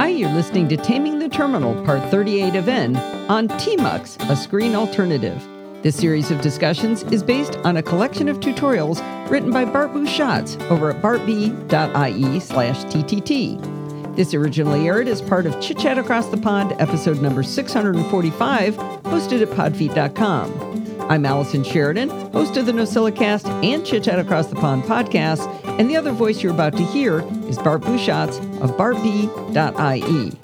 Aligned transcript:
Hi, 0.00 0.08
you're 0.08 0.32
listening 0.32 0.66
to 0.70 0.78
Taming 0.78 1.18
the 1.18 1.28
Terminal, 1.28 1.74
Part 1.84 2.02
38 2.10 2.54
of 2.54 2.68
N, 2.68 2.96
on 3.28 3.48
TMUX, 3.48 4.30
a 4.30 4.34
screen 4.34 4.74
alternative. 4.74 5.46
This 5.82 5.94
series 5.94 6.30
of 6.30 6.40
discussions 6.40 7.02
is 7.12 7.22
based 7.22 7.58
on 7.64 7.76
a 7.76 7.82
collection 7.82 8.26
of 8.26 8.40
tutorials 8.40 9.02
written 9.28 9.50
by 9.50 9.66
Bart 9.66 9.92
Busschots 9.92 10.58
over 10.70 10.88
at 10.88 11.02
bartb.ie 11.02 12.40
slash 12.40 12.78
ttt. 12.84 14.16
This 14.16 14.32
originally 14.32 14.88
aired 14.88 15.06
as 15.06 15.20
part 15.20 15.44
of 15.44 15.60
Chit 15.60 15.76
Chat 15.76 15.98
Across 15.98 16.28
the 16.28 16.38
Pond, 16.38 16.72
episode 16.78 17.20
number 17.20 17.42
645, 17.42 18.76
hosted 18.76 19.42
at 19.42 19.48
podfeet.com. 19.48 20.79
I'm 21.10 21.26
Allison 21.26 21.64
Sheridan, 21.64 22.08
host 22.30 22.56
of 22.56 22.66
the 22.66 22.72
NosillaCast 22.72 23.64
and 23.64 23.84
Chit 23.84 24.04
Chat 24.04 24.20
Across 24.20 24.46
the 24.46 24.54
Pond 24.54 24.84
podcast, 24.84 25.44
and 25.76 25.90
the 25.90 25.96
other 25.96 26.12
voice 26.12 26.40
you're 26.40 26.52
about 26.52 26.76
to 26.76 26.84
hear 26.84 27.22
is 27.48 27.58
Bart 27.58 27.80
Busschots 27.80 28.38
of 28.60 28.70
bartb.ie. 28.76 30.38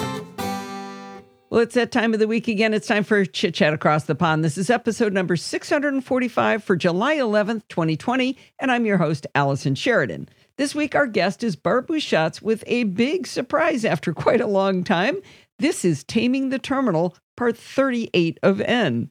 Well, 1.51 1.61
it's 1.61 1.77
that 1.77 1.92
time 1.92 2.15
of 2.15 2.19
the 2.19 2.27
week 2.27 2.48
again. 2.48 2.75
It's 2.75 2.89
time 2.89 3.05
for 3.05 3.25
Chit 3.25 3.55
Chat 3.55 3.75
Across 3.75 4.06
the 4.06 4.16
Pond. 4.16 4.42
This 4.42 4.59
is 4.59 4.69
episode 4.69 5.12
number 5.12 5.37
645 5.37 6.65
for 6.65 6.75
July 6.75 7.14
11th, 7.14 7.62
2020, 7.69 8.37
and 8.59 8.73
I'm 8.73 8.87
your 8.87 8.98
host, 8.98 9.25
Allison 9.37 9.77
Sheridan. 9.77 10.28
This 10.56 10.75
week, 10.75 10.97
our 10.97 11.06
guest 11.06 11.45
is 11.45 11.55
Bart 11.55 11.87
Busschots 11.87 12.42
with 12.42 12.64
a 12.67 12.83
big 12.83 13.28
surprise 13.28 13.84
after 13.84 14.12
quite 14.12 14.41
a 14.41 14.48
long 14.48 14.83
time. 14.83 15.19
This 15.61 15.84
is 15.84 16.03
Taming 16.03 16.48
the 16.48 16.59
Terminal, 16.59 17.17
part 17.37 17.56
38 17.56 18.41
of 18.42 18.61
N. 18.61 19.11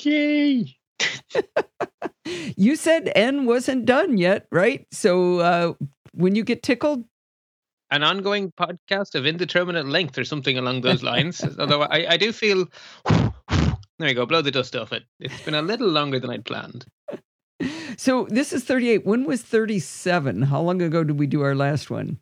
Yay! 0.00 0.78
you 2.56 2.76
said 2.76 3.10
N 3.14 3.46
wasn't 3.46 3.84
done 3.84 4.18
yet, 4.18 4.46
right? 4.50 4.86
So 4.92 5.38
uh, 5.40 5.72
when 6.12 6.34
you 6.34 6.44
get 6.44 6.62
tickled, 6.62 7.04
an 7.90 8.02
ongoing 8.02 8.52
podcast 8.52 9.14
of 9.14 9.26
indeterminate 9.26 9.86
length 9.86 10.18
or 10.18 10.24
something 10.24 10.58
along 10.58 10.80
those 10.80 11.02
lines. 11.12 11.44
Although 11.58 11.82
I, 11.82 12.06
I 12.10 12.16
do 12.16 12.32
feel 12.32 12.66
there 13.06 14.08
you 14.08 14.14
go, 14.14 14.26
blow 14.26 14.42
the 14.42 14.50
dust 14.50 14.74
off 14.74 14.92
it. 14.92 15.04
It's 15.20 15.40
been 15.42 15.54
a 15.54 15.62
little 15.62 15.88
longer 15.88 16.18
than 16.18 16.30
I'd 16.30 16.44
planned. 16.44 16.86
So 17.96 18.26
this 18.30 18.52
is 18.52 18.64
38. 18.64 19.06
When 19.06 19.24
was 19.24 19.42
37? 19.42 20.42
How 20.42 20.60
long 20.60 20.82
ago 20.82 21.04
did 21.04 21.18
we 21.18 21.26
do 21.26 21.42
our 21.42 21.54
last 21.54 21.90
one? 21.90 22.18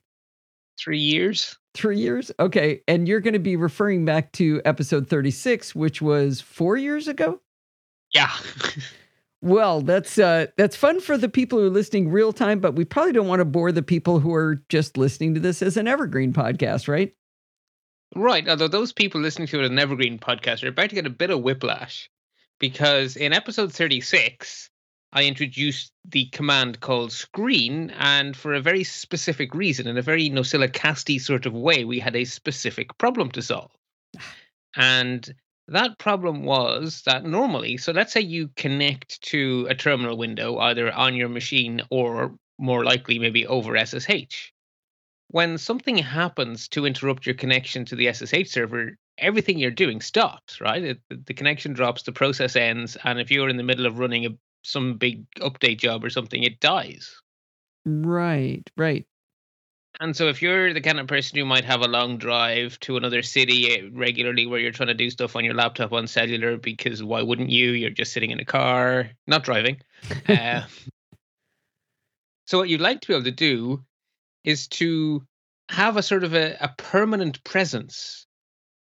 Three 0.79 0.99
years. 0.99 1.59
Three 1.75 1.99
years? 1.99 2.31
Okay. 2.39 2.83
And 2.87 3.09
you're 3.09 3.21
going 3.21 3.33
to 3.33 3.39
be 3.39 3.57
referring 3.57 4.05
back 4.05 4.33
to 4.33 4.61
episode 4.65 5.09
36, 5.09 5.75
which 5.75 6.03
was 6.03 6.41
four 6.41 6.77
years 6.77 7.09
ago? 7.09 7.41
Yeah. 8.13 8.31
well, 9.43 9.81
that's 9.81 10.19
uh, 10.19 10.47
that's 10.57 10.77
fun 10.77 11.01
for 11.01 11.17
the 11.17 11.29
people 11.29 11.59
who 11.59 11.67
are 11.67 11.71
listening 11.71 12.11
real 12.11 12.33
time, 12.33 12.61
but 12.61 12.75
we 12.75 12.85
probably 12.85 13.13
don't 13.13 13.29
want 13.29 13.41
to 13.41 13.45
bore 13.45 13.73
the 13.73 13.83
people 13.83 14.21
who 14.21 14.35
are 14.35 14.63
just 14.69 14.97
listening 14.97 15.35
to 15.35 15.41
this 15.41 15.63
as 15.63 15.77
an 15.77 15.89
evergreen 15.89 16.33
podcast, 16.33 16.89
right? 16.89 17.15
Right. 18.15 18.47
Although 18.49 18.69
those 18.69 18.93
people 18.93 19.21
listening 19.21 19.49
to 19.49 19.61
it 19.61 19.65
as 19.65 19.71
an 19.71 19.79
evergreen 19.79 20.19
podcast 20.19 20.63
are 20.63 20.69
about 20.69 20.91
to 20.91 20.95
get 20.95 21.07
a 21.07 21.11
bit 21.11 21.31
of 21.31 21.43
whiplash 21.43 22.11
because 22.59 23.17
in 23.17 23.33
episode 23.33 23.73
36, 23.73 24.71
I 25.13 25.25
introduced 25.25 25.93
the 26.09 26.27
command 26.27 26.81
called 26.81 27.13
screen, 27.13 27.91
and 27.99 28.37
for 28.37 28.55
a 28.55 28.61
very 28.61 28.85
specific 28.85 29.55
reason, 29.55 29.87
in 29.87 29.99
a 29.99 30.03
very 30.03 30.31
NosillaCasty 30.31 31.21
sort 31.21 31.45
of 31.45 31.53
way, 31.53 31.85
we 31.85 31.99
had 31.99 32.17
a 32.17 32.25
specific 32.25 32.97
problem 32.99 33.31
to 33.33 33.43
solve. 33.43 33.71
And 34.75 35.35
that 35.69 35.99
problem 35.99 36.45
was 36.45 37.03
that 37.07 37.25
normally, 37.25 37.77
so 37.77 37.93
let's 37.93 38.13
say 38.13 38.21
you 38.21 38.51
connect 38.57 39.23
to 39.23 39.67
a 39.71 39.75
terminal 39.75 40.17
window 40.17 40.59
either 40.59 40.93
on 40.93 41.15
your 41.15 41.29
machine 41.29 41.83
or 41.91 42.35
more 42.59 42.85
likely 42.85 43.19
maybe 43.19 43.47
over 43.47 43.77
SSH. 43.77 44.53
When 45.29 45.57
something 45.59 45.97
happens 45.97 46.69
to 46.69 46.85
interrupt 46.85 47.27
your 47.27 47.35
connection 47.35 47.85
to 47.87 47.97
the 47.97 48.13
SSH 48.13 48.51
server, 48.51 48.99
everything 49.19 49.59
you're 49.59 49.71
doing 49.71 50.01
stops, 50.01 50.61
right? 50.61 50.83
It, 50.83 51.01
the 51.09 51.35
connection 51.35 51.73
drops, 51.73 52.03
the 52.03 52.13
process 52.13 52.57
ends, 52.57 52.97
and 53.05 53.19
if 53.19 53.31
you're 53.31 53.49
in 53.49 53.57
the 53.57 53.63
middle 53.63 53.87
of 53.87 53.99
running 53.99 54.27
a, 54.27 54.31
some 54.63 54.99
big 54.99 55.25
update 55.37 55.79
job 55.79 56.05
or 56.05 56.11
something, 56.11 56.43
it 56.43 56.61
dies. 56.61 57.15
Right, 57.85 58.63
right. 58.77 59.07
And 60.01 60.17
so, 60.17 60.29
if 60.29 60.41
you're 60.41 60.73
the 60.73 60.81
kind 60.81 60.99
of 60.99 61.07
person 61.07 61.39
who 61.39 61.45
might 61.45 61.65
have 61.65 61.83
a 61.83 61.89
long 61.89 62.17
drive 62.17 62.81
to 62.81 62.97
another 62.97 63.23
city 63.23 63.73
eh, 63.73 63.89
regularly 63.93 64.47
where 64.47 64.59
you're 64.59 64.73
trying 64.73 64.89
to 64.89 64.95
do 64.95 65.11
stuff 65.11 65.37
on 65.37 65.45
your 65.45 65.55
laptop 65.55 65.93
on 65.93 66.07
cellular, 66.07 66.57
because 66.57 67.03
why 67.03 67.23
wouldn't 67.23 67.51
you? 67.51 67.73
You're 67.73 67.91
just 67.91 68.13
sitting 68.13 68.31
in 68.31 68.41
a 68.41 68.45
car, 68.45 69.11
not 69.27 69.45
driving. 69.45 69.81
uh, 70.29 70.63
so, 72.47 72.59
what 72.59 72.69
you'd 72.69 72.81
like 72.81 73.01
to 73.03 73.09
be 73.09 73.15
able 73.15 73.25
to 73.25 73.31
do 73.31 73.85
is 74.45 74.67
to 74.69 75.23
have 75.69 75.97
a 75.97 76.03
sort 76.03 76.25
of 76.25 76.35
a, 76.35 76.57
a 76.61 76.75
permanent 76.79 77.43
presence. 77.45 78.27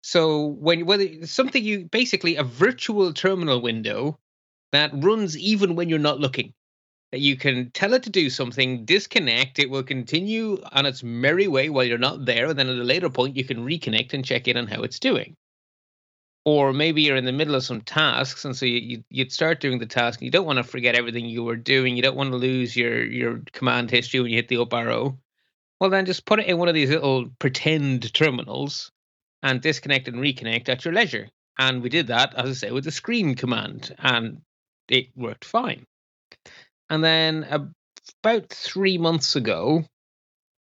So, 0.01 0.47
when 0.59 0.85
whether 0.85 1.25
something 1.25 1.63
you 1.63 1.85
basically 1.85 2.35
a 2.35 2.43
virtual 2.43 3.13
terminal 3.13 3.61
window 3.61 4.19
that 4.71 4.91
runs 4.93 5.37
even 5.37 5.75
when 5.75 5.87
you're 5.87 5.99
not 5.99 6.19
looking 6.19 6.53
you 7.19 7.35
can 7.35 7.71
tell 7.71 7.93
it 7.93 8.03
to 8.03 8.09
do 8.09 8.29
something, 8.29 8.85
disconnect, 8.85 9.59
it 9.59 9.69
will 9.69 9.83
continue 9.83 10.61
on 10.71 10.85
its 10.85 11.03
merry 11.03 11.47
way 11.47 11.69
while 11.69 11.83
you're 11.83 11.97
not 11.97 12.25
there, 12.25 12.47
and 12.47 12.59
then 12.59 12.69
at 12.69 12.77
a 12.77 12.83
later 12.83 13.09
point 13.09 13.35
you 13.35 13.43
can 13.43 13.65
reconnect 13.65 14.13
and 14.13 14.25
check 14.25 14.47
in 14.47 14.57
on 14.57 14.67
how 14.67 14.81
it's 14.81 14.99
doing. 14.99 15.35
Or 16.45 16.73
maybe 16.73 17.01
you're 17.01 17.15
in 17.15 17.25
the 17.25 17.31
middle 17.31 17.55
of 17.55 17.63
some 17.63 17.81
tasks, 17.81 18.45
and 18.45 18.55
so 18.55 18.65
you, 18.65 19.03
you 19.09 19.23
would 19.23 19.31
start 19.31 19.59
doing 19.59 19.79
the 19.79 19.85
task, 19.85 20.19
and 20.19 20.25
you 20.25 20.31
don't 20.31 20.45
want 20.45 20.57
to 20.57 20.63
forget 20.63 20.95
everything 20.95 21.25
you 21.25 21.43
were 21.43 21.55
doing. 21.55 21.95
You 21.95 22.03
don't 22.03 22.15
want 22.15 22.31
to 22.31 22.37
lose 22.37 22.75
your 22.75 23.03
your 23.03 23.41
command 23.51 23.89
history 23.89 24.19
when 24.19 24.29
you 24.29 24.37
hit 24.37 24.47
the 24.47 24.57
up 24.57 24.73
arrow. 24.73 25.17
Well, 25.79 25.89
then 25.89 26.05
just 26.05 26.25
put 26.25 26.39
it 26.39 26.45
in 26.45 26.57
one 26.57 26.69
of 26.69 26.75
these 26.75 26.89
little 26.89 27.29
pretend 27.39 28.13
terminals 28.13 28.91
and 29.41 29.59
disconnect 29.59 30.07
and 30.07 30.17
reconnect 30.17 30.69
at 30.69 30.85
your 30.85 30.93
leisure. 30.93 31.29
And 31.57 31.81
we 31.81 31.89
did 31.89 32.07
that, 32.07 32.33
as 32.35 32.49
I 32.49 32.53
say, 32.53 32.71
with 32.71 32.83
the 32.83 32.91
screen 32.91 33.35
command, 33.35 33.95
and 33.97 34.41
it 34.87 35.07
worked 35.15 35.45
fine. 35.45 35.85
And 36.89 37.03
then 37.03 37.43
about 38.23 38.49
three 38.49 38.97
months 38.97 39.35
ago, 39.35 39.85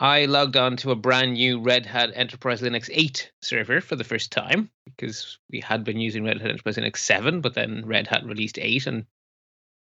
I 0.01 0.25
logged 0.25 0.57
on 0.57 0.77
to 0.79 0.91
a 0.91 0.97
brand 0.97 1.35
new 1.35 1.61
Red 1.61 1.87
Hat 1.87 2.11
Enterprise 2.15 2.61
Linux 2.61 2.91
8 2.93 3.31
server 3.43 3.81
for 3.81 3.97
the 3.97 4.05
first 4.05 4.33
time 4.33 4.71
because 4.85 5.39
we 5.51 5.61
had 5.61 5.85
been 5.85 5.99
using 5.99 6.25
Red 6.25 6.41
Hat 6.41 6.51
Enterprise 6.51 6.77
Linux 6.77 6.99
7, 6.99 7.41
but 7.41 7.55
then 7.55 7.85
Red 7.87 8.07
Hat 8.07 8.25
released 8.25 8.59
8. 8.59 8.87
And 8.87 9.07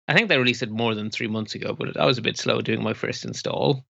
I 0.07 0.13
think 0.13 0.27
they 0.27 0.37
released 0.37 0.63
it 0.63 0.71
more 0.71 0.95
than 0.95 1.11
three 1.11 1.27
months 1.27 1.55
ago, 1.55 1.73
but 1.73 1.97
I 1.97 2.05
was 2.05 2.17
a 2.17 2.23
bit 2.23 2.37
slow 2.37 2.61
doing 2.61 2.83
my 2.83 2.93
first 2.93 3.25
install. 3.25 3.85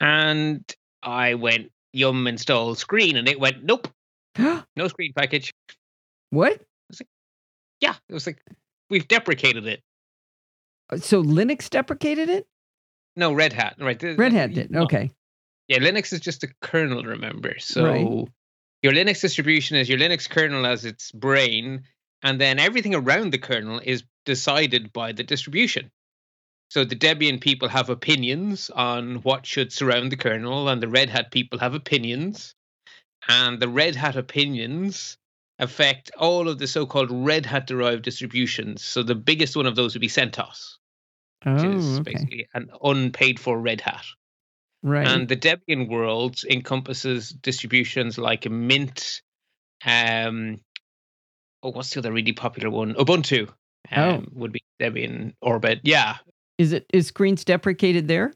And 0.00 0.64
I 1.02 1.34
went 1.34 1.70
yum 1.92 2.26
install 2.26 2.74
screen, 2.74 3.16
and 3.16 3.28
it 3.28 3.40
went 3.40 3.64
nope, 3.64 3.88
no 4.38 4.88
screen 4.88 5.12
package. 5.16 5.52
What? 6.30 6.60
Like, 6.90 7.08
yeah, 7.80 7.94
it 8.08 8.12
was 8.12 8.26
like 8.26 8.42
we've 8.90 9.08
deprecated 9.08 9.66
it. 9.66 9.80
Uh, 10.90 10.96
so 10.96 11.22
Linux 11.22 11.68
deprecated 11.70 12.28
it? 12.28 12.46
No, 13.16 13.32
Red 13.32 13.52
Hat. 13.52 13.76
Right. 13.78 14.00
Red 14.02 14.32
Hat 14.32 14.52
did. 14.52 14.74
Okay. 14.74 15.10
Yeah, 15.68 15.78
Linux 15.78 16.12
is 16.12 16.20
just 16.20 16.44
a 16.44 16.48
kernel, 16.60 17.02
remember? 17.02 17.56
So 17.58 17.84
right. 17.84 18.28
your 18.82 18.92
Linux 18.92 19.20
distribution 19.20 19.76
is 19.76 19.88
your 19.88 19.98
Linux 19.98 20.28
kernel 20.28 20.66
as 20.66 20.84
its 20.84 21.10
brain, 21.10 21.82
and 22.22 22.40
then 22.40 22.58
everything 22.58 22.94
around 22.94 23.32
the 23.32 23.38
kernel 23.38 23.80
is 23.82 24.04
decided 24.24 24.92
by 24.92 25.12
the 25.12 25.24
distribution. 25.24 25.90
So 26.70 26.84
the 26.84 26.96
Debian 26.96 27.40
people 27.40 27.68
have 27.68 27.90
opinions 27.90 28.70
on 28.70 29.16
what 29.16 29.46
should 29.46 29.72
surround 29.72 30.12
the 30.12 30.16
kernel, 30.16 30.68
and 30.68 30.82
the 30.82 30.88
Red 30.88 31.10
Hat 31.10 31.30
people 31.30 31.58
have 31.58 31.74
opinions. 31.74 32.54
And 33.28 33.58
the 33.60 33.68
Red 33.68 33.96
Hat 33.96 34.16
opinions 34.16 35.16
affect 35.58 36.10
all 36.18 36.48
of 36.48 36.58
the 36.58 36.66
so-called 36.66 37.10
Red 37.10 37.46
Hat 37.46 37.66
derived 37.66 38.02
distributions. 38.02 38.84
So 38.84 39.02
the 39.02 39.14
biggest 39.14 39.56
one 39.56 39.66
of 39.66 39.74
those 39.74 39.94
would 39.94 40.00
be 40.00 40.08
CentOS, 40.08 40.75
oh, 41.46 41.54
which 41.54 41.64
is 41.64 41.98
okay. 42.00 42.12
basically 42.12 42.48
an 42.54 42.70
unpaid 42.82 43.40
for 43.40 43.58
Red 43.58 43.80
Hat. 43.80 44.04
Right. 44.82 45.06
And 45.06 45.28
the 45.28 45.36
Debian 45.36 45.88
world 45.88 46.42
encompasses 46.48 47.30
distributions 47.30 48.18
like 48.18 48.48
Mint. 48.48 49.22
Um, 49.84 50.60
oh, 51.62 51.70
what's 51.70 51.90
the 51.90 52.00
other 52.00 52.12
really 52.12 52.32
popular 52.32 52.70
one? 52.70 52.94
Ubuntu. 52.94 53.48
Um, 53.90 54.26
oh. 54.26 54.32
would 54.32 54.52
be 54.52 54.62
Debian 54.80 55.34
Orbit. 55.40 55.80
Yeah. 55.82 56.16
Is 56.58 56.72
it 56.72 56.86
is 56.92 57.08
screens 57.08 57.44
deprecated 57.44 58.08
there? 58.08 58.32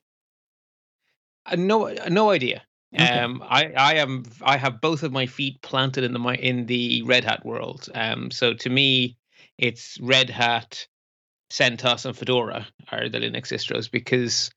Uh, 1.46 1.56
no, 1.56 1.94
no 2.08 2.30
idea. 2.30 2.62
Okay. 2.94 3.20
Um, 3.20 3.42
I, 3.48 3.72
I 3.76 3.94
am 3.94 4.24
I 4.42 4.56
have 4.56 4.80
both 4.80 5.02
of 5.04 5.12
my 5.12 5.26
feet 5.26 5.62
planted 5.62 6.04
in 6.04 6.12
the 6.12 6.18
my 6.18 6.34
in 6.34 6.66
the 6.66 7.02
Red 7.02 7.24
Hat 7.24 7.44
world. 7.46 7.88
Um, 7.94 8.30
so 8.30 8.52
to 8.54 8.68
me, 8.68 9.16
it's 9.58 9.98
Red 10.00 10.28
Hat, 10.28 10.86
CentOS, 11.50 12.06
and 12.06 12.16
Fedora 12.16 12.66
are 12.90 13.08
the 13.08 13.18
Linux 13.18 13.48
distros 13.48 13.90
because 13.90 14.50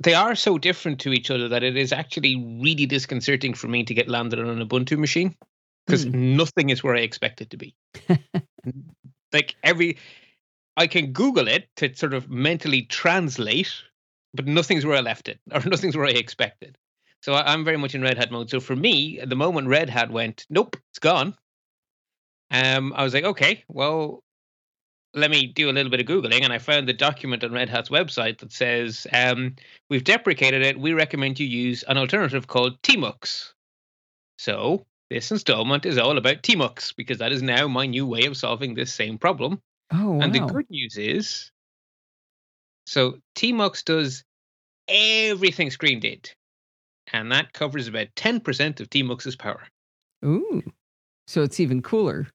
they 0.00 0.14
are 0.14 0.34
so 0.34 0.58
different 0.58 1.00
to 1.00 1.12
each 1.12 1.30
other 1.30 1.48
that 1.48 1.62
it 1.62 1.76
is 1.76 1.92
actually 1.92 2.36
really 2.62 2.86
disconcerting 2.86 3.54
for 3.54 3.68
me 3.68 3.84
to 3.84 3.94
get 3.94 4.08
landed 4.08 4.40
on 4.40 4.48
an 4.48 4.66
Ubuntu 4.66 4.98
machine 4.98 5.34
because 5.86 6.04
Hmm. 6.04 6.36
nothing 6.36 6.70
is 6.70 6.82
where 6.82 6.96
I 6.96 7.00
expect 7.00 7.40
it 7.40 7.50
to 7.50 7.56
be. 7.56 7.74
like 9.32 9.56
every, 9.62 9.98
I 10.76 10.86
can 10.86 11.12
Google 11.12 11.48
it 11.48 11.68
to 11.76 11.94
sort 11.94 12.14
of 12.14 12.28
mentally 12.28 12.82
translate, 12.82 13.72
but 14.34 14.46
nothing's 14.46 14.84
where 14.84 14.96
I 14.96 15.00
left 15.00 15.28
it 15.28 15.38
or 15.52 15.60
nothing's 15.66 15.96
where 15.96 16.06
I 16.06 16.10
expected. 16.10 16.76
So 17.22 17.32
I, 17.32 17.52
I'm 17.52 17.64
very 17.64 17.78
much 17.78 17.94
in 17.94 18.02
Red 18.02 18.18
Hat 18.18 18.30
mode. 18.30 18.50
So 18.50 18.60
for 18.60 18.76
me, 18.76 19.20
at 19.20 19.28
the 19.28 19.36
moment 19.36 19.68
Red 19.68 19.88
Hat 19.88 20.10
went, 20.10 20.46
nope, 20.50 20.76
it's 20.90 20.98
gone. 20.98 21.36
Um, 22.50 22.92
I 22.94 23.02
was 23.02 23.14
like, 23.14 23.24
okay, 23.24 23.64
well, 23.68 24.22
let 25.16 25.30
me 25.30 25.46
do 25.46 25.70
a 25.70 25.72
little 25.72 25.90
bit 25.90 26.00
of 26.00 26.06
googling, 26.06 26.44
and 26.44 26.52
I 26.52 26.58
found 26.58 26.86
the 26.86 26.92
document 26.92 27.42
on 27.42 27.52
Red 27.52 27.70
Hat's 27.70 27.88
website 27.88 28.38
that 28.38 28.52
says 28.52 29.06
um, 29.12 29.56
we've 29.88 30.04
deprecated 30.04 30.62
it. 30.62 30.78
We 30.78 30.92
recommend 30.92 31.40
you 31.40 31.46
use 31.46 31.82
an 31.88 31.96
alternative 31.96 32.46
called 32.46 32.80
Tmux. 32.82 33.52
So 34.38 34.84
this 35.08 35.30
installment 35.32 35.86
is 35.86 35.96
all 35.96 36.18
about 36.18 36.42
Tmux 36.42 36.94
because 36.94 37.18
that 37.18 37.32
is 37.32 37.42
now 37.42 37.66
my 37.66 37.86
new 37.86 38.06
way 38.06 38.26
of 38.26 38.36
solving 38.36 38.74
this 38.74 38.92
same 38.92 39.16
problem. 39.16 39.60
Oh, 39.90 40.12
wow. 40.12 40.20
And 40.20 40.34
the 40.34 40.40
good 40.40 40.68
news 40.68 40.98
is, 40.98 41.50
so 42.86 43.18
Tmux 43.36 43.84
does 43.84 44.22
everything 44.86 45.70
Screen 45.70 45.98
did, 45.98 46.30
and 47.12 47.32
that 47.32 47.54
covers 47.54 47.88
about 47.88 48.08
ten 48.16 48.38
percent 48.40 48.80
of 48.80 48.90
Tmux's 48.90 49.36
power. 49.36 49.62
Ooh. 50.24 50.62
So 51.26 51.42
it's 51.42 51.58
even 51.58 51.82
cooler. 51.82 52.28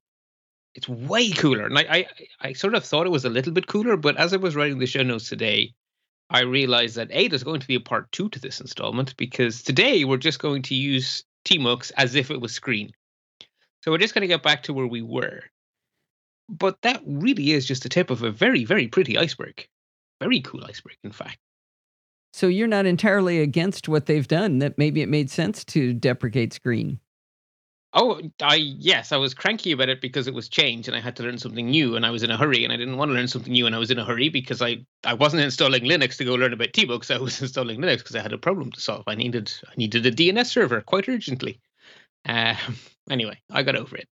It's 0.74 0.88
way 0.88 1.32
cooler, 1.32 1.66
and 1.66 1.78
I, 1.78 1.86
I, 1.90 2.06
I 2.40 2.54
sort 2.54 2.76
of 2.76 2.84
thought 2.84 3.06
it 3.06 3.12
was 3.12 3.26
a 3.26 3.30
little 3.30 3.52
bit 3.52 3.68
cooler, 3.68 3.98
but 3.98 4.18
as 4.18 4.34
I 4.34 4.38
was 4.38 4.56
writing 4.56 4.80
the 4.80 4.86
show 4.86 5.04
notes 5.04 5.28
today, 5.28 5.74
I 6.30 6.42
realized 6.44 6.96
that 6.96 7.10
a 7.12 7.28
there's 7.28 7.44
going 7.44 7.60
to 7.60 7.68
be 7.68 7.76
a 7.76 7.82
part 7.82 8.10
two 8.14 8.30
to 8.30 8.40
this 8.40 8.62
installment 8.62 9.18
because 9.18 9.62
today 9.62 10.06
we're 10.06 10.16
just 10.16 10.40
going 10.40 10.62
to 10.64 10.76
use 10.76 11.26
Tmux 11.46 11.92
as 11.98 12.16
if 12.16 12.32
it 12.32 12.40
was 12.40 12.54
Screen. 12.54 12.92
So 13.84 13.92
we're 13.92 13.98
just 13.98 14.14
going 14.14 14.22
to 14.22 14.28
get 14.28 14.44
back 14.44 14.64
to 14.64 14.74
where 14.74 14.88
we 14.88 15.02
were. 15.02 15.42
But 16.48 16.82
that 16.84 17.02
really 17.06 17.52
is 17.52 17.66
just 17.66 17.84
the 17.84 17.90
tip 17.90 18.10
of 18.10 18.24
a 18.24 18.32
very, 18.32 18.64
very 18.64 18.88
pretty 18.88 19.18
iceberg. 19.18 19.68
Very 20.22 20.40
cool 20.40 20.64
iceberg, 20.64 20.98
in 21.04 21.12
fact. 21.12 21.38
So 22.34 22.48
you're 22.48 22.68
not 22.68 22.86
entirely 22.86 23.42
against 23.42 23.90
what 23.90 24.06
they've 24.06 24.28
done, 24.28 24.60
that 24.60 24.78
maybe 24.78 25.02
it 25.02 25.10
made 25.10 25.30
sense 25.30 25.66
to 25.66 25.94
deprecate 25.94 26.54
screen. 26.54 27.00
Oh, 27.94 28.22
I 28.42 28.56
yes, 28.56 29.12
I 29.12 29.18
was 29.18 29.34
cranky 29.34 29.74
about 29.74 29.90
it 29.90 30.00
because 30.00 30.26
it 30.28 30.34
was 30.34 30.48
change 30.48 30.88
and 30.88 30.96
I 30.96 31.02
had 31.02 31.18
to 31.18 31.24
learn 31.24 31.38
something 31.38 31.70
new 31.70 31.98
and 31.98 32.06
I 32.06 32.10
was 32.10 32.24
in 32.24 32.32
a 32.32 32.38
hurry 32.38 32.64
and 32.64 32.72
I 32.72 32.78
didn't 32.78 32.96
want 32.96 33.10
to 33.10 33.16
learn 33.16 33.28
something 33.28 33.52
new 33.52 33.66
and 33.66 33.76
I 33.76 33.80
was 33.80 33.92
in 33.92 34.00
a 34.00 34.06
hurry 34.06 34.30
because 34.30 34.62
I 34.62 34.86
I 35.04 35.14
wasn't 35.14 35.44
installing 35.44 35.84
Linux 35.84 36.16
to 36.18 36.26
go 36.26 36.36
learn 36.36 36.54
about 36.54 36.72
Tmux. 36.72 37.14
I 37.14 37.20
was 37.20 37.42
installing 37.42 37.82
Linux 37.82 37.98
because 37.98 38.16
I 38.16 38.22
had 38.22 38.32
a 38.32 38.38
problem 38.38 38.72
to 38.72 38.80
solve. 38.80 39.04
I 39.08 39.16
needed 39.16 39.52
I 39.68 39.74
needed 39.76 40.06
a 40.06 40.12
DNS 40.12 40.46
server 40.46 40.80
quite 40.82 41.10
urgently. 41.10 41.60
Uh, 42.26 42.56
anyway, 43.10 43.38
I 43.50 43.64
got 43.64 43.76
over 43.76 43.98
it. 43.98 44.08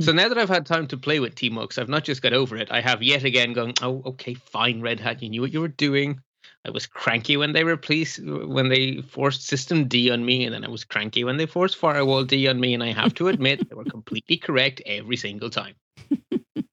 So 0.00 0.12
now 0.12 0.28
that 0.28 0.38
I've 0.38 0.48
had 0.48 0.64
time 0.64 0.86
to 0.88 0.96
play 0.96 1.20
with 1.20 1.34
Tmux, 1.34 1.78
I've 1.78 1.88
not 1.88 2.04
just 2.04 2.22
got 2.22 2.32
over 2.32 2.56
it. 2.56 2.70
I 2.70 2.80
have 2.80 3.02
yet 3.02 3.24
again 3.24 3.52
gone. 3.52 3.74
Oh, 3.82 4.02
okay, 4.06 4.34
fine, 4.34 4.80
Red 4.80 5.00
Hat. 5.00 5.22
You 5.22 5.28
knew 5.28 5.42
what 5.42 5.52
you 5.52 5.60
were 5.60 5.68
doing. 5.68 6.20
I 6.66 6.70
was 6.70 6.86
cranky 6.86 7.36
when 7.36 7.52
they 7.52 7.64
replaced 7.64 8.20
when 8.22 8.68
they 8.68 9.00
forced 9.02 9.48
systemd 9.50 10.12
on 10.12 10.24
me, 10.24 10.44
and 10.44 10.52
then 10.54 10.64
I 10.64 10.68
was 10.68 10.84
cranky 10.84 11.24
when 11.24 11.36
they 11.36 11.46
forced 11.46 11.80
firewalld 11.80 12.50
on 12.50 12.60
me. 12.60 12.74
And 12.74 12.82
I 12.82 12.92
have 12.92 13.14
to 13.14 13.28
admit, 13.32 13.68
they 13.68 13.74
were 13.74 13.84
completely 13.84 14.36
correct 14.36 14.82
every 14.84 15.16
single 15.16 15.50
time. 15.50 15.74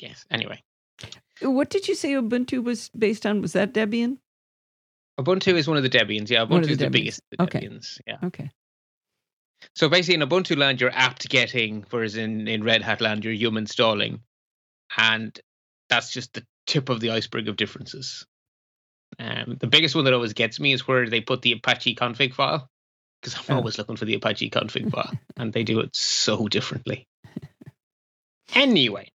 yes. 0.00 0.24
Anyway, 0.30 0.62
What 1.40 1.70
did 1.70 1.88
you 1.88 1.94
say 1.94 2.10
Ubuntu 2.12 2.62
was 2.62 2.90
based 2.90 3.26
on? 3.26 3.40
Was 3.42 3.52
that 3.52 3.72
Debian? 3.72 4.18
Ubuntu 5.18 5.54
is 5.54 5.66
one 5.66 5.76
of 5.78 5.82
the 5.82 5.88
Debians. 5.90 6.28
Yeah, 6.28 6.44
Ubuntu 6.44 6.66
the 6.66 6.70
is 6.72 6.78
the 6.78 6.86
Debians. 6.86 6.92
biggest 6.92 7.20
of 7.32 7.38
the 7.38 7.44
Okay. 7.44 7.66
Debians. 7.68 8.00
Yeah. 8.06 8.18
Okay. 8.24 8.50
So 9.74 9.88
basically, 9.88 10.20
in 10.20 10.28
Ubuntu 10.28 10.56
land, 10.56 10.80
you're 10.80 10.90
apt 10.92 11.28
getting, 11.28 11.84
whereas 11.90 12.16
in, 12.16 12.46
in 12.48 12.62
Red 12.62 12.82
Hat 12.82 13.00
land, 13.00 13.24
you're 13.24 13.32
yum 13.32 13.56
installing. 13.56 14.20
And 14.98 15.38
that's 15.88 16.12
just 16.12 16.34
the 16.34 16.44
tip 16.66 16.88
of 16.88 17.00
the 17.00 17.10
iceberg 17.10 17.48
of 17.48 17.56
differences. 17.56 18.26
Um, 19.18 19.56
the 19.60 19.66
biggest 19.68 19.94
one 19.94 20.04
that 20.04 20.14
always 20.14 20.32
gets 20.34 20.58
me 20.60 20.72
is 20.72 20.86
where 20.86 21.08
they 21.08 21.20
put 21.20 21.42
the 21.42 21.52
Apache 21.52 21.94
config 21.94 22.34
file, 22.34 22.68
because 23.22 23.36
I'm 23.38 23.54
Oh. 23.54 23.58
always 23.58 23.78
looking 23.78 23.96
for 23.96 24.04
the 24.04 24.14
Apache 24.14 24.50
config 24.50 24.90
file, 24.90 25.12
and 25.36 25.52
they 25.52 25.62
do 25.64 25.80
it 25.80 25.94
so 25.94 26.48
differently. 26.48 27.06
Anyway, 28.54 29.10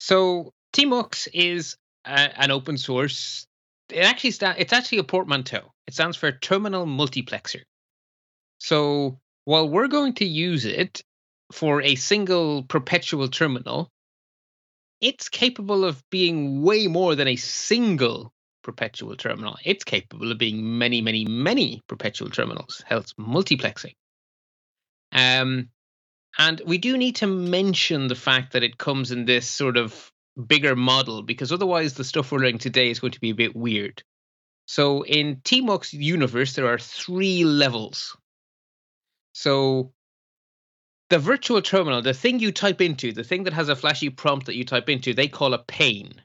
so 0.00 0.52
Tmux 0.72 1.28
is 1.32 1.76
a, 2.04 2.40
an 2.40 2.50
open 2.50 2.76
source. 2.76 3.46
It 3.88 4.00
actually 4.04 4.32
sta- 4.32 4.54
it's 4.58 4.72
actually 4.72 4.98
a 4.98 5.04
portmanteau. 5.04 5.72
It 5.86 5.94
stands 5.94 6.16
for 6.16 6.32
Terminal 6.32 6.86
Multiplexer. 6.86 7.62
So 8.58 9.18
while 9.44 9.68
we're 9.68 9.88
going 9.88 10.14
to 10.14 10.26
use 10.26 10.64
it 10.64 11.02
for 11.52 11.80
a 11.82 11.94
single 11.94 12.64
perpetual 12.64 13.28
terminal, 13.28 13.88
it's 15.06 15.28
capable 15.28 15.84
of 15.84 16.02
being 16.10 16.62
way 16.62 16.88
more 16.88 17.14
than 17.14 17.28
a 17.28 17.36
single 17.36 18.32
perpetual 18.64 19.14
terminal. 19.14 19.56
It's 19.64 19.84
capable 19.84 20.32
of 20.32 20.38
being 20.38 20.78
many, 20.78 21.00
many, 21.00 21.24
many 21.24 21.80
perpetual 21.86 22.28
terminals, 22.28 22.82
hence 22.84 23.12
multiplexing. 23.12 23.94
Um, 25.12 25.68
and 26.36 26.60
we 26.66 26.78
do 26.78 26.98
need 26.98 27.14
to 27.16 27.28
mention 27.28 28.08
the 28.08 28.16
fact 28.16 28.54
that 28.54 28.64
it 28.64 28.78
comes 28.78 29.12
in 29.12 29.26
this 29.26 29.46
sort 29.46 29.76
of 29.76 30.10
bigger 30.44 30.74
model 30.74 31.22
because 31.22 31.52
otherwise 31.52 31.94
the 31.94 32.02
stuff 32.02 32.32
we're 32.32 32.40
learning 32.40 32.58
today 32.58 32.90
is 32.90 32.98
going 32.98 33.12
to 33.12 33.20
be 33.20 33.30
a 33.30 33.34
bit 33.34 33.54
weird. 33.54 34.02
So 34.66 35.04
in 35.04 35.36
Tmux 35.36 35.92
universe, 35.92 36.54
there 36.54 36.66
are 36.66 36.78
three 36.80 37.44
levels. 37.44 38.16
So 39.34 39.92
the 41.10 41.18
virtual 41.18 41.62
terminal, 41.62 42.02
the 42.02 42.14
thing 42.14 42.40
you 42.40 42.52
type 42.52 42.80
into, 42.80 43.12
the 43.12 43.24
thing 43.24 43.44
that 43.44 43.52
has 43.52 43.68
a 43.68 43.76
flashy 43.76 44.10
prompt 44.10 44.46
that 44.46 44.56
you 44.56 44.64
type 44.64 44.88
into, 44.88 45.14
they 45.14 45.28
call 45.28 45.54
a 45.54 45.58
pane. 45.58 46.20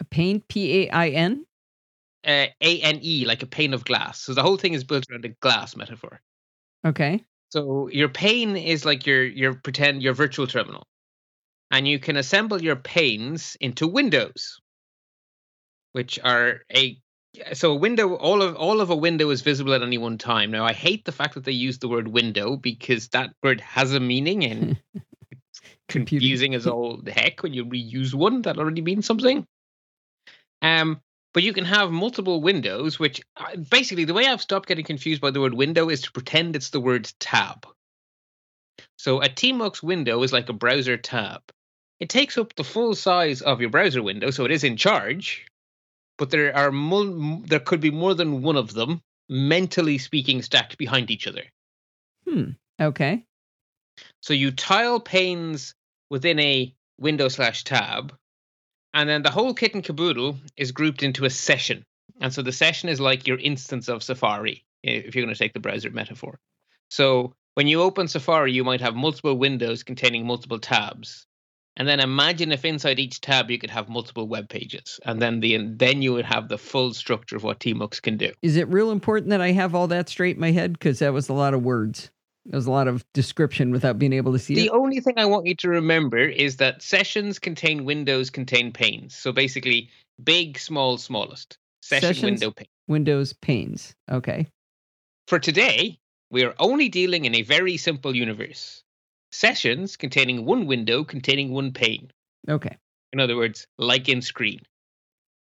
A 0.00 0.04
pane, 0.04 0.42
P 0.48 0.84
A 0.84 0.90
I 0.90 1.08
N? 1.08 1.44
Uh, 2.26 2.46
A 2.60 2.80
N 2.80 2.98
E, 3.02 3.24
like 3.26 3.42
a 3.42 3.46
pane 3.46 3.74
of 3.74 3.84
glass. 3.84 4.20
So 4.20 4.34
the 4.34 4.42
whole 4.42 4.56
thing 4.56 4.72
is 4.74 4.84
built 4.84 5.04
around 5.10 5.24
a 5.24 5.30
glass 5.40 5.76
metaphor. 5.76 6.20
Okay. 6.86 7.24
So 7.50 7.88
your 7.88 8.08
pane 8.08 8.56
is 8.56 8.84
like 8.84 9.06
your 9.06 9.24
your 9.24 9.54
pretend 9.54 10.02
your 10.02 10.14
virtual 10.14 10.46
terminal, 10.46 10.86
and 11.70 11.86
you 11.86 11.98
can 11.98 12.16
assemble 12.16 12.62
your 12.62 12.76
panes 12.76 13.56
into 13.60 13.86
windows, 13.86 14.60
which 15.92 16.18
are 16.22 16.60
a 16.74 16.98
so 17.52 17.72
a 17.72 17.76
window. 17.76 18.14
All 18.14 18.42
of 18.42 18.56
all 18.56 18.80
of 18.80 18.90
a 18.90 18.96
window 18.96 19.30
is 19.30 19.42
visible 19.42 19.74
at 19.74 19.82
any 19.82 19.98
one 19.98 20.18
time. 20.18 20.50
Now 20.50 20.64
I 20.64 20.72
hate 20.72 21.04
the 21.04 21.12
fact 21.12 21.34
that 21.34 21.44
they 21.44 21.52
use 21.52 21.78
the 21.78 21.88
word 21.88 22.08
window 22.08 22.56
because 22.56 23.08
that 23.08 23.30
word 23.42 23.60
has 23.60 23.94
a 23.94 24.00
meaning 24.00 24.44
and 24.44 24.80
confusing 25.88 26.54
as 26.54 26.66
all 26.66 26.96
the 26.96 27.12
heck 27.12 27.42
when 27.42 27.52
you 27.52 27.64
reuse 27.64 28.14
one 28.14 28.42
that 28.42 28.58
already 28.58 28.82
means 28.82 29.06
something. 29.06 29.46
Um, 30.62 31.00
but 31.32 31.42
you 31.42 31.52
can 31.52 31.64
have 31.64 31.90
multiple 31.90 32.42
windows, 32.42 32.98
which 32.98 33.20
uh, 33.36 33.56
basically 33.56 34.04
the 34.04 34.14
way 34.14 34.26
I've 34.26 34.42
stopped 34.42 34.68
getting 34.68 34.84
confused 34.84 35.20
by 35.20 35.30
the 35.30 35.40
word 35.40 35.54
window 35.54 35.88
is 35.88 36.02
to 36.02 36.12
pretend 36.12 36.56
it's 36.56 36.70
the 36.70 36.80
word 36.80 37.10
tab. 37.20 37.66
So 38.98 39.22
a 39.22 39.28
Tmux 39.28 39.82
window 39.82 40.22
is 40.22 40.32
like 40.32 40.48
a 40.48 40.54
browser 40.54 40.96
tab. 40.96 41.42
It 42.00 42.08
takes 42.08 42.38
up 42.38 42.54
the 42.54 42.64
full 42.64 42.94
size 42.94 43.42
of 43.42 43.60
your 43.60 43.70
browser 43.70 44.02
window, 44.02 44.30
so 44.30 44.44
it 44.44 44.50
is 44.50 44.64
in 44.64 44.76
charge. 44.76 45.46
But 46.20 46.28
there 46.28 46.54
are 46.54 46.70
mul- 46.70 47.40
there 47.46 47.60
could 47.60 47.80
be 47.80 47.90
more 47.90 48.12
than 48.14 48.42
one 48.42 48.58
of 48.58 48.74
them, 48.74 49.00
mentally 49.30 49.96
speaking, 49.96 50.42
stacked 50.42 50.76
behind 50.76 51.10
each 51.10 51.26
other. 51.26 51.44
Hmm. 52.28 52.50
Okay. 52.78 53.24
So 54.20 54.34
you 54.34 54.50
tile 54.50 55.00
panes 55.00 55.74
within 56.10 56.38
a 56.38 56.74
window 56.98 57.28
slash 57.28 57.64
tab, 57.64 58.14
and 58.92 59.08
then 59.08 59.22
the 59.22 59.30
whole 59.30 59.54
kit 59.54 59.72
and 59.72 59.82
caboodle 59.82 60.36
is 60.58 60.72
grouped 60.72 61.02
into 61.02 61.24
a 61.24 61.30
session. 61.30 61.86
And 62.20 62.34
so 62.34 62.42
the 62.42 62.52
session 62.52 62.90
is 62.90 63.00
like 63.00 63.26
your 63.26 63.38
instance 63.38 63.88
of 63.88 64.02
Safari, 64.02 64.66
if 64.82 65.14
you're 65.14 65.24
going 65.24 65.34
to 65.34 65.38
take 65.38 65.54
the 65.54 65.60
browser 65.60 65.88
metaphor. 65.88 66.38
So 66.90 67.32
when 67.54 67.66
you 67.66 67.80
open 67.80 68.08
Safari, 68.08 68.52
you 68.52 68.62
might 68.62 68.82
have 68.82 68.94
multiple 68.94 69.38
windows 69.38 69.84
containing 69.84 70.26
multiple 70.26 70.58
tabs. 70.58 71.26
And 71.76 71.86
then 71.88 72.00
imagine 72.00 72.52
if 72.52 72.64
inside 72.64 72.98
each 72.98 73.20
tab 73.20 73.50
you 73.50 73.58
could 73.58 73.70
have 73.70 73.88
multiple 73.88 74.26
web 74.26 74.48
pages, 74.48 75.00
and 75.04 75.22
then 75.22 75.40
the 75.40 75.56
then 75.58 76.02
you 76.02 76.12
would 76.12 76.24
have 76.26 76.48
the 76.48 76.58
full 76.58 76.92
structure 76.92 77.36
of 77.36 77.42
what 77.44 77.60
Tmux 77.60 78.02
can 78.02 78.16
do. 78.16 78.32
Is 78.42 78.56
it 78.56 78.68
real 78.68 78.90
important 78.90 79.30
that 79.30 79.40
I 79.40 79.52
have 79.52 79.74
all 79.74 79.86
that 79.88 80.08
straight 80.08 80.36
in 80.36 80.40
my 80.40 80.50
head? 80.50 80.72
Because 80.74 80.98
that 80.98 81.12
was 81.12 81.28
a 81.28 81.32
lot 81.32 81.54
of 81.54 81.62
words. 81.62 82.10
That 82.46 82.56
was 82.56 82.66
a 82.66 82.70
lot 82.70 82.88
of 82.88 83.04
description 83.12 83.70
without 83.70 83.98
being 83.98 84.12
able 84.12 84.32
to 84.32 84.38
see 84.38 84.54
The 84.54 84.66
it. 84.66 84.70
only 84.72 85.00
thing 85.00 85.14
I 85.16 85.26
want 85.26 85.46
you 85.46 85.54
to 85.56 85.68
remember 85.68 86.18
is 86.18 86.56
that 86.56 86.82
sessions 86.82 87.38
contain 87.38 87.84
windows 87.84 88.30
contain 88.30 88.72
panes. 88.72 89.14
So 89.14 89.30
basically, 89.30 89.90
big, 90.22 90.58
small, 90.58 90.98
smallest. 90.98 91.56
Session 91.82 92.08
Sessions- 92.14 92.24
window 92.40 92.50
pane. 92.50 92.66
Windows 92.88 93.32
panes. 93.34 93.94
Okay. 94.10 94.48
For 95.28 95.38
today, 95.38 95.98
we 96.30 96.42
are 96.44 96.54
only 96.58 96.88
dealing 96.88 97.24
in 97.24 97.34
a 97.36 97.42
very 97.42 97.76
simple 97.76 98.14
universe. 98.16 98.82
Sessions 99.32 99.96
containing 99.96 100.44
one 100.44 100.66
window 100.66 101.04
containing 101.04 101.52
one 101.52 101.72
pane. 101.72 102.10
Okay. 102.48 102.76
In 103.12 103.20
other 103.20 103.36
words, 103.36 103.66
like 103.78 104.08
in 104.08 104.22
screen. 104.22 104.60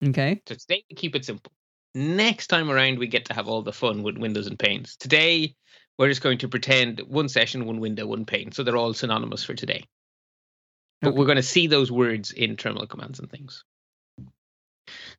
Okay. 0.04 0.40
So 0.47 0.54
today 0.54 0.85
we 0.90 0.97
keep 0.97 1.14
it 1.14 1.25
simple. 1.25 1.52
Next 1.95 2.49
time 2.49 2.71
around, 2.71 2.99
we 2.99 3.07
get 3.07 3.26
to 3.26 3.35
have 3.35 3.49
all 3.49 3.62
the 3.62 3.73
fun 3.73 4.02
with 4.02 4.18
windows 4.18 4.47
and 4.47 4.59
panes. 4.59 4.97
Today, 4.97 5.54
we're 5.99 6.09
just 6.09 6.23
going 6.23 6.38
to 6.38 6.49
pretend 6.49 7.00
one 7.00 7.28
session, 7.28 7.64
one 7.64 7.80
window, 7.80 8.07
one 8.07 8.25
pane. 8.25 8.52
So 8.52 8.62
they're 8.62 8.76
all 8.76 8.95
synonymous 8.95 9.42
for 9.42 9.54
today. 9.54 9.85
But 11.00 11.09
Okay. 11.09 11.18
we're 11.18 11.26
going 11.26 11.37
to 11.37 11.42
see 11.42 11.66
those 11.66 11.90
words 11.90 12.30
in 12.30 12.57
terminal 12.57 12.87
commands 12.87 13.18
and 13.18 13.30
things. 13.30 13.64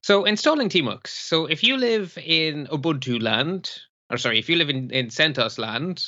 So 0.02 0.26
installing 0.26 0.70
Tmux. 0.70 1.08
So 1.08 1.48
if 1.48 1.64
you 1.64 1.78
live 1.78 2.18
in 2.18 2.68
Ubuntu 2.68 3.22
land, 3.22 3.70
or 4.10 4.18
sorry, 4.18 4.40
if 4.40 4.50
you 4.50 4.56
live 4.56 4.70
in, 4.70 4.92
in 4.92 5.08
CentOS 5.08 5.58
land, 5.58 6.06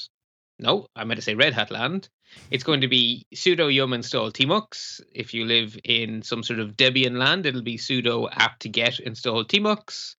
no, 0.59 0.87
I 0.95 1.03
meant 1.03 1.17
to 1.17 1.23
say 1.23 1.35
Red 1.35 1.53
Hat 1.53 1.71
land, 1.71 2.07
it's 2.49 2.63
going 2.63 2.81
to 2.81 2.87
be 2.87 3.25
sudo 3.33 3.73
yum 3.73 3.93
install 3.93 4.31
tmux. 4.31 5.01
If 5.13 5.33
you 5.33 5.45
live 5.45 5.77
in 5.83 6.21
some 6.21 6.43
sort 6.43 6.59
of 6.59 6.77
Debian 6.77 7.17
land, 7.17 7.45
it'll 7.45 7.61
be 7.61 7.77
sudo 7.77 8.29
apt-get 8.31 8.99
install 8.99 9.45
tmux. 9.45 10.15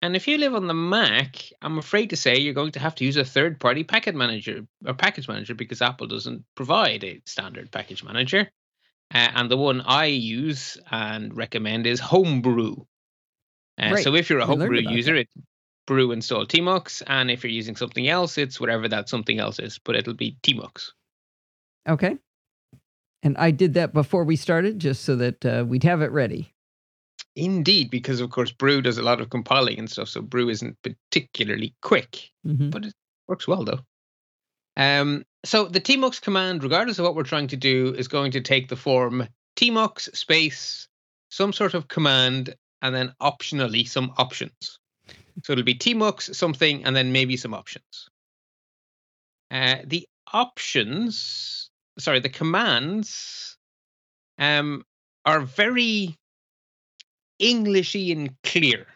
And 0.00 0.14
if 0.14 0.28
you 0.28 0.38
live 0.38 0.54
on 0.54 0.68
the 0.68 0.74
Mac, 0.74 1.36
I'm 1.60 1.78
afraid 1.78 2.10
to 2.10 2.16
say 2.16 2.38
you're 2.38 2.54
going 2.54 2.72
to 2.72 2.80
have 2.80 2.94
to 2.96 3.04
use 3.04 3.16
a 3.16 3.24
third 3.24 3.58
party 3.58 3.82
packet 3.82 4.14
manager 4.14 4.66
or 4.86 4.94
package 4.94 5.26
manager 5.26 5.54
because 5.54 5.82
Apple 5.82 6.06
doesn't 6.06 6.44
provide 6.54 7.02
a 7.02 7.20
standard 7.24 7.72
package 7.72 8.04
manager. 8.04 8.48
Uh, 9.12 9.28
and 9.34 9.50
the 9.50 9.56
one 9.56 9.80
I 9.80 10.06
use 10.06 10.78
and 10.90 11.36
recommend 11.36 11.86
is 11.86 11.98
Homebrew. 11.98 12.76
Uh, 13.80 13.90
Right. 13.92 14.04
So 14.04 14.14
if 14.14 14.30
you're 14.30 14.40
a 14.40 14.46
Homebrew 14.46 14.82
user, 14.88 15.16
it's 15.16 15.34
brew 15.86 16.12
install 16.12 16.46
tmux. 16.46 17.02
And 17.06 17.30
if 17.30 17.42
you're 17.42 17.50
using 17.50 17.74
something 17.74 18.06
else, 18.06 18.38
it's 18.38 18.60
whatever 18.60 18.88
that 18.88 19.08
something 19.08 19.38
else 19.40 19.58
is, 19.58 19.80
but 19.82 19.96
it'll 19.96 20.14
be 20.14 20.36
tmux. 20.42 20.90
Okay. 21.88 22.16
And 23.22 23.36
I 23.36 23.50
did 23.50 23.74
that 23.74 23.92
before 23.92 24.24
we 24.24 24.36
started 24.36 24.78
just 24.78 25.04
so 25.04 25.16
that 25.16 25.44
uh, 25.44 25.64
we'd 25.66 25.84
have 25.84 26.02
it 26.02 26.12
ready. 26.12 26.52
Indeed, 27.34 27.90
because 27.90 28.20
of 28.20 28.30
course 28.30 28.52
Brew 28.52 28.82
does 28.82 28.98
a 28.98 29.02
lot 29.02 29.20
of 29.20 29.30
compiling 29.30 29.78
and 29.78 29.90
stuff, 29.90 30.08
so 30.08 30.20
Brew 30.20 30.48
isn't 30.48 30.76
particularly 30.82 31.74
quick. 31.82 32.30
Mhm. 32.46 32.70
but 32.70 32.84
it 32.84 32.94
works 33.26 33.46
well 33.48 33.64
though. 33.64 33.80
Um, 34.76 35.24
so 35.44 35.66
the 35.66 35.80
tmux 35.80 36.20
command, 36.20 36.62
regardless 36.62 36.98
of 36.98 37.04
what 37.04 37.14
we're 37.16 37.24
trying 37.24 37.48
to 37.48 37.56
do, 37.56 37.94
is 37.94 38.08
going 38.08 38.32
to 38.32 38.40
take 38.40 38.68
the 38.68 38.76
form 38.76 39.26
tmux 39.56 40.14
space 40.16 40.88
some 41.30 41.52
sort 41.52 41.74
of 41.74 41.88
command 41.88 42.54
and 42.82 42.94
then 42.94 43.12
optionally 43.20 43.86
some 43.86 44.12
options. 44.16 44.78
So 45.44 45.52
it'll 45.52 45.64
be 45.64 45.74
tmux 45.74 46.34
something 46.34 46.84
and 46.84 46.94
then 46.94 47.12
maybe 47.12 47.36
some 47.36 47.54
options. 47.54 48.08
Uh, 49.50 49.76
the 49.84 50.06
options, 50.32 51.67
sorry, 51.98 52.20
the 52.20 52.28
commands, 52.28 53.56
um, 54.38 54.84
are 55.24 55.40
very 55.40 56.16
Englishy 57.40 58.12
and 58.12 58.34
clear. 58.42 58.86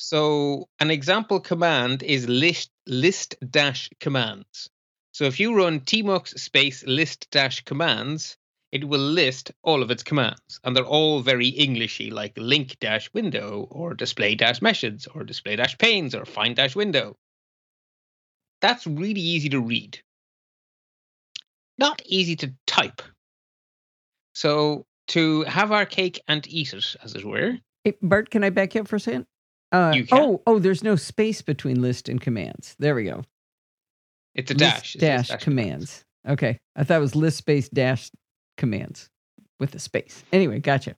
So 0.00 0.68
an 0.78 0.92
example 0.92 1.40
command 1.40 2.04
is 2.04 2.28
list 2.28 2.70
list 2.86 3.34
dash 3.50 3.90
commands. 3.98 4.70
So 5.10 5.24
if 5.24 5.40
you 5.40 5.56
run 5.56 5.80
tmux 5.80 6.38
space 6.38 6.84
list 6.86 7.28
dash 7.32 7.64
commands, 7.64 8.36
it 8.70 8.84
will 8.84 9.00
list 9.00 9.50
all 9.62 9.82
of 9.82 9.90
its 9.90 10.04
commands, 10.04 10.60
and 10.62 10.76
they're 10.76 10.86
all 10.86 11.20
very 11.20 11.48
Englishy, 11.48 12.10
like 12.10 12.34
link 12.36 12.78
dash 12.78 13.12
window 13.12 13.66
or 13.72 13.94
display 13.94 14.36
dash 14.36 14.62
messages 14.62 15.08
or 15.08 15.24
display 15.24 15.56
dash 15.56 15.76
panes 15.78 16.14
or 16.14 16.24
find 16.24 16.54
dash 16.54 16.76
window. 16.76 17.16
That's 18.60 18.86
really 18.86 19.20
easy 19.20 19.48
to 19.48 19.60
read. 19.60 20.00
Not 21.78 22.02
easy 22.04 22.34
to 22.36 22.52
type. 22.66 23.00
So 24.34 24.86
to 25.08 25.42
have 25.44 25.72
our 25.72 25.86
cake 25.86 26.20
and 26.28 26.46
eat 26.48 26.72
it, 26.74 26.96
as 27.02 27.14
it 27.14 27.24
were, 27.24 27.58
Hey, 27.84 27.94
Bart, 28.02 28.30
can 28.30 28.42
I 28.44 28.50
back 28.50 28.74
you 28.74 28.80
up 28.82 28.88
for 28.88 28.96
a 28.96 29.00
second? 29.00 29.26
Uh, 29.70 29.92
You 29.94 30.04
can. 30.04 30.18
Oh, 30.18 30.42
oh, 30.46 30.58
there's 30.58 30.82
no 30.82 30.96
space 30.96 31.40
between 31.42 31.80
list 31.80 32.08
and 32.08 32.20
commands. 32.20 32.74
There 32.78 32.94
we 32.94 33.04
go. 33.04 33.22
it's 34.34 34.50
a 34.50 34.54
List 34.54 34.60
dash. 34.60 34.92
Dash 34.94 35.36
commands. 35.36 36.04
Okay. 36.28 36.58
I 36.76 36.84
thought 36.84 36.96
it 36.98 37.00
was 37.00 37.14
list 37.14 37.38
space 37.38 37.68
dash 37.68 38.10
commands 38.56 39.08
with 39.60 39.74
a 39.74 39.78
space. 39.78 40.24
Anyway, 40.32 40.58
gotcha. 40.58 40.96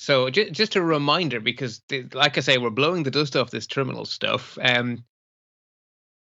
So 0.00 0.30
ju- 0.30 0.50
just 0.50 0.76
a 0.76 0.82
reminder, 0.82 1.40
because 1.40 1.82
like 2.12 2.38
I 2.38 2.40
say, 2.40 2.56
we're 2.58 2.70
blowing 2.70 3.02
the 3.02 3.10
dust 3.10 3.34
off 3.36 3.50
this 3.50 3.66
terminal 3.66 4.04
stuff. 4.04 4.56
Um, 4.62 5.04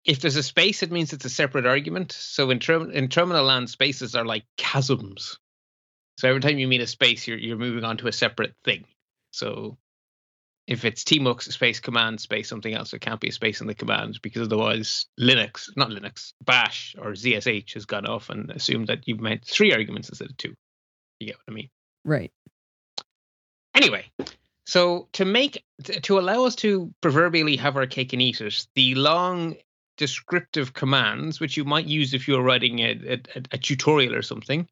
if 0.05 0.21
there's 0.21 0.35
a 0.35 0.43
space, 0.43 0.83
it 0.83 0.91
means 0.91 1.13
it's 1.13 1.25
a 1.25 1.29
separate 1.29 1.65
argument. 1.65 2.11
So 2.13 2.49
in, 2.49 2.59
term- 2.59 2.91
in 2.91 3.09
terminal 3.09 3.43
land, 3.43 3.69
spaces 3.69 4.15
are 4.15 4.25
like 4.25 4.45
chasms. 4.57 5.37
So 6.17 6.27
every 6.27 6.41
time 6.41 6.57
you 6.57 6.67
meet 6.67 6.81
a 6.81 6.87
space, 6.87 7.27
you're 7.27 7.37
you're 7.37 7.57
moving 7.57 7.83
on 7.83 7.97
to 7.97 8.07
a 8.07 8.11
separate 8.11 8.53
thing. 8.63 8.85
So 9.31 9.77
if 10.67 10.83
it's 10.83 11.03
tmux 11.03 11.43
space 11.43 11.79
command 11.79 12.19
space 12.19 12.49
something 12.49 12.73
else, 12.73 12.93
it 12.93 12.99
can't 12.99 13.21
be 13.21 13.29
a 13.29 13.31
space 13.31 13.61
in 13.61 13.67
the 13.67 13.75
command 13.75 14.19
because 14.21 14.47
otherwise 14.47 15.05
Linux, 15.19 15.69
not 15.77 15.89
Linux, 15.89 16.33
Bash 16.43 16.95
or 16.99 17.11
ZSH 17.11 17.73
has 17.73 17.85
gone 17.85 18.05
off 18.05 18.29
and 18.29 18.49
assumed 18.51 18.87
that 18.87 19.07
you've 19.07 19.21
meant 19.21 19.45
three 19.45 19.71
arguments 19.71 20.09
instead 20.09 20.29
of 20.29 20.37
two. 20.37 20.53
You 21.19 21.27
get 21.27 21.37
what 21.37 21.53
I 21.53 21.55
mean? 21.55 21.69
Right. 22.03 22.31
Anyway, 23.75 24.05
so 24.65 25.07
to 25.13 25.23
make 25.23 25.63
to 26.01 26.19
allow 26.19 26.45
us 26.45 26.55
to 26.55 26.91
proverbially 26.99 27.57
have 27.57 27.77
our 27.77 27.85
cake 27.85 28.13
and 28.13 28.21
eat 28.21 28.41
it, 28.41 28.67
the 28.75 28.95
long 28.95 29.55
descriptive 29.97 30.73
commands, 30.73 31.39
which 31.39 31.57
you 31.57 31.65
might 31.65 31.85
use 31.85 32.13
if 32.13 32.27
you're 32.27 32.41
writing 32.41 32.79
a, 32.79 33.19
a, 33.35 33.41
a- 33.51 33.57
tutorial 33.57 34.15
or 34.15 34.21
something, 34.21 34.67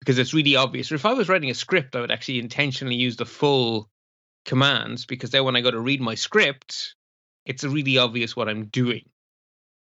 because 0.00 0.18
it's 0.18 0.34
really 0.34 0.56
obvious. 0.56 0.90
Or 0.90 0.94
if 0.94 1.06
I 1.06 1.12
was 1.12 1.28
writing 1.28 1.50
a 1.50 1.54
script, 1.54 1.94
I 1.94 2.00
would 2.00 2.10
actually 2.10 2.38
intentionally 2.38 2.96
use 2.96 3.16
the 3.16 3.26
full 3.26 3.90
commands 4.44 5.04
because 5.04 5.30
then 5.30 5.44
when 5.44 5.56
I 5.56 5.60
go 5.60 5.70
to 5.70 5.80
read 5.80 6.00
my 6.00 6.14
script, 6.14 6.94
it's 7.44 7.64
really 7.64 7.98
obvious 7.98 8.34
what 8.34 8.48
I'm 8.48 8.66
doing. 8.66 9.08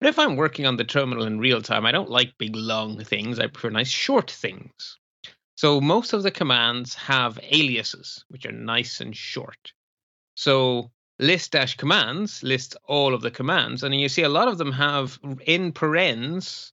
But 0.00 0.08
if 0.08 0.18
I'm 0.18 0.36
working 0.36 0.66
on 0.66 0.76
the 0.76 0.84
terminal 0.84 1.24
in 1.24 1.38
real 1.38 1.62
time, 1.62 1.86
I 1.86 1.92
don't 1.92 2.10
like 2.10 2.36
big 2.38 2.56
long 2.56 3.02
things. 3.04 3.38
I 3.38 3.46
prefer 3.46 3.70
nice 3.70 3.88
short 3.88 4.30
things. 4.30 4.98
So 5.54 5.80
most 5.80 6.12
of 6.12 6.24
the 6.24 6.30
commands 6.32 6.94
have 6.94 7.38
aliases, 7.42 8.24
which 8.28 8.46
are 8.46 8.52
nice 8.52 9.00
and 9.00 9.16
short. 9.16 9.72
So 10.34 10.90
list 11.22 11.52
dash 11.52 11.76
commands 11.76 12.42
lists 12.42 12.76
all 12.84 13.14
of 13.14 13.22
the 13.22 13.30
commands, 13.30 13.82
and 13.82 13.98
you 13.98 14.08
see 14.08 14.22
a 14.22 14.28
lot 14.28 14.48
of 14.48 14.58
them 14.58 14.72
have 14.72 15.18
in 15.46 15.72
parens 15.72 16.72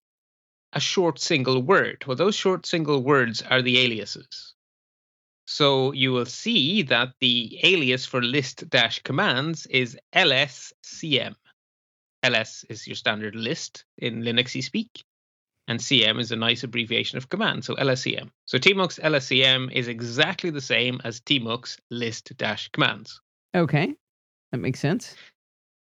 a 0.73 0.79
short 0.79 1.19
single 1.19 1.61
word. 1.61 2.03
Well, 2.05 2.17
those 2.17 2.35
short 2.35 2.65
single 2.65 3.01
words 3.01 3.41
are 3.41 3.61
the 3.61 3.79
aliases. 3.79 4.55
So 5.45 5.93
you 5.93 6.11
will 6.11 6.25
see 6.25 6.83
that 6.83 7.13
the 7.19 7.59
alias 7.63 8.05
for 8.05 8.21
list 8.21 8.69
dash 8.69 8.99
commands 9.03 9.65
is 9.67 9.97
lscm. 10.13 11.35
ls 12.23 12.65
is 12.69 12.85
your 12.87 12.95
standard 12.95 13.35
list 13.35 13.85
in 13.97 14.21
Linuxy 14.21 14.63
speak 14.63 15.03
and 15.69 15.79
CM 15.79 16.19
is 16.19 16.31
a 16.31 16.35
nice 16.35 16.63
abbreviation 16.63 17.19
of 17.19 17.29
command, 17.29 17.63
so 17.63 17.75
LSCM. 17.75 18.31
So 18.45 18.57
tmux 18.57 18.99
LSCM 18.99 19.71
is 19.71 19.87
exactly 19.87 20.49
the 20.49 20.61
same 20.61 20.99
as 21.03 21.21
tmux 21.21 21.77
list 21.91 22.35
dash 22.37 22.69
commands. 22.69 23.21
Okay. 23.55 23.95
That 24.51 24.59
makes 24.59 24.79
sense. 24.79 25.15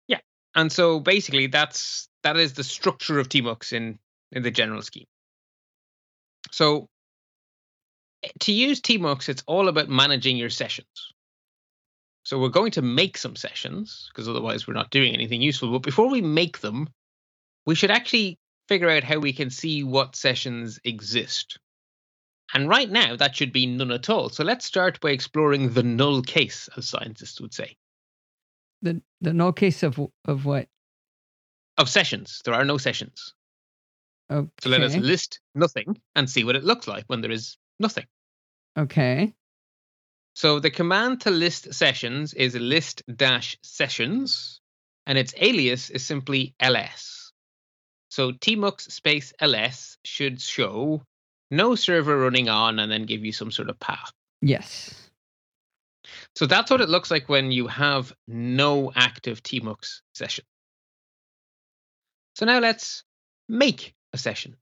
Yeah, 0.07 0.19
and 0.55 0.71
so 0.71 0.99
basically 0.99 1.47
that's 1.47 2.09
that 2.23 2.37
is 2.37 2.53
the 2.53 2.63
structure 2.63 3.19
of 3.19 3.29
tmux 3.29 3.73
in 3.73 3.99
in 4.31 4.43
the 4.43 4.51
general 4.51 4.81
scheme. 4.81 5.07
So 6.51 6.89
eh, 8.23 8.29
to 8.41 8.51
use 8.51 8.81
tmux 8.81 9.29
it's 9.29 9.43
all 9.47 9.67
about 9.67 9.89
managing 9.89 10.37
your 10.37 10.49
sessions. 10.49 11.13
So 12.23 12.39
we're 12.39 12.49
going 12.49 12.71
to 12.71 12.81
make 12.81 13.17
some 13.17 13.35
sessions 13.35 14.09
because 14.13 14.29
otherwise 14.29 14.67
we're 14.67 14.75
not 14.75 14.91
doing 14.91 15.13
anything 15.13 15.41
useful, 15.41 15.71
but 15.71 15.81
before 15.81 16.09
we 16.09 16.21
make 16.21 16.59
them 16.59 16.87
we 17.65 17.75
should 17.75 17.91
actually 17.91 18.37
figure 18.67 18.89
out 18.89 19.03
how 19.03 19.19
we 19.19 19.33
can 19.33 19.49
see 19.49 19.83
what 19.83 20.15
sessions 20.15 20.79
exist. 20.83 21.59
And 22.53 22.67
right 22.67 22.89
now, 22.89 23.15
that 23.15 23.35
should 23.35 23.53
be 23.53 23.65
none 23.65 23.91
at 23.91 24.09
all. 24.09 24.29
So 24.29 24.43
let's 24.43 24.65
start 24.65 24.99
by 24.99 25.11
exploring 25.11 25.73
the 25.73 25.83
null 25.83 26.21
case, 26.21 26.69
as 26.75 26.89
scientists 26.89 27.39
would 27.39 27.53
say, 27.53 27.77
The 28.81 29.01
the 29.21 29.33
null 29.33 29.53
case 29.53 29.83
of 29.83 29.99
of 30.25 30.45
what? 30.45 30.67
of 31.77 31.89
sessions. 31.89 32.41
There 32.45 32.53
are 32.53 32.65
no 32.65 32.77
sessions. 32.77 33.33
Okay. 34.31 34.49
So 34.61 34.69
let 34.69 34.81
us 34.81 34.95
list 34.95 35.39
nothing 35.55 35.99
and 36.15 36.29
see 36.29 36.43
what 36.43 36.55
it 36.55 36.63
looks 36.63 36.87
like 36.87 37.03
when 37.07 37.21
there 37.21 37.31
is 37.31 37.57
nothing. 37.79 38.05
okay. 38.77 39.33
So 40.33 40.59
the 40.61 40.71
command 40.71 41.21
to 41.21 41.29
list 41.29 41.73
sessions 41.73 42.33
is 42.33 42.55
list 42.55 43.03
dash 43.13 43.57
sessions, 43.63 44.61
and 45.05 45.17
its 45.17 45.33
alias 45.37 45.89
is 45.89 46.05
simply 46.05 46.55
ls. 46.61 47.33
So 48.09 48.31
tmux 48.31 48.89
space 48.89 49.33
ls 49.41 49.97
should 50.05 50.39
show 50.41 51.03
no 51.49 51.75
server 51.75 52.17
running 52.17 52.47
on 52.47 52.79
and 52.79 52.89
then 52.89 53.05
give 53.05 53.25
you 53.25 53.33
some 53.33 53.51
sort 53.51 53.69
of 53.69 53.77
path. 53.79 54.13
Yes. 54.41 55.10
So 56.35 56.45
that's 56.45 56.71
what 56.71 56.81
it 56.81 56.89
looks 56.89 57.11
like 57.11 57.29
when 57.29 57.51
you 57.51 57.67
have 57.67 58.13
no 58.27 58.91
active 58.95 59.43
tmux 59.43 60.01
session. 60.13 60.45
So 62.35 62.45
now 62.45 62.59
let's 62.59 63.03
make 63.49 63.93
a 64.13 64.17
session. 64.17 64.55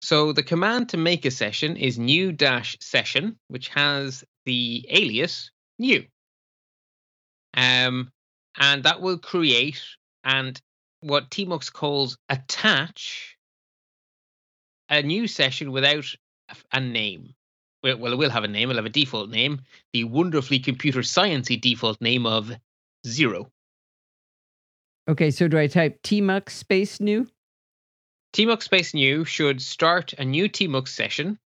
So 0.00 0.32
the 0.32 0.42
command 0.42 0.88
to 0.90 0.96
make 0.96 1.24
a 1.24 1.30
session 1.30 1.76
is 1.76 1.98
new 1.98 2.32
dash 2.32 2.76
session, 2.80 3.38
which 3.48 3.68
has 3.68 4.24
the 4.44 4.84
alias 4.88 5.50
new. 5.78 6.04
Um, 7.54 8.10
and 8.58 8.82
that 8.84 9.00
will 9.00 9.18
create 9.18 9.80
and 10.24 10.60
what 11.00 11.30
tmux 11.30 11.72
calls 11.72 12.16
attach 12.28 13.36
a 14.88 15.02
new 15.02 15.28
session 15.28 15.70
without 15.72 16.06
a- 16.48 16.56
a 16.72 16.80
name. 16.80 17.34
Well, 17.82 17.98
well, 17.98 18.12
it 18.12 18.16
will 18.16 18.30
have 18.30 18.44
a 18.44 18.48
name. 18.48 18.70
It'll 18.70 18.82
have 18.82 18.86
a 18.86 18.90
default 18.90 19.30
name, 19.30 19.62
the 19.92 20.04
wonderfully 20.04 20.58
computer 20.58 21.00
sciencey 21.00 21.60
default 21.60 22.00
name 22.00 22.26
of 22.26 22.52
zero. 23.06 23.50
Okay, 25.08 25.30
so 25.30 25.48
do 25.48 25.58
I 25.58 25.66
type 25.66 26.00
tmux 26.02 26.50
space 26.50 27.00
new? 27.00 27.26
tmux 28.32 28.62
space 28.62 28.94
new 28.94 29.24
should 29.24 29.60
start 29.60 30.14
a 30.14 30.24
new 30.24 30.48
tmux 30.48 30.88
session 30.88 31.38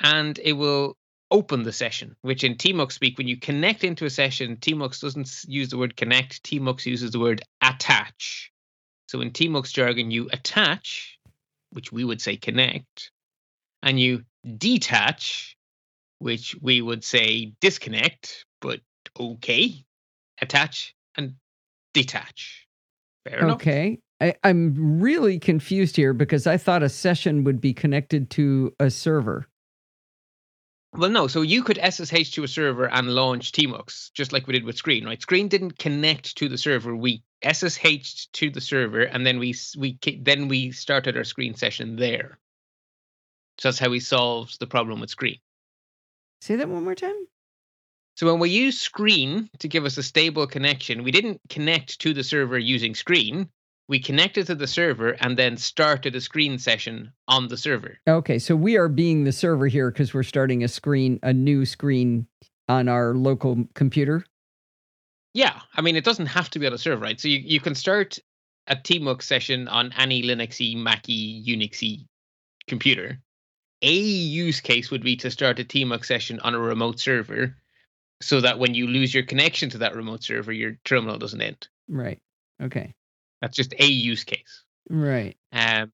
and 0.00 0.38
it 0.38 0.52
will 0.52 0.96
open 1.30 1.62
the 1.62 1.72
session, 1.72 2.16
which 2.22 2.44
in 2.44 2.56
tmux 2.56 2.92
speak, 2.92 3.16
when 3.16 3.28
you 3.28 3.36
connect 3.36 3.84
into 3.84 4.04
a 4.04 4.10
session, 4.10 4.56
tmux 4.56 5.00
doesn't 5.00 5.44
use 5.46 5.70
the 5.70 5.78
word 5.78 5.96
connect, 5.96 6.42
tmux 6.42 6.86
uses 6.86 7.10
the 7.10 7.18
word 7.18 7.42
attach. 7.62 8.52
So 9.08 9.20
in 9.20 9.30
tmux 9.30 9.72
jargon, 9.72 10.10
you 10.10 10.28
attach, 10.32 11.18
which 11.70 11.92
we 11.92 12.04
would 12.04 12.20
say 12.20 12.36
connect, 12.36 13.10
and 13.82 13.98
you 13.98 14.24
detach, 14.58 15.56
which 16.20 16.54
we 16.60 16.80
would 16.80 17.02
say 17.02 17.52
disconnect, 17.60 18.46
but 18.60 18.80
okay, 19.18 19.84
attach 20.40 20.94
and 21.16 21.34
detach. 21.92 22.66
Fair 23.26 23.40
enough. 23.40 23.56
Okay. 23.56 23.98
I, 24.20 24.34
I'm 24.44 25.00
really 25.00 25.38
confused 25.38 25.96
here 25.96 26.12
because 26.12 26.46
I 26.46 26.58
thought 26.58 26.82
a 26.82 26.88
session 26.88 27.42
would 27.44 27.60
be 27.60 27.72
connected 27.72 28.30
to 28.30 28.74
a 28.78 28.90
server. 28.90 29.48
Well, 30.92 31.10
no. 31.10 31.26
So 31.26 31.42
you 31.42 31.62
could 31.62 31.78
SSH 31.78 32.32
to 32.32 32.44
a 32.44 32.48
server 32.48 32.90
and 32.90 33.14
launch 33.14 33.52
tmux, 33.52 34.12
just 34.12 34.32
like 34.32 34.46
we 34.46 34.52
did 34.52 34.64
with 34.64 34.76
Screen, 34.76 35.06
right? 35.06 35.22
Screen 35.22 35.48
didn't 35.48 35.78
connect 35.78 36.36
to 36.36 36.48
the 36.48 36.58
server. 36.58 36.94
We 36.94 37.22
SSH'd 37.42 38.32
to 38.34 38.50
the 38.50 38.60
server, 38.60 39.02
and 39.02 39.24
then 39.24 39.38
we 39.38 39.54
we 39.78 39.98
then 40.20 40.48
we 40.48 40.72
started 40.72 41.16
our 41.16 41.24
Screen 41.24 41.54
session 41.54 41.96
there. 41.96 42.38
So 43.58 43.68
that's 43.68 43.78
how 43.78 43.90
we 43.90 44.00
solved 44.00 44.58
the 44.58 44.66
problem 44.66 45.00
with 45.00 45.10
Screen. 45.10 45.38
Say 46.40 46.56
that 46.56 46.68
one 46.68 46.84
more 46.84 46.94
time. 46.94 47.26
So 48.16 48.26
when 48.26 48.38
we 48.38 48.50
use 48.50 48.78
Screen 48.78 49.48
to 49.58 49.68
give 49.68 49.84
us 49.84 49.96
a 49.96 50.02
stable 50.02 50.46
connection, 50.46 51.02
we 51.02 51.10
didn't 51.10 51.40
connect 51.48 52.00
to 52.00 52.12
the 52.12 52.24
server 52.24 52.58
using 52.58 52.94
Screen. 52.94 53.48
We 53.88 53.98
connected 53.98 54.46
to 54.46 54.54
the 54.54 54.66
server 54.66 55.16
and 55.20 55.36
then 55.36 55.56
started 55.56 56.14
a 56.14 56.20
Screen 56.20 56.58
session 56.58 57.12
on 57.28 57.48
the 57.48 57.56
server. 57.56 57.98
Okay, 58.08 58.38
so 58.38 58.54
we 58.54 58.76
are 58.76 58.88
being 58.88 59.24
the 59.24 59.32
server 59.32 59.66
here 59.66 59.90
because 59.90 60.14
we're 60.14 60.22
starting 60.22 60.62
a 60.62 60.68
screen, 60.68 61.18
a 61.22 61.32
new 61.32 61.64
screen 61.64 62.26
on 62.68 62.88
our 62.88 63.14
local 63.14 63.64
computer. 63.74 64.24
Yeah, 65.34 65.60
I 65.74 65.80
mean, 65.80 65.96
it 65.96 66.04
doesn't 66.04 66.26
have 66.26 66.50
to 66.50 66.58
be 66.58 66.66
on 66.66 66.72
a 66.72 66.78
server, 66.78 67.02
right? 67.02 67.20
So 67.20 67.28
you, 67.28 67.38
you 67.38 67.60
can 67.60 67.74
start 67.74 68.18
a 68.66 68.76
tmux 68.76 69.22
session 69.22 69.66
on 69.68 69.92
any 69.98 70.22
Linuxy, 70.22 70.76
Mackie, 70.76 71.44
Unixy 71.44 72.06
computer. 72.66 73.18
A 73.82 73.92
use 73.92 74.60
case 74.60 74.90
would 74.90 75.02
be 75.02 75.16
to 75.16 75.30
start 75.30 75.58
a 75.58 75.64
tmux 75.64 76.06
session 76.06 76.40
on 76.40 76.54
a 76.54 76.58
remote 76.58 77.00
server 77.00 77.56
so 78.20 78.40
that 78.40 78.58
when 78.58 78.74
you 78.74 78.86
lose 78.86 79.14
your 79.14 79.24
connection 79.24 79.70
to 79.70 79.78
that 79.78 79.96
remote 79.96 80.22
server, 80.22 80.52
your 80.52 80.78
terminal 80.84 81.18
doesn't 81.18 81.40
end. 81.40 81.68
Right. 81.88 82.20
Okay. 82.62 82.94
That's 83.40 83.56
just 83.56 83.74
a 83.78 83.86
use 83.86 84.24
case. 84.24 84.64
Right. 84.90 85.36
Um, 85.52 85.92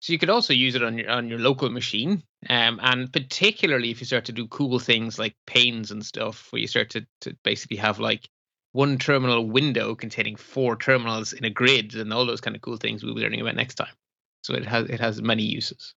so 0.00 0.12
you 0.12 0.20
could 0.20 0.30
also 0.30 0.52
use 0.52 0.76
it 0.76 0.84
on 0.84 0.98
your 0.98 1.10
on 1.10 1.28
your 1.28 1.40
local 1.40 1.68
machine, 1.68 2.22
um, 2.48 2.78
and 2.80 3.12
particularly 3.12 3.90
if 3.90 3.98
you 3.98 4.06
start 4.06 4.26
to 4.26 4.32
do 4.32 4.46
cool 4.46 4.78
things 4.78 5.18
like 5.18 5.34
panes 5.46 5.90
and 5.90 6.06
stuff, 6.06 6.46
where 6.52 6.60
you 6.60 6.68
start 6.68 6.90
to 6.90 7.04
to 7.22 7.36
basically 7.42 7.78
have 7.78 7.98
like 7.98 8.28
one 8.70 8.98
terminal 8.98 9.44
window 9.44 9.96
containing 9.96 10.36
four 10.36 10.76
terminals 10.76 11.32
in 11.32 11.44
a 11.44 11.50
grid, 11.50 11.96
and 11.96 12.12
all 12.12 12.24
those 12.24 12.40
kind 12.40 12.54
of 12.54 12.62
cool 12.62 12.76
things 12.76 13.02
we'll 13.02 13.16
be 13.16 13.22
learning 13.22 13.40
about 13.40 13.56
next 13.56 13.74
time. 13.74 13.94
So 14.42 14.54
it 14.54 14.64
has 14.66 14.88
it 14.88 15.00
has 15.00 15.20
many 15.20 15.42
uses. 15.42 15.95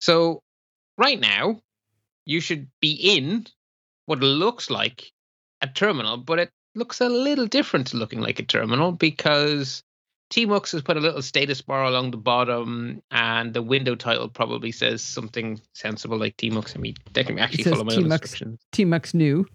So 0.00 0.42
right 0.98 1.20
now, 1.20 1.60
you 2.26 2.40
should 2.40 2.68
be 2.80 2.92
in 2.92 3.46
what 4.06 4.20
looks 4.20 4.70
like 4.70 5.12
a 5.62 5.66
terminal, 5.66 6.16
but 6.16 6.38
it 6.38 6.50
looks 6.74 7.00
a 7.00 7.08
little 7.08 7.46
different 7.46 7.88
to 7.88 7.96
looking 7.96 8.20
like 8.20 8.38
a 8.38 8.44
terminal 8.44 8.92
because 8.92 9.82
Tmux 10.30 10.72
has 10.72 10.82
put 10.82 10.96
a 10.96 11.00
little 11.00 11.22
status 11.22 11.60
bar 11.60 11.84
along 11.84 12.12
the 12.12 12.16
bottom, 12.16 13.02
and 13.10 13.52
the 13.52 13.62
window 13.62 13.96
title 13.96 14.28
probably 14.28 14.70
says 14.70 15.02
something 15.02 15.60
sensible 15.74 16.18
like 16.18 16.36
Tmux. 16.36 16.76
I 16.76 16.80
mean, 16.80 16.94
they 17.12 17.24
can 17.24 17.38
actually 17.38 17.64
follow 17.64 17.84
my 17.84 17.94
own 17.94 18.04
Tmux. 18.04 18.12
instructions. 18.12 18.60
Tmux 18.72 19.12
new. 19.12 19.46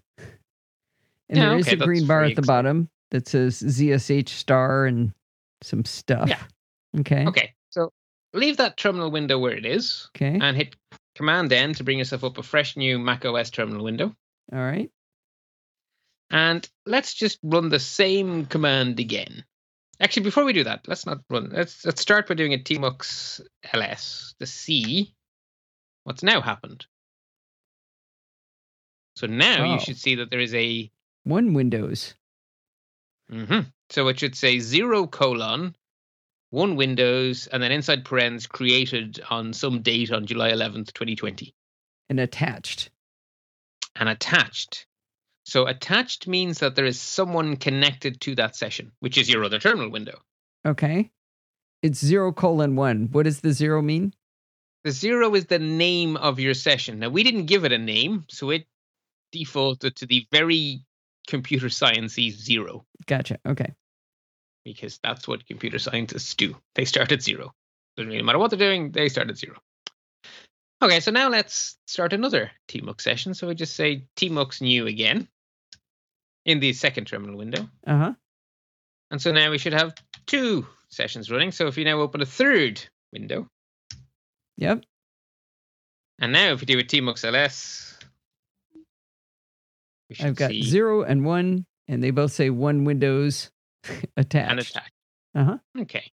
And 1.30 1.40
Yeah, 1.40 1.50
there 1.50 1.58
is 1.60 1.68
okay, 1.68 1.78
a 1.78 1.86
green 1.86 2.06
bar 2.06 2.24
at 2.24 2.36
the 2.36 2.42
bottom 2.42 2.90
that 3.12 3.28
says 3.28 3.62
ZSH 3.62 4.30
star 4.30 4.86
and 4.86 5.14
some 5.64 5.86
stuff. 5.86 6.30
Yeah. 6.30 6.42
Okay. 7.00 7.26
Okay, 7.26 7.54
leave 8.36 8.58
that 8.58 8.78
terminal 8.78 9.10
window 9.12 9.40
where 9.40 9.56
it 9.56 9.66
is, 9.66 10.10
Okay. 10.16 10.38
and 10.42 10.56
hit 10.58 10.76
Command 11.16 11.52
N 11.54 11.74
to 11.76 11.84
bring 11.84 11.98
yourself 11.98 12.24
up 12.24 12.38
a 12.38 12.44
fresh 12.44 12.76
new 12.78 13.00
Mac 13.00 13.24
OS 13.26 13.50
terminal 13.50 13.84
window. 13.84 14.16
All 14.52 14.60
right. 14.60 14.92
And 16.30 16.68
let's 16.86 17.14
just 17.14 17.40
run 17.44 17.70
the 17.70 17.80
same 17.80 18.46
command 18.48 19.00
again. 19.00 19.46
Actually, 20.00 20.24
before 20.24 20.44
we 20.44 20.54
do 20.54 20.66
that, 20.66 20.88
let's 20.88 21.06
not 21.06 21.20
run. 21.30 21.50
Let's 21.52 21.86
let's 21.86 22.02
start 22.02 22.28
by 22.28 22.34
doing 22.34 22.54
a 22.54 22.58
tmux 22.58 23.40
ls 23.74 24.36
to 24.40 24.46
see 24.46 25.16
what's 26.04 26.24
now 26.24 26.42
happened. 26.42 26.86
So 29.16 29.28
now 29.28 29.64
Oh. 29.64 29.74
you 29.76 29.80
should 29.80 29.98
see 29.98 30.16
that 30.16 30.30
there 30.30 30.42
is 30.42 30.54
a. 30.54 30.92
One 31.24 31.54
Windows. 31.54 32.14
mhm. 33.32 33.72
So 33.90 34.08
it 34.10 34.20
should 34.20 34.36
say 34.36 34.60
zero 34.60 35.08
colon 35.08 35.76
one 36.56 36.78
Windows 36.78 37.48
and 37.48 37.62
then 37.62 37.72
inside 37.72 38.06
parens 38.06 38.48
created 38.48 39.22
on 39.30 39.52
some 39.54 39.82
date 39.82 40.12
on 40.12 40.26
July 40.26 40.52
11th, 40.52 40.94
2020, 40.94 41.54
and 42.10 42.20
attached. 42.20 42.90
and 43.96 44.10
attached. 44.10 44.88
So 45.44 45.68
attached 45.68 46.28
means 46.28 46.60
that 46.60 46.76
there 46.76 46.86
is 46.86 47.00
someone 47.00 47.58
connected 47.58 48.20
to 48.22 48.36
that 48.36 48.56
session, 48.56 48.92
which 49.00 49.18
is 49.18 49.30
your 49.30 49.44
other 49.44 49.60
terminal 49.60 49.92
window. 49.92 50.20
Okay. 50.66 51.12
It's 51.84 52.00
zero 52.00 52.32
colon 52.32 52.76
one. 52.76 53.10
What 53.12 53.24
does 53.24 53.42
the 53.42 53.52
zero 53.52 53.82
mean? 53.82 54.14
The 54.86 54.92
zero 54.92 55.36
is 55.36 55.46
the 55.46 55.60
name 55.60 56.18
of 56.18 56.40
your 56.40 56.54
session. 56.54 57.00
Now 57.00 57.10
we 57.10 57.24
didn't 57.24 57.46
give 57.46 57.66
it 57.66 57.74
a 57.74 57.78
name, 57.78 58.26
so 58.30 58.50
it 58.50 58.66
defaulted 59.32 59.98
to 59.98 60.06
the 60.06 60.26
very 60.32 60.86
computer 61.28 61.68
sciencey 61.68 62.32
zero 62.32 62.86
Gotcha. 63.08 63.40
Okay. 63.46 63.74
Because 64.66 65.00
that's 65.02 65.28
what 65.28 65.46
computer 65.46 65.80
scientists 65.80 66.34
do. 66.36 66.58
They 66.74 66.84
start 66.84 67.12
at 67.14 67.22
zero. 67.22 67.54
Doesn't 67.96 68.12
really 68.12 68.24
matter 68.24 68.40
what 68.40 68.50
they're 68.50 68.60
doing, 68.60 68.92
they 68.92 69.08
start 69.08 69.30
at 69.30 69.38
zero. 69.38 69.56
Okay, 70.82 71.00
so 71.00 71.12
now 71.12 71.30
let's 71.30 71.78
start 71.88 72.12
another 72.12 72.52
tmux 72.68 73.02
session. 73.02 73.34
So 73.34 73.48
we 73.48 73.56
just 73.56 73.76
say 73.76 74.08
tmux 74.18 74.60
new 74.62 74.88
again 74.88 75.30
in 76.44 76.60
the 76.60 76.74
second 76.74 77.06
terminal 77.06 77.38
window. 77.38 77.70
Uh 77.88 77.98
huh. 77.98 78.14
And 79.12 79.22
so 79.22 79.32
now 79.32 79.52
we 79.52 79.58
should 79.58 79.74
have 79.74 79.94
two 80.26 80.68
sessions 80.90 81.32
running. 81.32 81.52
So 81.54 81.68
if 81.68 81.78
you 81.78 81.86
now 81.86 82.00
open 82.02 82.22
a 82.22 82.26
third 82.26 82.82
window, 83.14 83.48
Yep. 84.58 84.84
and 86.20 86.34
now 86.34 86.52
if 86.54 86.60
we 86.62 86.66
do 86.66 86.80
a 86.80 86.84
tmux 86.84 87.24
ls, 87.24 87.98
I've 90.20 90.36
got 90.36 90.52
see 90.52 90.62
zero 90.62 91.04
and 91.04 91.26
one, 91.26 91.66
and 91.88 92.04
they 92.04 92.12
both 92.12 92.32
say 92.32 92.50
one 92.50 92.84
Windows 92.84 93.50
attached. 94.18 94.52
and 94.52 94.60
attach. 94.60 94.92
Uh-huh. 95.36 95.58
Okay. 95.82 96.12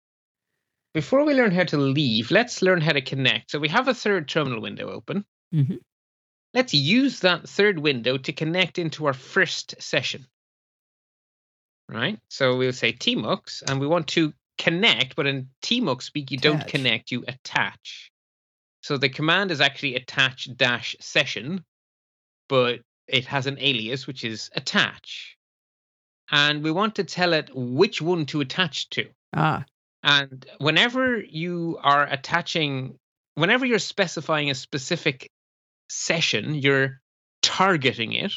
Before 0.92 1.24
we 1.24 1.34
learn 1.34 1.52
how 1.52 1.64
to 1.64 1.76
leave, 1.78 2.30
let's 2.30 2.62
learn 2.62 2.80
how 2.80 2.92
to 2.92 3.00
connect. 3.00 3.50
So 3.50 3.58
we 3.58 3.68
have 3.68 3.86
a 3.88 3.94
third 3.94 4.28
terminal 4.28 4.60
window 4.60 4.90
open. 4.90 5.24
Mhm. 5.54 5.78
Let's 6.52 6.74
use 6.74 7.20
that 7.20 7.48
third 7.48 7.78
window 7.78 8.16
to 8.18 8.32
connect 8.32 8.78
into 8.78 9.06
our 9.06 9.12
first 9.12 9.80
session. 9.80 10.26
Right? 11.88 12.18
So 12.28 12.56
we'll 12.56 12.72
say 12.72 12.92
tmux, 12.92 13.62
and 13.68 13.80
we 13.80 13.86
want 13.86 14.08
to 14.08 14.32
connect, 14.58 15.16
but 15.16 15.26
in 15.26 15.48
tmux 15.62 16.02
speak, 16.02 16.30
you 16.30 16.38
don't 16.38 16.66
connect, 16.66 17.10
you 17.10 17.24
attach. 17.26 18.10
So 18.82 18.96
the 18.96 19.08
command 19.08 19.50
is 19.50 19.60
actually 19.60 19.94
attach 19.94 20.48
dash 20.56 20.96
session, 21.00 21.64
but 22.48 22.80
it 23.06 23.26
has 23.26 23.46
an 23.46 23.58
alias, 23.58 24.06
which 24.06 24.24
is 24.24 24.50
attach. 24.54 25.36
And 26.30 26.62
we 26.62 26.70
want 26.70 26.94
to 26.96 27.04
tell 27.04 27.32
it 27.32 27.50
which 27.54 28.00
one 28.00 28.26
to 28.26 28.40
attach 28.40 28.88
to. 28.90 29.08
Ah. 29.34 29.64
And 30.02 30.46
whenever 30.58 31.20
you 31.20 31.78
are 31.82 32.06
attaching, 32.06 32.96
whenever 33.34 33.66
you're 33.66 33.78
specifying 33.78 34.50
a 34.50 34.54
specific 34.54 35.30
session, 35.88 36.54
you're 36.54 37.00
targeting 37.42 38.12
it. 38.12 38.32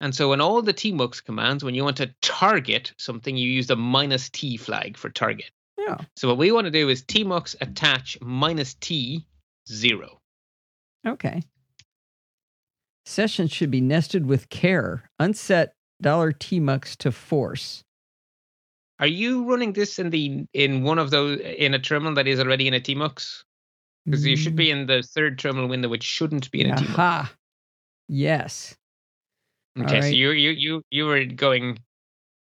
And 0.00 0.14
so 0.14 0.32
in 0.32 0.40
all 0.40 0.60
the 0.60 0.74
tmux 0.74 1.24
commands, 1.24 1.64
when 1.64 1.74
you 1.74 1.84
want 1.84 1.96
to 1.98 2.14
target 2.20 2.92
something, 2.98 3.36
you 3.36 3.50
use 3.50 3.68
the 3.68 3.76
minus 3.76 4.28
t 4.28 4.56
flag 4.56 4.96
for 4.96 5.08
target. 5.08 5.50
Yeah. 5.78 5.98
So 6.16 6.28
what 6.28 6.38
we 6.38 6.52
want 6.52 6.66
to 6.66 6.70
do 6.70 6.88
is 6.88 7.02
tmux 7.02 7.54
attach 7.60 8.18
minus 8.20 8.74
t 8.74 9.24
zero. 9.68 10.18
Okay. 11.06 11.42
Sessions 13.06 13.52
should 13.52 13.70
be 13.70 13.80
nested 13.80 14.26
with 14.26 14.48
care. 14.48 15.10
Unset 15.18 15.73
dollar 16.00 16.32
$tmux 16.32 16.96
to 16.98 17.12
force. 17.12 17.82
Are 19.00 19.06
you 19.06 19.44
running 19.44 19.72
this 19.72 19.98
in 19.98 20.10
the 20.10 20.46
in 20.52 20.82
one 20.84 20.98
of 20.98 21.10
those 21.10 21.40
in 21.40 21.74
a 21.74 21.78
terminal 21.78 22.14
that 22.14 22.28
is 22.28 22.38
already 22.38 22.68
in 22.68 22.74
a 22.74 22.80
tmux? 22.80 23.42
Because 24.04 24.26
you 24.26 24.36
should 24.36 24.54
be 24.54 24.70
in 24.70 24.86
the 24.86 25.02
third 25.02 25.38
terminal 25.38 25.68
window, 25.68 25.88
which 25.88 26.04
shouldn't 26.04 26.50
be 26.50 26.60
in 26.60 26.70
a 26.70 26.74
tmux. 26.74 26.90
Aha. 26.90 27.34
Yes. 28.08 28.76
Okay, 29.78 30.00
so 30.02 30.06
you 30.08 30.30
you 30.30 30.50
you 30.50 30.82
you 30.90 31.06
were 31.06 31.24
going 31.24 31.78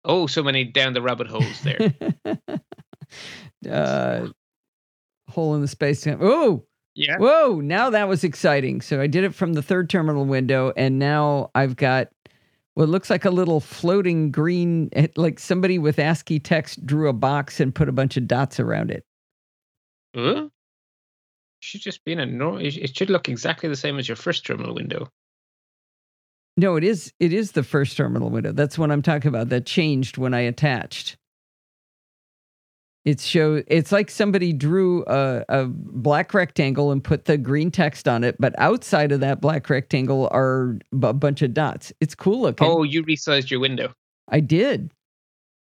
Oh, 0.05 0.27
so 0.27 0.43
many 0.43 0.65
down 0.65 0.93
the 0.93 1.01
rabbit 1.01 1.27
holes 1.27 1.61
there. 1.63 1.95
uh, 3.71 4.29
hole 5.29 5.55
in 5.55 5.63
the 5.63 5.69
space. 5.69 6.07
Oh, 6.07 6.65
yeah. 6.95 7.17
whoa! 7.17 7.61
Now 7.61 7.91
that 7.91 8.07
was 8.07 8.23
exciting. 8.23 8.83
So 8.83 9.01
I 9.01 9.07
did 9.07 9.25
it 9.25 9.35
from 9.35 9.55
the 9.55 9.63
third 9.63 9.89
terminal 9.89 10.27
window, 10.27 10.73
and 10.77 10.99
now 10.99 11.51
I've 11.55 11.77
got 11.77 12.09
what 12.75 12.89
looks 12.89 13.09
like 13.11 13.25
a 13.25 13.31
little 13.31 13.61
floating 13.61 14.31
green, 14.31 14.89
eh, 14.93 15.09
like 15.17 15.39
somebody 15.39 15.79
with 15.79 15.99
ASCII 15.99 16.41
text 16.41 16.85
drew 16.85 17.09
a 17.09 17.13
box 17.13 17.61
and 17.61 17.75
put 17.75 17.89
a 17.89 17.93
bunch 17.93 18.17
of 18.17 18.27
dots 18.27 18.59
around 18.59 18.91
it. 18.91 19.05
Huh? 20.15 20.49
Should 21.61 21.81
just 21.81 22.05
be 22.05 22.13
in 22.13 22.21
a 22.21 22.27
normal. 22.27 22.61
It 22.61 22.97
should 22.97 23.11
look 23.11 23.29
exactly 23.29 23.69
the 23.69 23.77
same 23.77 23.99
as 23.99 24.09
your 24.09 24.17
first 24.17 24.45
terminal 24.45 24.75
window. 24.75 25.09
No, 26.57 26.77
it 26.77 26.85
is. 26.85 27.13
It 27.19 27.33
is 27.33 27.53
the 27.53 27.63
first 27.63 27.97
terminal 27.97 28.31
window. 28.31 28.53
That's 28.53 28.79
what 28.79 28.91
I'm 28.91 29.03
talking 29.03 29.29
about. 29.29 29.49
That 29.49 29.67
changed 29.67 30.19
when 30.19 30.35
I 30.35 30.41
attached. 30.41 31.17
It 33.05 33.21
show. 33.21 33.63
It's 33.67 33.93
like 33.93 34.11
somebody 34.11 34.55
drew 34.55 35.05
a, 35.07 35.45
a 35.51 35.67
black 35.67 36.33
rectangle 36.33 36.91
and 36.91 37.05
put 37.05 37.27
the 37.27 37.37
green 37.37 37.71
text 37.71 38.09
on 38.09 38.25
it, 38.25 38.37
but 38.39 38.55
outside 38.59 39.13
of 39.13 39.21
that 39.21 39.43
black 39.43 39.69
rectangle 39.69 40.29
are 40.33 40.79
a 41.03 41.13
bunch 41.13 41.43
of 41.43 41.53
dots. 41.53 41.93
It's 42.01 42.15
cool 42.15 42.41
looking. 42.41 42.67
Oh, 42.67 42.83
you 42.83 43.03
resized 43.05 43.51
your 43.51 43.61
window. 43.61 43.93
I 44.29 44.41
did. 44.41 44.91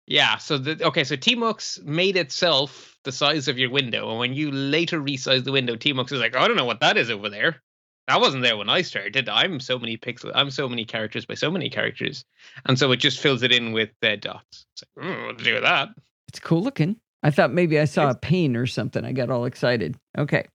Yeah. 0.06 0.38
So 0.38 0.58
the 0.58 0.82
okay. 0.86 1.04
So 1.04 1.18
Tmux 1.18 1.84
made 1.84 2.16
itself 2.16 2.98
the 3.04 3.12
size 3.12 3.50
of 3.50 3.58
your 3.58 3.72
window, 3.72 4.10
and 4.10 4.20
when 4.20 4.34
you 4.34 4.50
later 4.50 5.02
resize 5.02 5.44
the 5.44 5.52
window, 5.52 5.76
Tmux 5.76 6.14
is 6.14 6.22
like, 6.22 6.34
oh, 6.34 6.40
I 6.40 6.48
don't 6.48 6.56
know 6.56 6.64
what 6.64 6.80
that 6.80 6.96
is 6.96 7.12
over 7.12 7.28
there. 7.28 7.62
That 8.08 8.22
wasn't 8.22 8.44
there 8.44 8.56
when 8.56 8.70
I 8.70 8.84
started. 8.84 9.28
I'm 9.28 9.60
so 9.60 9.78
many 9.78 9.98
pixels. 9.98 10.32
I'm 10.34 10.50
so 10.50 10.70
many 10.70 10.86
characters 10.86 11.26
by 11.26 11.34
so 11.34 11.52
many 11.52 11.70
characters, 11.70 12.24
and 12.66 12.80
so 12.80 12.90
it 12.94 12.98
just 12.98 13.20
fills 13.20 13.44
it 13.44 13.52
in 13.52 13.74
with 13.74 13.90
uh, 14.02 14.16
dots. 14.16 14.66
It's 14.72 14.84
like, 14.96 15.06
mm, 15.06 15.28
what 15.28 15.38
to 15.40 15.44
do 15.44 15.56
with 15.56 15.64
that? 15.64 15.90
It's 16.30 16.40
cool 16.40 16.64
looking. 16.64 16.96
I 17.24 17.32
thought 17.32 17.52
maybe 17.52 17.80
I 17.80 17.86
saw 17.86 18.10
a 18.10 18.16
pane 18.16 18.56
or 18.56 18.68
something. 18.68 19.04
I 19.04 19.12
got 19.12 19.30
all 19.30 19.46
excited. 19.46 19.96
Okay. 20.18 20.46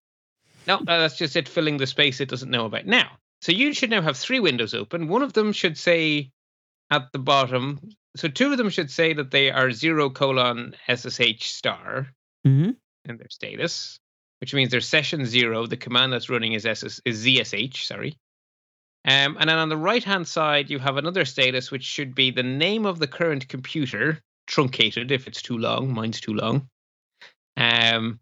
No, 0.66 0.80
that's 0.86 1.16
just 1.16 1.36
it 1.36 1.48
filling 1.48 1.76
the 1.76 1.86
space 1.86 2.20
it 2.20 2.28
doesn't 2.28 2.50
know 2.50 2.66
about. 2.66 2.86
Now, 2.86 3.10
so 3.40 3.50
you 3.50 3.74
should 3.74 3.90
now 3.90 4.00
have 4.00 4.16
three 4.16 4.38
windows 4.38 4.74
open. 4.74 5.08
One 5.08 5.22
of 5.22 5.32
them 5.32 5.52
should 5.52 5.76
say 5.76 6.30
at 6.90 7.10
the 7.12 7.18
bottom, 7.18 7.80
so 8.16 8.28
two 8.28 8.52
of 8.52 8.58
them 8.58 8.70
should 8.70 8.90
say 8.90 9.12
that 9.14 9.32
they 9.32 9.50
are 9.50 9.72
zero 9.72 10.08
colon 10.10 10.74
SSH 10.88 11.44
star 11.50 12.08
Mm-hmm. 12.46 12.70
in 13.08 13.16
their 13.16 13.28
status, 13.30 13.98
which 14.40 14.52
means 14.52 14.70
their 14.72 14.80
session 14.80 15.24
zero, 15.24 15.66
the 15.66 15.76
command 15.76 16.12
that's 16.12 16.28
running 16.28 16.52
is, 16.54 16.66
SS, 16.66 17.00
is 17.04 17.24
ZSH, 17.24 17.84
sorry. 17.86 18.16
Um, 19.04 19.36
and 19.38 19.48
then 19.48 19.58
on 19.58 19.68
the 19.68 19.76
right 19.76 20.02
hand 20.02 20.26
side, 20.28 20.70
you 20.70 20.78
have 20.80 20.96
another 20.96 21.24
status 21.24 21.70
which 21.70 21.84
should 21.84 22.14
be 22.14 22.30
the 22.30 22.42
name 22.42 22.84
of 22.86 22.98
the 22.98 23.06
current 23.06 23.48
computer, 23.48 24.20
truncated 24.46 25.10
if 25.10 25.26
it's 25.26 25.42
too 25.42 25.58
long. 25.58 25.92
Mine's 25.92 26.20
too 26.20 26.34
long. 26.34 26.68
Um, 27.56 28.20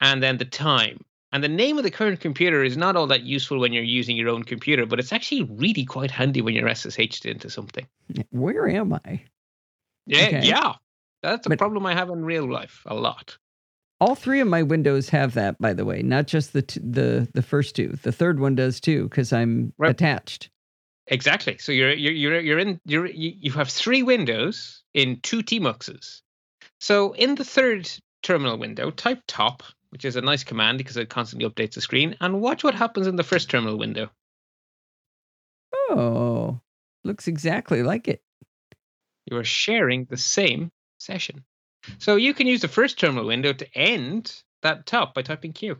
and 0.00 0.22
then 0.22 0.38
the 0.38 0.44
time. 0.44 1.00
And 1.32 1.42
the 1.42 1.48
name 1.48 1.76
of 1.76 1.84
the 1.84 1.90
current 1.90 2.20
computer 2.20 2.62
is 2.62 2.76
not 2.76 2.96
all 2.96 3.06
that 3.08 3.22
useful 3.24 3.58
when 3.58 3.72
you're 3.72 3.82
using 3.82 4.16
your 4.16 4.28
own 4.28 4.42
computer, 4.44 4.86
but 4.86 4.98
it's 5.00 5.12
actually 5.12 5.42
really 5.42 5.84
quite 5.84 6.10
handy 6.10 6.40
when 6.40 6.54
you're 6.54 6.68
SSH'd 6.68 7.26
into 7.26 7.50
something. 7.50 7.86
Where 8.30 8.68
am 8.68 8.92
I? 8.94 9.22
Yeah, 10.06 10.26
Okay. 10.26 10.40
yeah. 10.46 10.74
That's 11.22 11.46
a 11.46 11.50
But- 11.50 11.58
problem 11.58 11.84
I 11.84 11.94
have 11.94 12.10
in 12.10 12.24
real 12.24 12.50
life 12.50 12.82
a 12.86 12.94
lot. 12.94 13.36
All 13.98 14.14
three 14.14 14.40
of 14.40 14.48
my 14.48 14.62
windows 14.62 15.08
have 15.08 15.32
that, 15.34 15.58
by 15.58 15.72
the 15.72 15.84
way, 15.86 16.02
not 16.02 16.26
just 16.26 16.52
the 16.52 16.60
t- 16.62 16.80
the 16.84 17.26
the 17.32 17.40
first 17.42 17.74
two. 17.74 17.98
The 18.02 18.12
third 18.12 18.38
one 18.38 18.54
does 18.54 18.78
too, 18.78 19.04
because 19.04 19.32
I'm 19.32 19.72
Right. 19.78 19.90
attached. 19.90 20.50
Exactly. 21.08 21.58
So 21.58 21.72
you're 21.72 21.92
you're 21.92 22.12
you're 22.12 22.40
you're 22.40 22.58
in 22.58 22.80
you're 22.84 23.06
you, 23.06 23.34
you 23.38 23.52
have 23.52 23.68
three 23.68 24.02
windows 24.02 24.82
in 24.94 25.20
two 25.20 25.42
tmuxes. 25.42 26.20
So 26.80 27.12
in 27.12 27.36
the 27.36 27.44
third 27.44 27.88
terminal 28.22 28.58
window, 28.58 28.90
type 28.90 29.22
top, 29.28 29.62
which 29.90 30.04
is 30.04 30.16
a 30.16 30.20
nice 30.20 30.42
command 30.42 30.78
because 30.78 30.96
it 30.96 31.08
constantly 31.08 31.48
updates 31.48 31.74
the 31.74 31.80
screen, 31.80 32.16
and 32.20 32.40
watch 32.40 32.64
what 32.64 32.74
happens 32.74 33.06
in 33.06 33.16
the 33.16 33.22
first 33.22 33.48
terminal 33.48 33.78
window. 33.78 34.10
Oh, 35.72 36.60
looks 37.04 37.28
exactly 37.28 37.82
like 37.82 38.08
it. 38.08 38.20
You 39.26 39.36
are 39.38 39.44
sharing 39.44 40.06
the 40.06 40.16
same 40.16 40.70
session. 40.98 41.44
So 41.98 42.16
you 42.16 42.34
can 42.34 42.48
use 42.48 42.62
the 42.62 42.68
first 42.68 42.98
terminal 42.98 43.26
window 43.26 43.52
to 43.52 43.78
end 43.78 44.42
that 44.62 44.86
top 44.86 45.14
by 45.14 45.22
typing 45.22 45.52
Q. 45.52 45.78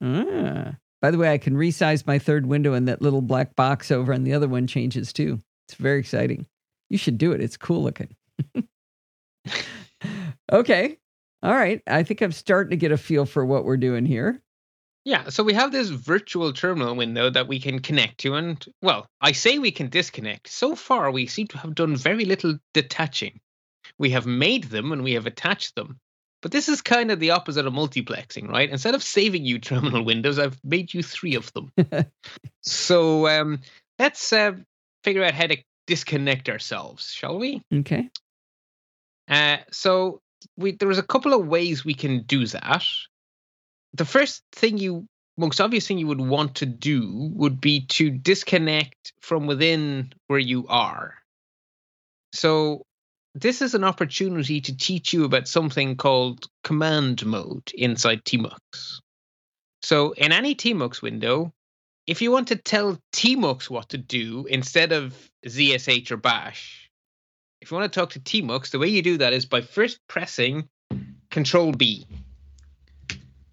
Ah. 0.00 0.76
By 1.00 1.10
the 1.10 1.18
way, 1.18 1.32
I 1.32 1.38
can 1.38 1.54
resize 1.54 2.06
my 2.06 2.18
third 2.18 2.46
window, 2.46 2.74
and 2.74 2.86
that 2.88 3.02
little 3.02 3.22
black 3.22 3.56
box 3.56 3.90
over 3.90 4.12
on 4.12 4.24
the 4.24 4.34
other 4.34 4.48
one 4.48 4.66
changes 4.66 5.12
too. 5.12 5.40
It's 5.68 5.76
very 5.76 6.00
exciting. 6.00 6.46
You 6.88 6.98
should 6.98 7.18
do 7.18 7.32
it. 7.32 7.40
It's 7.40 7.56
cool 7.56 7.82
looking. 7.82 8.14
okay. 10.52 10.98
All 11.42 11.54
right. 11.54 11.80
I 11.86 12.02
think 12.02 12.20
I'm 12.20 12.32
starting 12.32 12.70
to 12.70 12.76
get 12.76 12.92
a 12.92 12.98
feel 12.98 13.24
for 13.24 13.46
what 13.46 13.64
we're 13.64 13.76
doing 13.76 14.04
here. 14.04 14.42
Yeah, 15.04 15.30
so 15.30 15.42
we 15.42 15.54
have 15.54 15.72
this 15.72 15.88
virtual 15.88 16.52
terminal 16.52 16.94
window 16.94 17.30
that 17.30 17.48
we 17.48 17.58
can 17.58 17.78
connect 17.78 18.18
to, 18.18 18.34
and 18.34 18.62
well, 18.82 19.06
I 19.20 19.32
say 19.32 19.58
we 19.58 19.70
can 19.70 19.88
disconnect. 19.88 20.48
So 20.48 20.76
far, 20.76 21.10
we 21.10 21.26
seem 21.26 21.46
to 21.48 21.58
have 21.58 21.74
done 21.74 21.96
very 21.96 22.26
little 22.26 22.58
detaching. 22.74 23.40
We 23.98 24.10
have 24.10 24.26
made 24.26 24.64
them 24.64 24.92
and 24.92 25.02
we 25.02 25.12
have 25.12 25.26
attached 25.26 25.74
them. 25.74 25.98
But 26.42 26.52
this 26.52 26.68
is 26.68 26.80
kind 26.80 27.10
of 27.10 27.20
the 27.20 27.32
opposite 27.32 27.66
of 27.66 27.72
multiplexing, 27.72 28.48
right? 28.48 28.70
Instead 28.70 28.94
of 28.94 29.02
saving 29.02 29.44
you 29.44 29.58
terminal 29.58 30.04
windows, 30.04 30.38
I've 30.38 30.58
made 30.64 30.94
you 30.94 31.02
three 31.02 31.34
of 31.34 31.52
them. 31.52 31.72
so 32.62 33.28
um, 33.28 33.60
let's 33.98 34.32
uh, 34.32 34.52
figure 35.04 35.22
out 35.22 35.34
how 35.34 35.46
to 35.46 35.58
disconnect 35.86 36.48
ourselves, 36.48 37.12
shall 37.12 37.38
we? 37.38 37.62
Okay. 37.72 38.08
Uh, 39.28 39.58
so 39.70 40.20
we 40.56 40.72
there 40.72 40.88
was 40.88 40.98
a 40.98 41.02
couple 41.02 41.34
of 41.34 41.46
ways 41.46 41.84
we 41.84 41.94
can 41.94 42.22
do 42.22 42.46
that. 42.46 42.84
The 43.94 44.04
first 44.04 44.42
thing 44.52 44.78
you 44.78 45.06
most 45.36 45.60
obvious 45.60 45.86
thing 45.86 45.98
you 45.98 46.06
would 46.06 46.20
want 46.20 46.56
to 46.56 46.66
do 46.66 47.30
would 47.34 47.60
be 47.60 47.86
to 47.86 48.10
disconnect 48.10 49.12
from 49.20 49.46
within 49.46 50.12
where 50.26 50.38
you 50.38 50.66
are. 50.68 51.14
So 52.32 52.84
this 53.34 53.62
is 53.62 53.74
an 53.74 53.84
opportunity 53.84 54.60
to 54.60 54.76
teach 54.76 55.12
you 55.12 55.24
about 55.24 55.48
something 55.48 55.96
called 55.96 56.46
command 56.64 57.24
mode 57.24 57.70
inside 57.74 58.24
Tmux. 58.24 59.00
So 59.82 60.12
in 60.12 60.32
any 60.32 60.54
Tmux 60.54 61.00
window, 61.00 61.52
if 62.06 62.20
you 62.20 62.32
want 62.32 62.48
to 62.48 62.56
tell 62.56 62.98
Tmux 63.12 63.70
what 63.70 63.90
to 63.90 63.98
do 63.98 64.46
instead 64.46 64.92
of 64.92 65.16
ZSH 65.46 66.10
or 66.10 66.16
Bash, 66.16 66.90
if 67.60 67.70
you 67.70 67.76
want 67.76 67.92
to 67.92 68.00
talk 68.00 68.10
to 68.10 68.20
Tmux, 68.20 68.70
the 68.70 68.78
way 68.78 68.88
you 68.88 69.02
do 69.02 69.18
that 69.18 69.32
is 69.32 69.46
by 69.46 69.60
first 69.60 70.00
pressing 70.08 70.68
Control 71.30 71.72
B. 71.72 72.06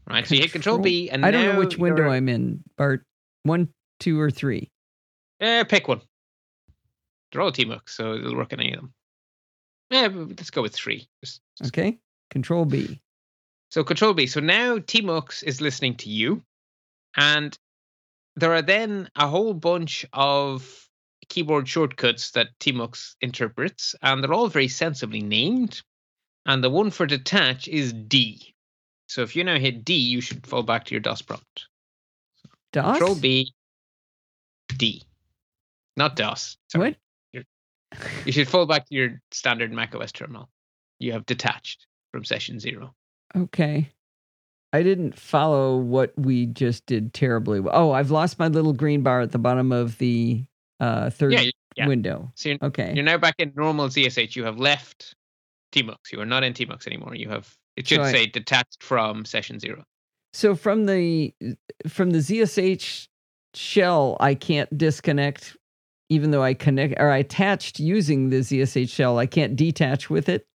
Right, 0.10 0.26
so 0.26 0.36
you 0.36 0.42
hit 0.42 0.54
Control 0.54 0.78
B, 0.78 1.10
and 1.10 1.26
I 1.26 1.32
don't 1.32 1.54
know 1.54 1.60
which 1.60 1.78
window 1.78 2.10
I'm 2.10 2.30
in, 2.30 2.63
Bart. 2.78 3.04
One, 3.44 3.68
two, 4.00 4.20
or 4.20 4.32
three. 4.32 4.72
Eh, 5.42 5.66
pick 5.66 5.88
one. 5.90 6.02
They're 7.32 7.42
all 7.42 7.52
Tmux, 7.52 7.90
so 7.90 8.13
it'll 8.13 8.36
work 8.36 8.54
on 8.54 8.62
any 8.62 8.74
of 8.74 8.80
them. 8.80 8.94
Yeah, 9.89 10.08
let's 10.12 10.50
go 10.50 10.62
with 10.62 10.73
three. 10.76 11.08
Just- 11.23 11.41
just- 11.58 11.69
Okay. 11.71 11.97
Control 12.30 12.65
B. 12.65 13.00
So 13.69 13.84
Control 13.84 14.13
B. 14.13 14.28
So 14.28 14.39
now 14.39 14.78
Tmux 14.78 15.43
is 15.43 15.62
listening 15.62 15.95
to 15.97 16.10
you, 16.10 16.43
and 17.15 17.58
there 18.36 18.54
are 18.54 18.62
then 18.62 19.10
a 19.15 19.28
whole 19.28 19.54
bunch 19.54 20.06
of 20.13 20.89
keyboard 21.30 21.67
shortcuts 21.67 22.32
that 22.32 22.58
Tmux 22.60 23.15
interprets, 23.21 23.95
and 24.02 24.23
they're 24.23 24.34
all 24.34 24.47
very 24.47 24.67
sensibly 24.67 25.21
named. 25.21 25.82
And 26.45 26.63
the 26.63 26.69
one 26.69 26.91
for 26.91 27.06
detach 27.06 27.67
is 27.67 27.91
D. 27.91 28.54
So 29.08 29.21
if 29.21 29.36
you 29.36 29.43
now 29.43 29.58
hit 29.60 29.84
D, 29.84 29.95
you 29.95 30.21
should 30.21 30.45
fall 30.47 30.63
back 30.63 30.86
to 30.86 30.93
your 30.93 31.02
DOS 31.02 31.21
prompt. 31.21 31.67
DOS. 32.71 32.97
Control 32.97 33.15
B, 33.19 33.54
D, 34.78 35.04
not 35.97 36.15
DOS. 36.15 36.58
Sorry. 36.69 36.89
What? 36.91 36.97
You 38.26 38.32
should 38.32 38.48
fall 38.48 38.66
back 38.66 38.88
to 38.88 38.96
your 38.96 39.22
standard 39.32 39.72
macOS 39.72 40.12
terminal. 40.12 40.50
You 41.00 41.12
have 41.14 41.26
detached 41.26 41.86
from 42.12 42.24
session 42.26 42.60
zero. 42.60 42.94
Okay. 43.36 43.90
I 44.74 44.84
didn't 44.84 45.18
follow 45.18 45.78
what 45.78 46.14
we 46.18 46.46
just 46.48 46.86
did 46.86 47.14
terribly 47.14 47.60
well. 47.60 47.74
Oh, 47.76 47.92
I've 47.92 48.12
lost 48.12 48.38
my 48.40 48.48
little 48.48 48.74
green 48.74 49.02
bar 49.02 49.22
at 49.22 49.32
the 49.32 49.40
bottom 49.40 49.72
of 49.72 49.98
the 49.98 50.44
uh, 50.80 51.10
third 51.10 51.34
Yeah, 51.34 51.44
yeah. 51.76 51.88
window. 51.88 52.32
So 52.36 52.50
you're, 52.50 52.58
Okay. 52.62 52.94
you're 52.94 53.04
now 53.06 53.18
back 53.18 53.36
in 53.40 53.54
normal 53.56 53.88
ZSH. 53.88 54.36
You 54.36 54.44
have 54.44 54.60
left 54.60 55.16
Tmux. 55.74 56.12
You 56.12 56.20
are 56.22 56.26
not 56.26 56.44
in 56.44 56.54
Tmux 56.54 56.86
anymore. 56.88 57.16
You 57.16 57.30
have 57.30 57.56
it 57.78 57.88
should 57.88 57.98
So 57.98 58.04
I- 58.04 58.12
say 58.12 58.26
detached 58.28 58.84
from 58.84 59.24
session 59.26 59.60
zero. 59.60 59.84
So 60.34 60.54
from 60.56 60.86
the 60.86 61.34
from 61.88 62.12
the 62.12 62.20
ZSH 62.20 63.08
shell, 63.54 64.18
I 64.20 64.36
can't 64.36 64.76
disconnect, 64.78 65.56
even 66.10 66.32
though 66.32 66.43
I 66.43 66.54
connect 66.54 67.00
or 67.00 67.10
I 67.10 67.17
attached 67.17 67.80
using 67.80 68.30
the 68.30 68.38
ZSH 68.38 68.89
shell. 68.89 69.17
I 69.17 69.26
can't 69.26 69.56
detach 69.56 70.10
with 70.10 70.30
it. 70.30 70.48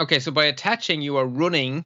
Okay, 0.00 0.18
so 0.18 0.30
by 0.30 0.46
attaching, 0.46 1.02
you 1.02 1.16
are 1.16 1.26
running 1.26 1.84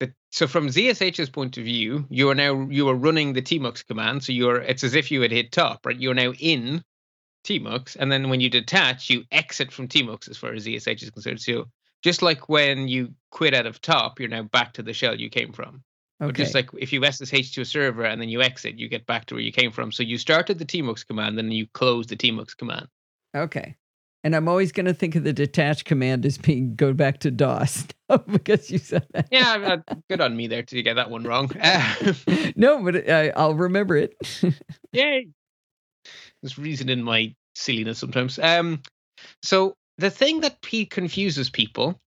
the. 0.00 0.12
So 0.30 0.46
from 0.46 0.68
ZSH's 0.68 1.30
point 1.30 1.56
of 1.56 1.64
view, 1.64 2.06
you 2.10 2.28
are 2.30 2.34
now 2.34 2.66
you 2.70 2.88
are 2.88 2.94
running 2.94 3.32
the 3.32 3.42
Tmux 3.42 3.86
command. 3.86 4.24
So 4.24 4.32
you're 4.32 4.56
it's 4.56 4.84
as 4.84 4.94
if 4.94 5.10
you 5.10 5.22
had 5.22 5.30
hit 5.30 5.52
top, 5.52 5.86
right? 5.86 5.98
You're 5.98 6.14
now 6.14 6.32
in 6.32 6.82
tmux 7.46 7.96
and 7.98 8.10
then 8.10 8.28
when 8.28 8.40
you 8.40 8.50
detach 8.50 9.08
you 9.08 9.24
exit 9.30 9.70
from 9.70 9.86
tmux 9.86 10.28
as 10.28 10.36
far 10.36 10.52
as 10.52 10.66
ZSH 10.66 11.02
is 11.02 11.10
concerned 11.10 11.40
so 11.40 11.66
just 12.02 12.20
like 12.20 12.48
when 12.48 12.88
you 12.88 13.14
quit 13.30 13.54
out 13.54 13.66
of 13.66 13.80
top 13.80 14.18
you're 14.18 14.28
now 14.28 14.42
back 14.42 14.72
to 14.72 14.82
the 14.82 14.92
shell 14.92 15.14
you 15.14 15.30
came 15.30 15.52
from 15.52 15.82
Okay. 16.22 16.44
just 16.44 16.54
like 16.54 16.70
if 16.78 16.92
you 16.92 17.04
SSH 17.04 17.52
to 17.52 17.60
a 17.60 17.64
server 17.64 18.04
and 18.04 18.20
then 18.20 18.30
you 18.30 18.40
exit 18.40 18.78
you 18.78 18.88
get 18.88 19.04
back 19.06 19.26
to 19.26 19.34
where 19.34 19.42
you 19.42 19.52
came 19.52 19.70
from 19.70 19.92
so 19.92 20.02
you 20.02 20.16
started 20.16 20.58
the 20.58 20.64
tmux 20.64 21.06
command 21.06 21.38
and 21.38 21.38
then 21.38 21.52
you 21.52 21.66
close 21.74 22.06
the 22.06 22.16
tmux 22.16 22.56
command 22.56 22.88
okay. 23.34 23.76
And 24.24 24.34
I'm 24.34 24.48
always 24.48 24.72
going 24.72 24.86
to 24.86 24.94
think 24.94 25.14
of 25.14 25.22
the 25.22 25.32
detach 25.32 25.84
command 25.84 26.26
as 26.26 26.36
being 26.36 26.74
go 26.74 26.92
back 26.92 27.20
to 27.20 27.30
DOS 27.30 27.86
because 28.26 28.70
you 28.72 28.78
said 28.78 29.06
that. 29.12 29.28
yeah 29.30 29.76
good 30.08 30.20
on 30.20 30.36
me 30.36 30.48
there 30.48 30.64
to 30.64 30.82
get 30.82 30.94
that 30.94 31.10
one 31.10 31.22
wrong 31.22 31.48
no, 32.56 32.82
but 32.82 33.08
I, 33.08 33.28
I'll 33.36 33.54
remember 33.54 33.96
it. 33.96 34.16
Yay! 34.92 35.28
There's 36.42 36.58
reason 36.58 36.88
in 36.88 37.04
my 37.04 37.34
silliness 37.54 37.98
sometimes. 37.98 38.38
Um, 38.38 38.82
so 39.42 39.74
the 39.98 40.10
thing 40.10 40.40
that 40.40 40.60
P 40.60 40.86
confuses 40.86 41.50
people 41.50 42.00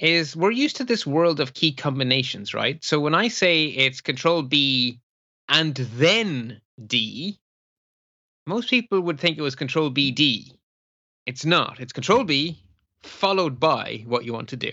is 0.00 0.34
we're 0.34 0.50
used 0.50 0.76
to 0.76 0.84
this 0.84 1.06
world 1.06 1.40
of 1.40 1.54
key 1.54 1.72
combinations, 1.72 2.54
right? 2.54 2.82
So 2.82 3.00
when 3.00 3.14
I 3.14 3.28
say 3.28 3.66
it's 3.66 4.00
Control 4.00 4.42
B 4.42 5.00
and 5.48 5.74
then 5.74 6.60
D, 6.86 7.38
most 8.46 8.70
people 8.70 9.00
would 9.00 9.20
think 9.20 9.38
it 9.38 9.42
was 9.42 9.54
Control 9.54 9.90
B 9.90 10.10
D. 10.10 10.52
It's 11.26 11.44
not. 11.44 11.80
It's 11.80 11.92
Control 11.92 12.24
B 12.24 12.58
followed 13.02 13.60
by 13.60 14.04
what 14.06 14.24
you 14.24 14.32
want 14.32 14.48
to 14.50 14.56
do. 14.56 14.72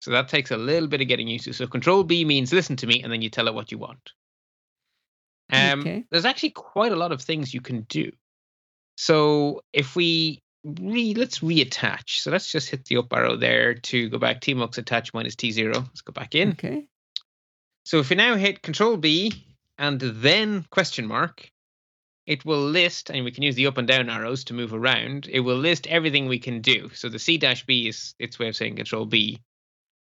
So 0.00 0.10
that 0.10 0.28
takes 0.28 0.50
a 0.50 0.56
little 0.56 0.88
bit 0.88 1.00
of 1.00 1.08
getting 1.08 1.28
used 1.28 1.44
to. 1.44 1.52
So 1.52 1.66
Control 1.66 2.04
B 2.04 2.24
means 2.24 2.52
listen 2.52 2.76
to 2.76 2.86
me, 2.86 3.02
and 3.02 3.12
then 3.12 3.22
you 3.22 3.30
tell 3.30 3.48
it 3.48 3.54
what 3.54 3.72
you 3.72 3.78
want. 3.78 4.12
Um, 5.50 5.80
Okay. 5.80 6.04
There's 6.10 6.26
actually 6.26 6.50
quite 6.50 6.92
a 6.92 6.96
lot 6.96 7.12
of 7.12 7.22
things 7.22 7.54
you 7.54 7.60
can 7.60 7.82
do. 7.82 8.12
So 8.96 9.62
if 9.72 9.96
we 9.96 10.42
re 10.64 11.14
let's 11.14 11.40
reattach. 11.40 12.20
So 12.20 12.30
let's 12.30 12.50
just 12.50 12.70
hit 12.70 12.84
the 12.86 12.96
up 12.96 13.12
arrow 13.12 13.36
there 13.36 13.74
to 13.74 14.08
go 14.08 14.18
back. 14.18 14.40
Tmux 14.40 14.78
attach 14.78 15.12
minus 15.14 15.36
T0. 15.36 15.74
Let's 15.74 16.00
go 16.00 16.12
back 16.12 16.34
in. 16.34 16.50
Okay. 16.52 16.86
So 17.84 17.98
if 17.98 18.10
we 18.10 18.16
now 18.16 18.36
hit 18.36 18.62
Control 18.62 18.96
B 18.96 19.32
and 19.78 20.00
then 20.00 20.64
question 20.70 21.06
mark, 21.06 21.50
it 22.26 22.44
will 22.44 22.62
list, 22.62 23.10
and 23.10 23.24
we 23.24 23.32
can 23.32 23.42
use 23.42 23.54
the 23.54 23.66
up 23.66 23.76
and 23.76 23.86
down 23.86 24.08
arrows 24.08 24.44
to 24.44 24.54
move 24.54 24.72
around. 24.72 25.28
It 25.30 25.40
will 25.40 25.58
list 25.58 25.86
everything 25.86 26.26
we 26.26 26.38
can 26.38 26.62
do. 26.62 26.90
So 26.94 27.10
the 27.10 27.18
C 27.18 27.36
dash 27.36 27.66
B 27.66 27.86
is 27.86 28.14
its 28.18 28.38
way 28.38 28.48
of 28.48 28.56
saying 28.56 28.76
Control 28.76 29.04
B. 29.04 29.42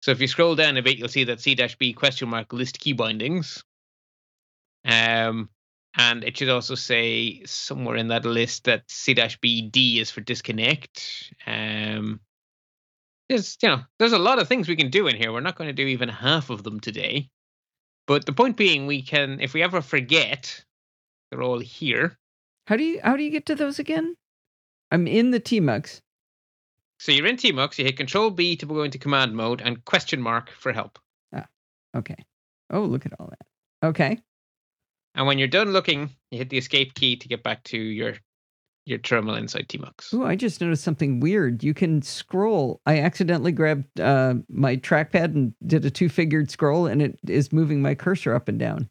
So 0.02 0.12
if 0.12 0.19
you 0.19 0.28
scroll 0.28 0.56
down 0.56 0.78
a 0.78 0.82
bit, 0.82 0.98
you'll 0.98 1.08
see 1.08 1.26
that 1.26 1.39
C 1.39 1.56
dash 1.56 1.78
B 1.78 1.93
question 1.93 2.30
mark 2.30 2.52
list 2.52 2.80
key 2.80 2.93
bindings. 2.93 3.63
Um, 4.84 5.50
and 5.97 6.23
it 6.23 6.38
should 6.38 6.49
also 6.49 6.75
say 6.75 7.43
somewhere 7.45 7.95
in 7.95 8.10
that 8.10 8.25
list 8.25 8.65
that 8.65 8.84
C 8.88 9.13
dash 9.13 9.39
B 9.39 9.62
D 9.62 9.99
is 9.99 10.12
for 10.12 10.21
disconnect. 10.21 11.34
Um, 11.45 12.19
there's 13.28 13.58
you 13.62 13.69
know 13.69 13.82
there's 13.97 14.13
a 14.13 14.19
lot 14.19 14.39
of 14.39 14.47
things 14.47 14.67
we 14.67 14.75
can 14.75 14.89
do 14.89 15.08
in 15.08 15.15
here. 15.15 15.32
We're 15.32 15.41
not 15.41 15.56
going 15.56 15.69
to 15.69 15.73
do 15.73 15.88
even 15.88 16.10
half 16.10 16.49
of 16.49 16.63
them 16.63 16.80
today. 16.80 17.30
But 18.08 18.25
the 18.25 18.34
point 18.34 18.58
being, 18.58 18.88
we 18.88 19.04
can, 19.04 19.39
if 19.39 19.54
we 19.54 19.62
ever 19.62 19.82
forget, 19.82 20.63
they're 21.30 21.43
all 21.43 21.60
here. 21.60 22.17
How 22.65 22.75
do 22.75 22.84
you 22.84 22.99
how 23.04 23.15
do 23.15 23.23
you 23.23 23.30
get 23.30 23.45
to 23.47 23.56
those 23.56 23.78
again? 23.78 24.15
I'm 24.91 25.06
in 25.06 25.32
the 25.32 25.39
Tmux. 25.39 26.02
So 26.97 27.12
you're 27.12 27.28
in 27.28 27.38
Tmux, 27.38 27.78
you 27.78 27.86
hit 27.86 27.97
Control 27.97 28.30
B 28.32 28.56
to 28.58 28.65
go 28.65 28.84
into 28.84 28.97
command 28.97 29.36
mode 29.36 29.62
and 29.62 29.86
question 29.86 30.21
mark 30.21 30.49
for 30.49 30.73
help. 30.73 30.99
Ah, 31.34 31.45
okay. 31.95 32.25
Oh, 32.71 32.82
look 32.82 33.06
at 33.06 33.13
all 33.19 33.28
that. 33.30 33.88
Okay. 33.88 34.19
And 35.15 35.28
when 35.28 35.39
you're 35.39 35.48
done 35.48 35.72
looking, 35.72 36.10
you 36.32 36.38
hit 36.38 36.50
the 36.50 36.58
escape 36.58 36.93
key 36.93 37.15
to 37.17 37.28
get 37.28 37.43
back 37.43 37.63
to 37.65 37.78
your 37.78 38.15
your 38.86 38.98
terminal 38.98 39.36
inside 39.36 39.67
Tmux. 39.67 40.13
Ooh, 40.13 40.26
I 40.26 40.36
just 40.36 40.62
noticed 40.62 40.84
something 40.84 41.19
weird. 41.19 41.63
You 41.63 41.76
can 41.76 42.02
scroll. 42.02 42.82
I 42.88 43.00
accidentally 43.00 43.52
grabbed 43.52 44.00
uh, 44.00 44.36
my 44.50 44.78
trackpad 44.78 45.36
and 45.36 45.54
did 45.67 45.86
a 45.86 45.91
two-figured 45.91 46.50
scroll, 46.50 46.88
and 46.88 47.02
it 47.02 47.19
is 47.28 47.54
moving 47.54 47.84
my 47.84 47.93
cursor 47.93 48.34
up 48.34 48.48
and 48.48 48.58
down. 48.58 48.89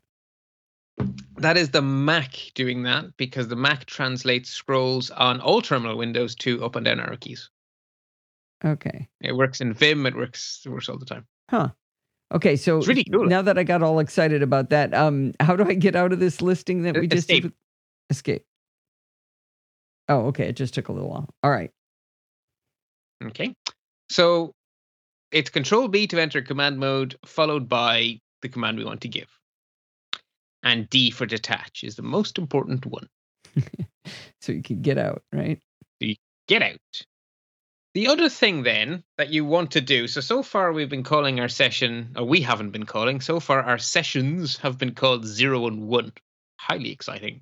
That 1.38 1.56
is 1.56 1.70
the 1.70 1.82
Mac 1.82 2.36
doing 2.54 2.84
that 2.84 3.16
because 3.16 3.48
the 3.48 3.56
Mac 3.56 3.86
translates 3.86 4.50
scrolls 4.50 5.10
on 5.10 5.40
all 5.40 5.62
terminal 5.62 5.96
windows 5.96 6.34
to 6.36 6.64
up 6.64 6.76
and 6.76 6.84
down 6.84 7.00
arrow 7.00 7.16
keys. 7.16 7.50
Okay. 8.64 9.08
It 9.20 9.36
works 9.36 9.60
in 9.60 9.72
Vim, 9.72 10.06
it 10.06 10.16
works 10.16 10.62
it 10.64 10.70
works 10.70 10.88
all 10.88 10.98
the 10.98 11.06
time. 11.06 11.26
Huh. 11.50 11.70
Okay, 12.32 12.56
so 12.56 12.80
really 12.82 13.04
cool. 13.04 13.24
now 13.24 13.40
that 13.42 13.56
I 13.56 13.64
got 13.64 13.82
all 13.82 14.00
excited 14.00 14.42
about 14.42 14.70
that, 14.70 14.92
um, 14.92 15.32
how 15.40 15.56
do 15.56 15.64
I 15.64 15.74
get 15.74 15.96
out 15.96 16.12
of 16.12 16.20
this 16.20 16.42
listing 16.42 16.82
that 16.82 16.94
we 16.94 17.06
just 17.06 17.28
did 17.28 17.36
escape. 17.36 17.54
escape? 18.10 18.44
Oh, 20.08 20.26
okay. 20.26 20.48
It 20.48 20.56
just 20.56 20.74
took 20.74 20.88
a 20.88 20.92
little 20.92 21.08
while. 21.08 21.28
All 21.42 21.50
right. 21.50 21.70
Okay. 23.24 23.54
So 24.10 24.52
it's 25.32 25.50
Control 25.50 25.88
B 25.88 26.06
to 26.06 26.20
enter 26.20 26.42
command 26.42 26.78
mode, 26.78 27.16
followed 27.24 27.68
by 27.68 28.20
the 28.42 28.48
command 28.48 28.78
we 28.78 28.84
want 28.84 29.00
to 29.02 29.08
give. 29.08 29.28
And 30.62 30.88
D 30.90 31.10
for 31.10 31.26
detach 31.26 31.82
is 31.82 31.96
the 31.96 32.02
most 32.02 32.38
important 32.38 32.84
one. 32.86 33.08
So 34.40 34.52
you 34.52 34.62
can 34.62 34.80
get 34.80 34.98
out, 34.98 35.22
right? 35.32 35.60
Get 36.46 36.62
out. 36.62 37.02
The 37.94 38.08
other 38.08 38.28
thing 38.28 38.62
then 38.62 39.02
that 39.16 39.30
you 39.30 39.44
want 39.44 39.72
to 39.72 39.80
do, 39.80 40.06
so 40.06 40.20
so 40.20 40.42
far 40.42 40.72
we've 40.72 40.90
been 40.90 41.02
calling 41.02 41.40
our 41.40 41.48
session, 41.48 42.14
or 42.16 42.24
we 42.24 42.42
haven't 42.42 42.70
been 42.70 42.86
calling, 42.86 43.20
so 43.20 43.40
far 43.40 43.62
our 43.62 43.78
sessions 43.78 44.58
have 44.58 44.78
been 44.78 44.94
called 44.94 45.24
zero 45.26 45.66
and 45.66 45.88
one. 45.88 46.12
Highly 46.58 46.92
exciting. 46.92 47.40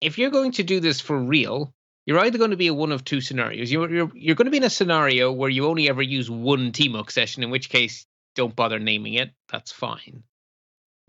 If 0.00 0.18
you're 0.18 0.30
going 0.30 0.52
to 0.52 0.62
do 0.62 0.80
this 0.80 1.00
for 1.00 1.18
real, 1.18 1.72
you're 2.06 2.20
either 2.20 2.38
going 2.38 2.52
to 2.52 2.56
be 2.56 2.68
a 2.68 2.74
one 2.74 2.92
of 2.92 3.04
two 3.04 3.20
scenarios. 3.20 3.70
You're, 3.72 3.90
you're, 3.92 4.10
you're 4.14 4.34
going 4.34 4.46
to 4.46 4.50
be 4.50 4.58
in 4.58 4.64
a 4.64 4.70
scenario 4.70 5.32
where 5.32 5.50
you 5.50 5.66
only 5.66 5.88
ever 5.88 6.02
use 6.02 6.30
one 6.30 6.72
TMUX 6.72 7.10
session, 7.10 7.42
in 7.42 7.50
which 7.50 7.68
case, 7.68 8.06
don't 8.34 8.54
bother 8.54 8.78
naming 8.78 9.14
it. 9.14 9.32
That's 9.50 9.72
fine. 9.72 10.22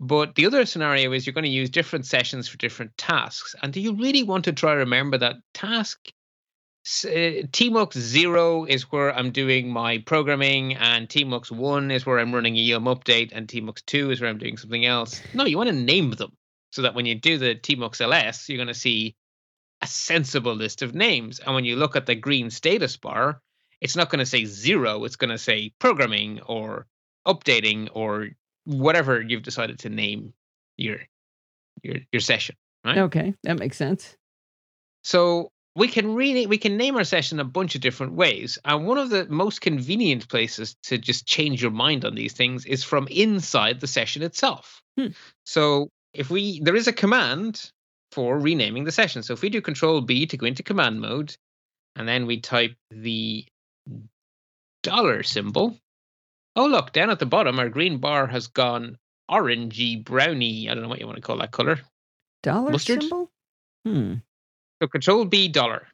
But 0.00 0.34
the 0.34 0.46
other 0.46 0.66
scenario 0.66 1.12
is 1.12 1.26
you're 1.26 1.34
going 1.34 1.44
to 1.44 1.50
use 1.50 1.70
different 1.70 2.06
sessions 2.06 2.48
for 2.48 2.56
different 2.56 2.96
tasks. 2.96 3.54
And 3.62 3.72
do 3.72 3.80
you 3.80 3.94
really 3.94 4.22
want 4.22 4.46
to 4.46 4.52
try 4.52 4.72
to 4.72 4.80
remember 4.80 5.18
that 5.18 5.36
task 5.54 6.00
uh, 7.04 7.46
TMUX 7.52 7.98
0 7.98 8.64
is 8.64 8.90
where 8.90 9.14
I'm 9.14 9.30
doing 9.32 9.70
my 9.70 9.98
programming, 9.98 10.74
and 10.76 11.08
TMUX 11.08 11.50
1 11.50 11.90
is 11.90 12.06
where 12.06 12.18
I'm 12.18 12.34
running 12.34 12.56
a 12.56 12.60
Yum 12.60 12.84
update, 12.84 13.30
and 13.32 13.46
TMUX 13.46 13.84
2 13.86 14.10
is 14.10 14.20
where 14.20 14.30
I'm 14.30 14.38
doing 14.38 14.56
something 14.56 14.86
else. 14.86 15.20
No, 15.34 15.44
you 15.44 15.56
want 15.56 15.68
to 15.68 15.74
name 15.74 16.12
them 16.12 16.32
so 16.72 16.82
that 16.82 16.94
when 16.94 17.06
you 17.06 17.14
do 17.14 17.38
the 17.38 17.54
TMUX 17.54 18.00
LS, 18.00 18.48
you're 18.48 18.58
going 18.58 18.68
to 18.68 18.74
see 18.74 19.14
a 19.82 19.86
sensible 19.86 20.54
list 20.54 20.82
of 20.82 20.94
names. 20.94 21.38
And 21.38 21.54
when 21.54 21.64
you 21.64 21.76
look 21.76 21.96
at 21.96 22.06
the 22.06 22.14
green 22.14 22.50
status 22.50 22.96
bar, 22.96 23.40
it's 23.80 23.96
not 23.96 24.10
going 24.10 24.20
to 24.20 24.26
say 24.26 24.44
zero, 24.44 25.04
it's 25.04 25.16
going 25.16 25.30
to 25.30 25.38
say 25.38 25.72
programming 25.78 26.40
or 26.42 26.86
updating 27.26 27.88
or 27.92 28.28
whatever 28.64 29.20
you've 29.20 29.42
decided 29.42 29.78
to 29.80 29.88
name 29.88 30.32
your 30.76 30.98
your 31.82 31.96
your 32.12 32.20
session. 32.20 32.56
Right. 32.84 32.98
Okay, 32.98 33.34
that 33.42 33.58
makes 33.58 33.76
sense. 33.76 34.16
So 35.02 35.50
we 35.76 35.88
can 35.88 36.14
really 36.14 36.46
we 36.46 36.58
can 36.58 36.76
name 36.76 36.96
our 36.96 37.04
session 37.04 37.40
a 37.40 37.44
bunch 37.44 37.74
of 37.74 37.80
different 37.80 38.14
ways. 38.14 38.58
And 38.64 38.86
one 38.86 38.98
of 38.98 39.10
the 39.10 39.26
most 39.26 39.60
convenient 39.60 40.28
places 40.28 40.76
to 40.84 40.98
just 40.98 41.26
change 41.26 41.62
your 41.62 41.70
mind 41.70 42.04
on 42.04 42.14
these 42.14 42.32
things 42.32 42.66
is 42.66 42.82
from 42.82 43.06
inside 43.08 43.80
the 43.80 43.86
session 43.86 44.22
itself. 44.22 44.82
Hmm. 44.98 45.08
So 45.44 45.88
if 46.12 46.30
we 46.30 46.60
there 46.60 46.76
is 46.76 46.88
a 46.88 46.92
command 46.92 47.70
for 48.12 48.38
renaming 48.38 48.84
the 48.84 48.92
session. 48.92 49.22
So 49.22 49.32
if 49.32 49.42
we 49.42 49.50
do 49.50 49.60
control 49.60 50.00
B 50.00 50.26
to 50.26 50.36
go 50.36 50.46
into 50.46 50.64
command 50.64 51.00
mode, 51.00 51.36
and 51.94 52.08
then 52.08 52.26
we 52.26 52.40
type 52.40 52.74
the 52.90 53.46
dollar 54.82 55.22
symbol. 55.22 55.76
Oh 56.56 56.66
look, 56.66 56.92
down 56.92 57.10
at 57.10 57.20
the 57.20 57.26
bottom 57.26 57.60
our 57.60 57.68
green 57.68 57.98
bar 57.98 58.26
has 58.26 58.48
gone 58.48 58.98
orangey 59.30 60.02
browny. 60.04 60.68
I 60.68 60.74
don't 60.74 60.82
know 60.82 60.88
what 60.88 60.98
you 60.98 61.06
want 61.06 61.16
to 61.16 61.22
call 61.22 61.38
that 61.38 61.52
color. 61.52 61.78
Dollar 62.42 62.72
Mustard? 62.72 63.02
symbol? 63.02 63.30
Hmm. 63.84 64.14
So 64.80 64.88
control 64.88 65.24
B 65.24 65.48
dollar. 65.48 65.86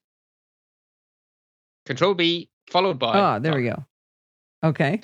Control 1.86 2.14
B 2.14 2.48
followed 2.70 2.98
by. 2.98 3.18
Ah, 3.18 3.38
there 3.38 3.54
we 3.54 3.64
go. 3.64 3.84
Okay. 4.64 5.00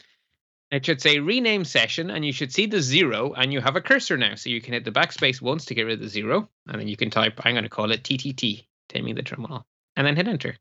It 0.71 0.87
should 0.87 1.03
say 1.03 1.19
rename 1.19 1.65
session, 1.65 2.11
and 2.11 2.25
you 2.25 2.33
should 2.33 2.53
see 2.53 2.67
the 2.67 2.81
zero, 2.81 3.35
and 3.35 3.53
you 3.53 3.61
have 3.61 3.77
a 3.77 3.81
cursor 3.81 4.17
now. 4.17 4.35
So 4.37 4.49
you 4.51 4.61
can 4.61 4.73
hit 4.73 4.85
the 4.85 4.91
backspace 4.91 5.43
once 5.43 5.67
to 5.67 5.75
get 5.75 5.83
rid 5.83 5.95
of 5.95 6.01
the 6.01 6.09
zero, 6.09 6.49
and 6.69 6.81
then 6.81 6.89
you 6.89 6.97
can 6.97 7.11
type, 7.11 7.41
I'm 7.45 7.53
going 7.55 7.65
to 7.65 7.69
call 7.69 7.91
it 7.93 8.03
TTT, 8.03 8.65
taming 8.89 9.15
the 9.15 9.23
terminal, 9.23 9.67
and 9.97 10.07
then 10.07 10.17
hit 10.17 10.29
enter. 10.29 10.57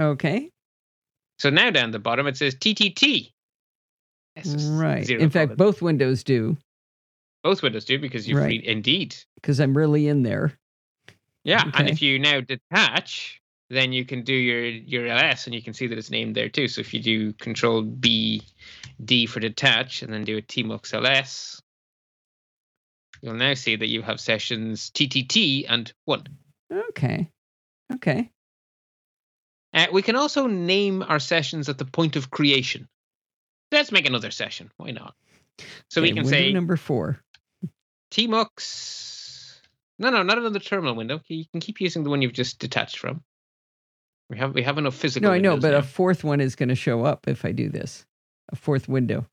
Okay. 0.00 0.50
So 1.38 1.50
now 1.50 1.70
down 1.70 1.92
the 1.92 1.98
bottom 2.00 2.26
it 2.26 2.36
says 2.36 2.56
TTT. 2.56 3.30
Right. 4.44 5.08
In 5.08 5.30
fact, 5.30 5.56
both 5.56 5.80
windows 5.80 6.24
do 6.24 6.56
both 7.44 7.62
windows 7.62 7.84
do 7.84 7.98
because 7.98 8.26
you've 8.26 8.38
Right. 8.38 8.64
indeed. 8.64 9.14
because 9.36 9.60
I'm 9.60 9.76
really 9.76 10.08
in 10.08 10.22
there. 10.24 10.58
Yeah, 11.44 11.70
and 11.74 11.88
if 11.88 12.00
you 12.00 12.18
now 12.18 12.40
detach, 12.40 13.40
then 13.68 13.92
you 13.92 14.04
can 14.04 14.22
do 14.22 14.32
your 14.32 14.64
your 14.64 15.06
ls, 15.06 15.46
and 15.46 15.54
you 15.54 15.62
can 15.62 15.74
see 15.74 15.86
that 15.86 15.98
it's 15.98 16.10
named 16.10 16.34
there 16.34 16.48
too. 16.48 16.68
So 16.68 16.80
if 16.80 16.94
you 16.94 17.00
do 17.00 17.32
Control 17.34 17.82
B, 17.82 18.42
D 19.04 19.26
for 19.26 19.40
detach, 19.40 20.02
and 20.02 20.12
then 20.12 20.24
do 20.24 20.38
a 20.38 20.42
tmux 20.42 20.94
ls, 20.94 21.62
you'll 23.20 23.34
now 23.34 23.54
see 23.54 23.76
that 23.76 23.88
you 23.88 24.02
have 24.02 24.20
sessions 24.20 24.90
TTT 24.90 25.66
and 25.68 25.92
one. 26.06 26.24
Okay. 26.72 27.30
Okay. 27.92 28.30
Uh, 29.74 29.86
we 29.92 30.02
can 30.02 30.16
also 30.16 30.46
name 30.46 31.02
our 31.02 31.18
sessions 31.18 31.68
at 31.68 31.78
the 31.78 31.84
point 31.84 32.16
of 32.16 32.30
creation. 32.30 32.88
Let's 33.72 33.90
make 33.90 34.06
another 34.06 34.30
session. 34.30 34.70
Why 34.76 34.92
not? 34.92 35.14
So 35.90 36.00
we 36.00 36.12
can 36.12 36.24
say 36.24 36.52
number 36.52 36.76
four. 36.76 37.20
tmux. 38.12 39.13
No, 39.98 40.10
no, 40.10 40.22
not 40.22 40.38
another 40.38 40.58
terminal 40.58 40.94
window. 40.94 41.20
You 41.28 41.44
can 41.52 41.60
keep 41.60 41.80
using 41.80 42.02
the 42.04 42.10
one 42.10 42.20
you've 42.22 42.32
just 42.32 42.58
detached 42.58 42.98
from. 42.98 43.22
We 44.30 44.38
have 44.38 44.54
we 44.54 44.62
have 44.62 44.78
enough 44.78 44.94
physical. 44.94 45.28
No, 45.28 45.34
I 45.34 45.38
know, 45.38 45.56
but 45.56 45.70
now. 45.72 45.78
a 45.78 45.82
fourth 45.82 46.24
one 46.24 46.40
is 46.40 46.56
going 46.56 46.70
to 46.70 46.74
show 46.74 47.04
up 47.04 47.28
if 47.28 47.44
I 47.44 47.52
do 47.52 47.68
this. 47.68 48.06
A 48.52 48.56
fourth 48.56 48.88
window. 48.88 49.26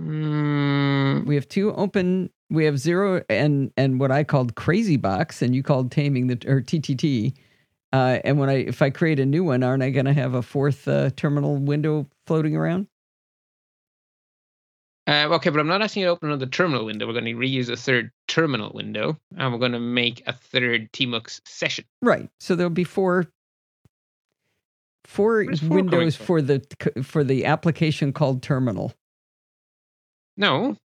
Mm, 0.00 1.24
We 1.26 1.34
have 1.36 1.48
two 1.48 1.72
open. 1.74 2.30
We 2.50 2.64
have 2.64 2.78
zero 2.78 3.22
and 3.28 3.72
and 3.76 4.00
what 4.00 4.10
I 4.10 4.24
called 4.24 4.54
crazy 4.54 4.96
box, 4.96 5.40
and 5.42 5.54
you 5.54 5.62
called 5.62 5.90
taming 5.92 6.26
the 6.26 6.34
or 6.46 6.60
TTT. 6.60 7.34
Uh, 7.92 8.18
and 8.24 8.38
when 8.38 8.48
I 8.50 8.54
if 8.54 8.82
I 8.82 8.90
create 8.90 9.20
a 9.20 9.26
new 9.26 9.44
one, 9.44 9.62
aren't 9.62 9.82
I 9.82 9.90
going 9.90 10.06
to 10.06 10.12
have 10.12 10.34
a 10.34 10.42
fourth 10.42 10.88
uh, 10.88 11.10
terminal 11.10 11.56
window 11.56 12.08
floating 12.26 12.56
around? 12.56 12.88
Uh, 15.06 15.28
okay, 15.32 15.50
but 15.50 15.60
I'm 15.60 15.66
not 15.66 15.82
asking 15.82 16.02
you 16.02 16.06
to 16.06 16.12
open 16.12 16.30
another 16.30 16.46
terminal 16.46 16.84
window. 16.84 17.06
We're 17.06 17.12
going 17.12 17.24
to 17.26 17.34
reuse 17.34 17.68
a 17.68 17.76
third 17.76 18.10
terminal 18.26 18.72
window, 18.74 19.18
and 19.36 19.52
we're 19.52 19.58
going 19.58 19.72
to 19.72 19.80
make 19.80 20.22
a 20.26 20.32
third 20.32 20.92
tmux 20.92 21.40
session. 21.44 21.84
Right. 22.00 22.30
So 22.40 22.54
there'll 22.54 22.70
be 22.70 22.84
four 22.84 23.26
four 25.04 25.44
four 25.44 25.68
windows 25.68 26.16
for 26.16 26.40
the 26.40 26.64
for 27.02 27.22
the 27.22 27.44
application 27.44 28.12
called 28.12 28.42
terminal. 28.42 28.94
No, 30.36 30.76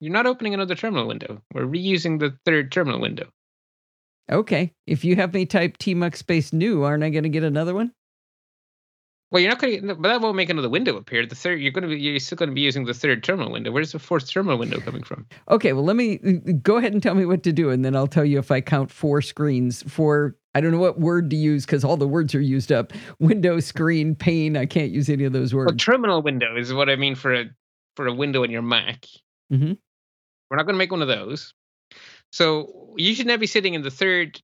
you're 0.00 0.12
not 0.12 0.26
opening 0.26 0.54
another 0.54 0.74
terminal 0.74 1.06
window. 1.06 1.40
We're 1.54 1.62
reusing 1.62 2.18
the 2.18 2.36
third 2.44 2.72
terminal 2.72 3.00
window. 3.00 3.28
Okay. 4.30 4.72
If 4.86 5.04
you 5.04 5.16
have 5.16 5.32
me 5.32 5.46
type 5.46 5.78
tmux 5.78 6.16
space 6.16 6.52
new, 6.52 6.82
aren't 6.82 7.04
I 7.04 7.10
going 7.10 7.22
to 7.22 7.28
get 7.28 7.44
another 7.44 7.74
one? 7.74 7.92
Well, 9.32 9.40
you're 9.40 9.50
not 9.50 9.60
going 9.60 9.88
to, 9.88 9.94
but 9.94 10.08
that 10.10 10.20
won't 10.20 10.36
make 10.36 10.50
another 10.50 10.68
window 10.68 10.94
appear. 10.98 11.24
The 11.24 11.34
third, 11.34 11.58
you're 11.58 11.72
going 11.72 11.88
to 11.88 11.88
be, 11.88 11.98
you're 11.98 12.18
still 12.18 12.36
going 12.36 12.50
to 12.50 12.54
be 12.54 12.60
using 12.60 12.84
the 12.84 12.92
third 12.92 13.24
terminal 13.24 13.50
window. 13.50 13.70
Where's 13.72 13.92
the 13.92 13.98
fourth 13.98 14.30
terminal 14.30 14.58
window 14.58 14.78
coming 14.80 15.02
from? 15.02 15.26
Okay, 15.48 15.72
well, 15.72 15.84
let 15.84 15.96
me 15.96 16.18
go 16.62 16.76
ahead 16.76 16.92
and 16.92 17.02
tell 17.02 17.14
me 17.14 17.24
what 17.24 17.42
to 17.44 17.52
do, 17.52 17.70
and 17.70 17.82
then 17.82 17.96
I'll 17.96 18.06
tell 18.06 18.26
you 18.26 18.38
if 18.38 18.50
I 18.50 18.60
count 18.60 18.90
four 18.90 19.22
screens 19.22 19.82
for. 19.90 20.36
I 20.54 20.60
don't 20.60 20.70
know 20.70 20.78
what 20.78 21.00
word 21.00 21.30
to 21.30 21.36
use 21.36 21.64
because 21.64 21.82
all 21.82 21.96
the 21.96 22.06
words 22.06 22.34
are 22.34 22.40
used 22.42 22.70
up. 22.72 22.92
Window, 23.20 23.58
screen, 23.58 24.14
pane. 24.14 24.54
I 24.54 24.66
can't 24.66 24.90
use 24.90 25.08
any 25.08 25.24
of 25.24 25.32
those 25.32 25.54
Well, 25.54 25.64
words. 25.64 25.82
terminal 25.82 26.20
window 26.20 26.54
is 26.58 26.74
what 26.74 26.90
I 26.90 26.96
mean 26.96 27.14
for 27.14 27.32
a 27.34 27.44
for 27.96 28.06
a 28.06 28.12
window 28.12 28.42
in 28.42 28.50
your 28.50 28.60
Mac. 28.60 29.06
Mhm. 29.50 29.78
We're 30.50 30.56
not 30.58 30.64
going 30.64 30.74
to 30.74 30.78
make 30.78 30.92
one 30.92 31.00
of 31.00 31.08
those. 31.08 31.54
So 32.32 32.92
you 32.98 33.14
should 33.14 33.26
now 33.26 33.38
be 33.38 33.46
sitting 33.46 33.72
in 33.72 33.80
the 33.80 33.90
third 33.90 34.42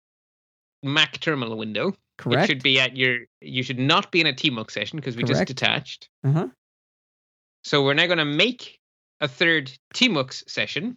Mac 0.83 1.19
terminal 1.21 1.57
window. 1.57 1.95
Correct. 2.19 2.45
It 2.45 2.47
should 2.47 2.63
be 2.63 2.81
at 2.81 2.97
your. 2.97 3.19
You 3.41 3.63
should 3.63 3.79
not 3.79 4.11
be 4.11 4.21
in 4.21 4.27
a 4.27 4.33
TMUX 4.33 4.73
session 4.73 4.97
because 4.97 5.17
we 5.17 5.23
just 5.23 5.39
Correct. 5.39 5.49
detached. 5.49 6.09
Uh 6.25 6.33
huh. 6.33 6.49
So 7.65 7.85
we're 7.85 7.95
now 7.95 8.07
going 8.07 8.19
to 8.19 8.25
make 8.25 8.79
a 9.21 9.29
third 9.29 9.71
TMUX 9.95 10.49
session 10.49 10.97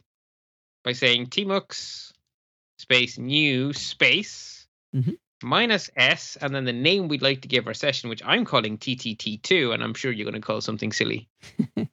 by 0.84 0.94
saying 0.94 1.28
TMUX 1.28 2.12
space 2.80 3.18
new 3.20 3.74
space 3.74 4.68
Mhm. 4.96 5.18
minus 5.44 5.90
S 5.96 6.38
and 6.42 6.54
then 6.56 6.66
the 6.66 6.74
name 6.74 7.08
we'd 7.08 7.22
like 7.22 7.42
to 7.42 7.48
give 7.48 7.68
our 7.68 7.74
session, 7.74 8.10
which 8.10 8.22
I'm 8.26 8.44
calling 8.46 8.78
TTT2, 8.78 9.74
and 9.74 9.84
I'm 9.84 9.94
sure 9.94 10.12
you're 10.12 10.26
going 10.30 10.42
to 10.42 10.46
call 10.46 10.62
something 10.62 10.92
silly. 10.92 11.30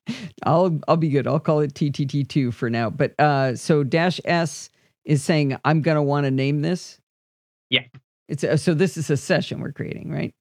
I'll 0.44 0.78
I'll 0.88 0.96
be 0.96 1.08
good. 1.10 1.26
I'll 1.26 1.40
call 1.40 1.60
it 1.60 1.74
TTT 1.74 2.28
two 2.28 2.50
for 2.52 2.70
now. 2.70 2.88
But 2.90 3.18
uh, 3.20 3.56
so 3.56 3.84
dash 3.84 4.20
S 4.24 4.70
is 5.04 5.22
saying 5.22 5.56
I'm 5.64 5.82
gonna 5.82 6.02
want 6.02 6.24
to 6.24 6.30
name 6.30 6.62
this. 6.62 6.97
Yeah. 7.70 7.82
It's 8.28 8.44
a, 8.44 8.58
so 8.58 8.74
this 8.74 8.96
is 8.96 9.10
a 9.10 9.16
session 9.16 9.60
we're 9.60 9.72
creating, 9.72 10.10
right? 10.10 10.34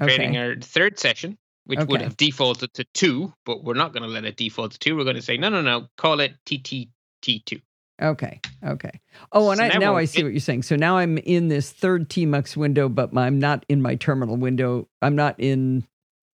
Creating 0.00 0.36
our 0.36 0.56
third 0.56 0.98
session, 0.98 1.38
which 1.64 1.80
would 1.86 2.00
have 2.02 2.16
defaulted 2.16 2.72
to 2.74 2.84
two, 2.94 3.32
but 3.44 3.64
we're 3.64 3.74
not 3.74 3.92
going 3.92 4.02
to 4.02 4.08
let 4.08 4.24
it 4.24 4.36
default 4.36 4.72
to 4.72 4.78
two. 4.78 4.96
We're 4.96 5.04
going 5.04 5.16
to 5.16 5.22
say, 5.22 5.36
no, 5.36 5.48
no, 5.48 5.62
no, 5.62 5.88
call 5.96 6.20
it 6.20 6.34
TTT2. 6.46 7.60
Okay. 8.02 8.40
Okay. 8.64 9.00
Oh, 9.32 9.50
and 9.50 9.58
So 9.58 9.64
I, 9.64 9.68
now 9.68 9.78
now 9.78 9.96
I 9.96 10.04
see 10.04 10.18
get- 10.18 10.24
what 10.24 10.32
you're 10.32 10.40
saying. 10.40 10.64
So 10.64 10.76
now 10.76 10.98
I'm 10.98 11.16
in 11.18 11.48
this 11.48 11.70
third 11.72 12.10
TMUX 12.10 12.56
window, 12.56 12.88
but 12.90 13.16
I'm 13.16 13.38
not 13.38 13.64
in 13.70 13.80
my 13.80 13.94
terminal 13.94 14.36
window. 14.36 14.86
I'm 15.00 15.16
not 15.16 15.34
in 15.38 15.86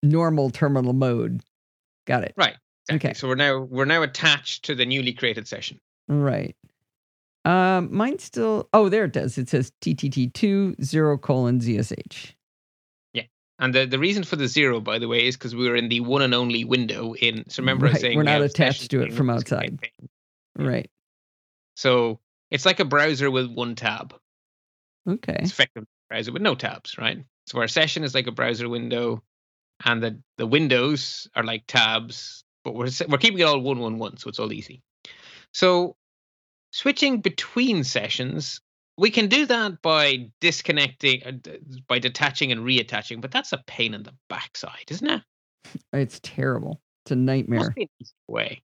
normal 0.03 0.51
terminal 0.51 0.93
mode. 0.93 1.41
Got 2.07 2.25
it. 2.25 2.35
Right. 2.37 2.57
Exactly. 2.89 3.11
Okay. 3.11 3.15
So 3.15 3.29
we're 3.29 3.37
now 3.37 3.61
we're 3.61 3.85
now 3.85 4.03
attached 4.03 4.65
to 4.65 4.75
the 4.75 4.85
newly 4.85 5.13
created 5.13 5.47
session. 5.47 5.79
Right. 6.09 6.57
Um, 7.45 7.95
mine 7.95 8.19
still. 8.19 8.69
Oh, 8.73 8.89
there 8.89 9.05
it 9.05 9.13
does. 9.13 9.37
It 9.39 9.49
says 9.49 9.73
TTT2 9.81 10.83
zero 10.83 11.19
colon 11.19 11.61
ZSH. 11.61 12.35
Yeah. 13.13 13.25
And 13.59 13.75
the, 13.75 13.87
the 13.87 13.99
reason 13.99 14.23
for 14.23 14.37
the 14.37 14.47
zero, 14.47 14.81
by 14.81 14.99
the 14.99 15.09
way, 15.09 15.27
is 15.27 15.37
because 15.37 15.55
we 15.55 15.69
were 15.69 15.77
in 15.77 15.89
the 15.89 16.01
one 16.01 16.23
and 16.23 16.35
only 16.35 16.65
window 16.65 17.15
in. 17.15 17.49
So 17.49 17.63
remember, 17.63 17.87
I 17.87 17.93
was 17.93 18.01
saying 18.01 18.17
we're 18.17 18.23
not 18.23 18.43
attached 18.43 18.91
to 18.91 19.03
it 19.03 19.13
from 19.13 19.31
outside. 19.31 19.81
campaign. 19.81 20.09
Right. 20.57 20.91
So 21.75 22.21
it's 22.51 22.67
like 22.67 22.81
a 22.81 22.85
browser 22.85 23.31
with 23.31 23.51
one 23.51 23.75
tab. 23.75 24.15
Okay. 25.09 25.37
It's 25.41 25.51
effectively 25.51 25.89
a 26.11 26.15
browser 26.15 26.33
with 26.33 26.43
no 26.43 26.55
tabs, 26.55 26.97
right? 26.99 27.25
So 27.47 27.59
our 27.59 27.69
session 27.69 28.05
is 28.05 28.15
like 28.15 28.29
a 28.29 28.33
browser 28.33 28.69
window, 28.69 29.23
and 29.85 30.01
the 30.01 30.21
the 30.39 30.47
windows 30.47 31.29
are 31.35 31.43
like 31.43 31.65
tabs, 31.67 32.45
but 32.63 32.75
we're 32.75 32.91
we're 33.09 33.19
keeping 33.19 33.41
it 33.41 33.45
all 33.45 33.59
one 33.59 33.81
one 33.81 33.99
one, 33.99 34.17
so 34.17 34.29
it's 34.29 34.39
all 34.39 34.53
easy. 34.53 34.83
So 35.53 35.97
switching 36.73 37.21
between 37.21 37.85
sessions, 37.85 38.61
we 38.99 39.11
can 39.11 39.29
do 39.29 39.47
that 39.47 39.81
by 39.83 40.31
disconnecting, 40.41 41.23
uh, 41.25 41.33
by 41.87 41.99
detaching 41.99 42.51
and 42.51 42.63
reattaching, 42.63 43.21
but 43.21 43.31
that's 43.31 43.53
a 43.53 43.63
pain 43.67 43.95
in 43.95 44.03
the 44.03 44.15
backside, 44.29 44.91
isn't 44.91 45.09
it? 45.09 45.23
It's 45.93 46.21
terrible. 46.23 46.81
It's 47.05 47.13
a 47.13 47.17
nightmare. 47.17 47.71
be 47.71 47.83
an 47.83 47.89
easy 48.01 48.13
way. 48.29 48.63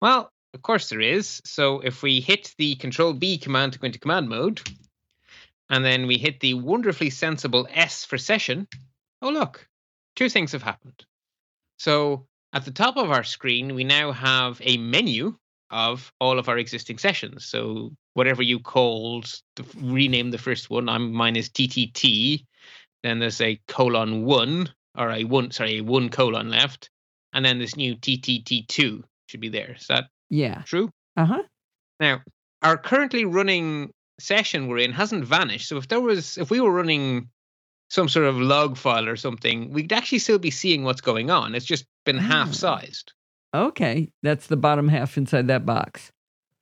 Well, 0.00 0.30
of 0.54 0.62
course 0.62 0.88
there 0.88 1.00
is. 1.00 1.40
So 1.44 1.80
if 1.80 2.02
we 2.02 2.20
hit 2.20 2.54
the 2.58 2.76
Control 2.76 3.12
B 3.12 3.38
command 3.38 3.72
to 3.72 3.78
go 3.78 3.86
into 3.86 3.98
command 3.98 4.28
mode, 4.28 4.60
and 5.68 5.84
then 5.84 6.06
we 6.06 6.18
hit 6.18 6.40
the 6.40 6.54
wonderfully 6.54 7.10
sensible 7.10 7.68
S 7.70 8.04
for 8.04 8.18
session, 8.18 8.66
oh 9.22 9.30
look, 9.30 9.68
two 10.16 10.28
things 10.28 10.52
have 10.52 10.62
happened. 10.62 11.04
So 11.78 12.26
at 12.52 12.64
the 12.64 12.72
top 12.72 12.96
of 12.96 13.10
our 13.10 13.24
screen, 13.24 13.74
we 13.74 13.84
now 13.84 14.12
have 14.12 14.60
a 14.64 14.76
menu 14.76 15.36
of 15.70 16.12
all 16.20 16.38
of 16.38 16.48
our 16.48 16.58
existing 16.58 16.98
sessions. 16.98 17.46
So 17.46 17.92
whatever 18.14 18.42
you 18.42 18.58
called, 18.60 19.32
the, 19.56 19.64
rename 19.78 20.30
the 20.30 20.38
first 20.38 20.68
one. 20.70 20.88
I'm 20.88 21.12
mine 21.12 21.36
is 21.36 21.48
TTT. 21.48 22.44
Then 23.02 23.18
there's 23.18 23.40
a 23.40 23.60
colon 23.68 24.24
one, 24.24 24.68
or 24.98 25.10
a 25.10 25.24
one, 25.24 25.50
sorry, 25.52 25.78
a 25.78 25.80
one 25.82 26.08
colon 26.10 26.50
left, 26.50 26.90
and 27.32 27.44
then 27.44 27.58
this 27.58 27.76
new 27.76 27.94
TTT2 27.96 29.02
should 29.28 29.40
be 29.40 29.48
there. 29.48 29.76
Is 29.78 29.86
that 29.86 30.06
Yeah. 30.28 30.62
true? 30.62 30.90
Uh 31.16 31.24
huh. 31.26 31.42
Now, 32.00 32.22
our 32.62 32.76
currently 32.76 33.24
running 33.24 33.90
session 34.18 34.68
we're 34.68 34.78
in 34.78 34.92
hasn't 34.92 35.24
vanished. 35.24 35.68
So 35.68 35.76
if 35.78 35.88
there 35.88 36.00
was, 36.00 36.36
if 36.36 36.50
we 36.50 36.60
were 36.60 36.72
running 36.72 37.28
some 37.88 38.08
sort 38.08 38.26
of 38.26 38.36
log 38.38 38.76
file 38.76 39.08
or 39.08 39.16
something, 39.16 39.72
we'd 39.72 39.92
actually 39.92 40.18
still 40.18 40.38
be 40.38 40.50
seeing 40.50 40.84
what's 40.84 41.00
going 41.00 41.30
on. 41.30 41.54
It's 41.54 41.64
just 41.66 41.86
been 42.04 42.18
Ah. 42.18 42.22
half 42.22 42.52
sized. 42.52 43.12
Okay. 43.54 44.12
That's 44.22 44.46
the 44.46 44.56
bottom 44.56 44.88
half 44.88 45.16
inside 45.16 45.48
that 45.48 45.66
box. 45.66 46.12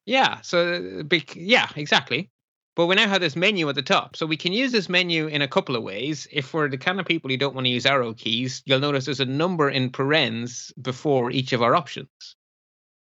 Yeah. 0.07 0.41
So, 0.41 1.01
uh, 1.01 1.03
bec- 1.03 1.37
yeah, 1.37 1.69
exactly. 1.77 2.31
But 2.75 2.87
we 2.87 2.95
now 2.95 3.09
have 3.09 3.21
this 3.21 3.35
menu 3.35 3.69
at 3.69 3.75
the 3.75 3.83
top. 3.83 4.17
So 4.17 4.25
we 4.25 4.37
can 4.37 4.53
use 4.53 4.71
this 4.71 4.89
menu 4.89 5.27
in 5.27 5.43
a 5.43 5.49
couple 5.49 5.75
of 5.75 5.83
ways. 5.83 6.29
If 6.31 6.55
we're 6.55 6.69
the 6.69 6.79
kind 6.79 7.01
of 7.01 7.07
people 7.07 7.29
who 7.29 7.37
don't 7.37 7.55
want 7.55 7.67
to 7.67 7.71
use 7.71 7.85
arrow 7.85 8.15
keys, 8.15 8.63
you'll 8.65 8.79
notice 8.79 9.05
there's 9.05 9.21
a 9.21 9.27
number 9.27 9.69
in 9.69 9.91
parens 9.91 10.73
before 10.81 11.31
each 11.31 11.53
of 11.53 11.61
our 11.61 11.75
options. 11.75 12.09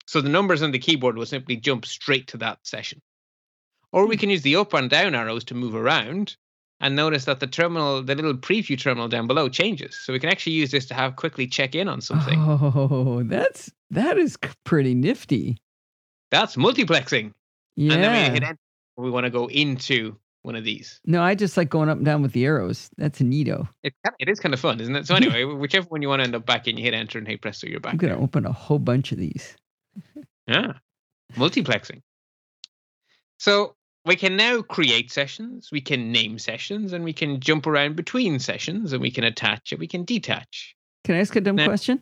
So 0.06 0.20
the 0.20 0.28
numbers 0.28 0.62
on 0.62 0.72
the 0.72 0.78
keyboard 0.78 1.16
will 1.16 1.26
simply 1.26 1.56
jump 1.56 1.86
straight 1.86 2.28
to 2.28 2.36
that 2.38 2.58
session. 2.64 3.00
Or 3.92 4.06
we 4.06 4.16
hmm. 4.16 4.20
can 4.20 4.30
use 4.30 4.42
the 4.42 4.56
up 4.56 4.74
and 4.74 4.90
down 4.90 5.14
arrows 5.14 5.44
to 5.44 5.54
move 5.54 5.74
around 5.74 6.36
and 6.82 6.96
notice 6.96 7.24
that 7.24 7.40
the 7.40 7.46
terminal, 7.46 8.02
the 8.02 8.14
little 8.14 8.34
preview 8.34 8.78
terminal 8.78 9.08
down 9.08 9.26
below 9.26 9.48
changes. 9.48 9.98
So 10.02 10.12
we 10.12 10.18
can 10.18 10.28
actually 10.28 10.54
use 10.54 10.72
this 10.72 10.84
to 10.86 10.94
have 10.94 11.16
quickly 11.16 11.46
check 11.46 11.74
in 11.74 11.88
on 11.88 12.00
something. 12.00 12.38
Oh, 12.40 13.22
that's 13.22 13.70
that 13.90 14.18
is 14.18 14.36
pretty 14.64 14.94
nifty. 14.94 15.56
That's 16.30 16.56
multiplexing. 16.56 17.32
Yeah. 17.76 17.94
And 17.94 18.02
then 18.04 18.12
we 18.12 18.34
hit 18.34 18.42
enter. 18.42 18.58
We 18.96 19.10
want 19.10 19.24
to 19.24 19.30
go 19.30 19.46
into 19.46 20.16
one 20.42 20.56
of 20.56 20.64
these. 20.64 21.00
no, 21.06 21.22
I 21.22 21.36
just 21.36 21.56
like 21.56 21.70
going 21.70 21.88
up 21.88 21.98
and 21.98 22.04
down 22.04 22.20
with 22.20 22.32
the 22.32 22.44
arrows. 22.44 22.90
That's 22.98 23.20
a 23.20 23.24
neato. 23.24 23.68
It, 23.84 23.94
it 24.18 24.28
is 24.28 24.40
kind 24.40 24.52
of 24.52 24.58
fun, 24.58 24.80
isn't 24.80 24.94
it? 24.96 25.06
So 25.06 25.14
anyway, 25.22 25.44
whichever 25.44 25.86
one 25.86 26.02
you 26.02 26.08
want 26.08 26.18
to 26.18 26.24
end 26.24 26.34
up 26.34 26.44
back 26.44 26.66
in, 26.66 26.76
you 26.76 26.82
hit 26.82 26.94
enter 26.94 27.18
and 27.18 27.28
hey 27.28 27.36
presto, 27.36 27.68
you're 27.68 27.78
back 27.80 27.92
I'm 27.92 27.98
gonna 27.98 28.14
there. 28.14 28.22
open 28.22 28.44
a 28.44 28.52
whole 28.52 28.80
bunch 28.80 29.12
of 29.12 29.18
these. 29.18 29.56
Yeah, 30.48 30.72
multiplexing. 31.36 32.02
So 33.38 33.76
we 34.04 34.16
can 34.16 34.36
now 34.36 34.62
create 34.62 35.10
sessions, 35.10 35.70
we 35.70 35.80
can 35.80 36.10
name 36.12 36.38
sessions, 36.38 36.92
and 36.92 37.04
we 37.04 37.12
can 37.12 37.40
jump 37.40 37.66
around 37.66 37.96
between 37.96 38.38
sessions, 38.38 38.92
and 38.92 39.00
we 39.00 39.10
can 39.10 39.24
attach 39.24 39.72
and 39.72 39.78
we 39.78 39.86
can 39.86 40.04
detach. 40.04 40.74
Can 41.04 41.14
I 41.14 41.18
ask 41.18 41.34
a 41.36 41.40
dumb 41.40 41.56
Nah. 41.56 41.64
question? 41.66 42.00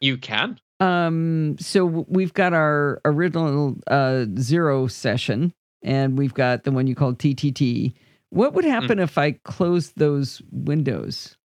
You 0.00 0.16
can. 0.16 0.58
Um, 0.80 1.56
so 1.58 1.84
we've 1.84 2.32
got 2.32 2.54
our 2.54 3.00
original 3.04 3.76
uh, 3.86 4.24
zero 4.38 4.86
session, 4.86 5.52
and 5.82 6.16
we've 6.16 6.32
got 6.34 6.64
the 6.64 6.72
one 6.72 6.86
you 6.86 6.94
called 6.94 7.18
TTT. 7.18 7.92
What 8.30 8.54
would 8.54 8.64
happen 8.64 8.98
if 8.98 9.18
I 9.18 9.32
closed 9.32 9.94
those 9.96 10.40
windows? 10.50 11.36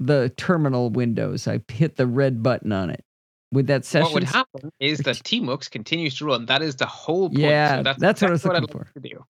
The 0.00 0.30
terminal 0.36 0.90
windows. 0.90 1.46
I 1.46 1.60
hit 1.68 1.96
the 1.96 2.06
red 2.08 2.42
button 2.42 2.72
on 2.72 2.90
it. 2.90 3.04
Would 3.52 3.66
that 3.66 3.84
session? 3.84 4.04
What 4.04 4.14
would 4.14 4.24
happen 4.24 4.72
is 4.80 5.00
that 5.00 5.16
Tmux 5.16 5.70
continues 5.70 6.16
to 6.16 6.24
run. 6.24 6.46
That 6.46 6.62
is 6.62 6.76
the 6.76 6.86
whole 6.86 7.28
point. 7.28 7.40
Yeah, 7.40 7.76
so 7.76 7.82
that's, 7.82 8.00
that's 8.00 8.22
what 8.22 8.28
I 8.28 8.32
was 8.32 8.40
exactly 8.40 8.60
looking 8.62 8.72
for. 8.72 8.78
like 8.78 8.94
to 8.94 9.00
do. 9.00 9.24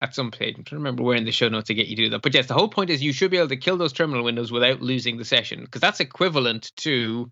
At 0.00 0.14
some 0.14 0.30
page, 0.30 0.56
I'm 0.56 0.64
trying 0.64 0.78
to 0.78 0.82
remember 0.84 1.02
where 1.02 1.16
in 1.16 1.24
the 1.24 1.32
show 1.32 1.48
notes 1.48 1.66
to 1.66 1.74
get 1.74 1.88
you 1.88 1.96
to 1.96 2.04
do 2.04 2.10
that. 2.10 2.22
But 2.22 2.34
yes, 2.34 2.46
the 2.46 2.54
whole 2.54 2.68
point 2.68 2.90
is 2.90 3.02
you 3.02 3.12
should 3.12 3.30
be 3.30 3.38
able 3.38 3.48
to 3.48 3.56
kill 3.56 3.76
those 3.76 3.92
terminal 3.92 4.24
windows 4.24 4.50
without 4.50 4.80
losing 4.80 5.16
the 5.16 5.24
session, 5.24 5.62
because 5.62 5.80
that's 5.80 6.00
equivalent 6.00 6.72
to, 6.78 7.30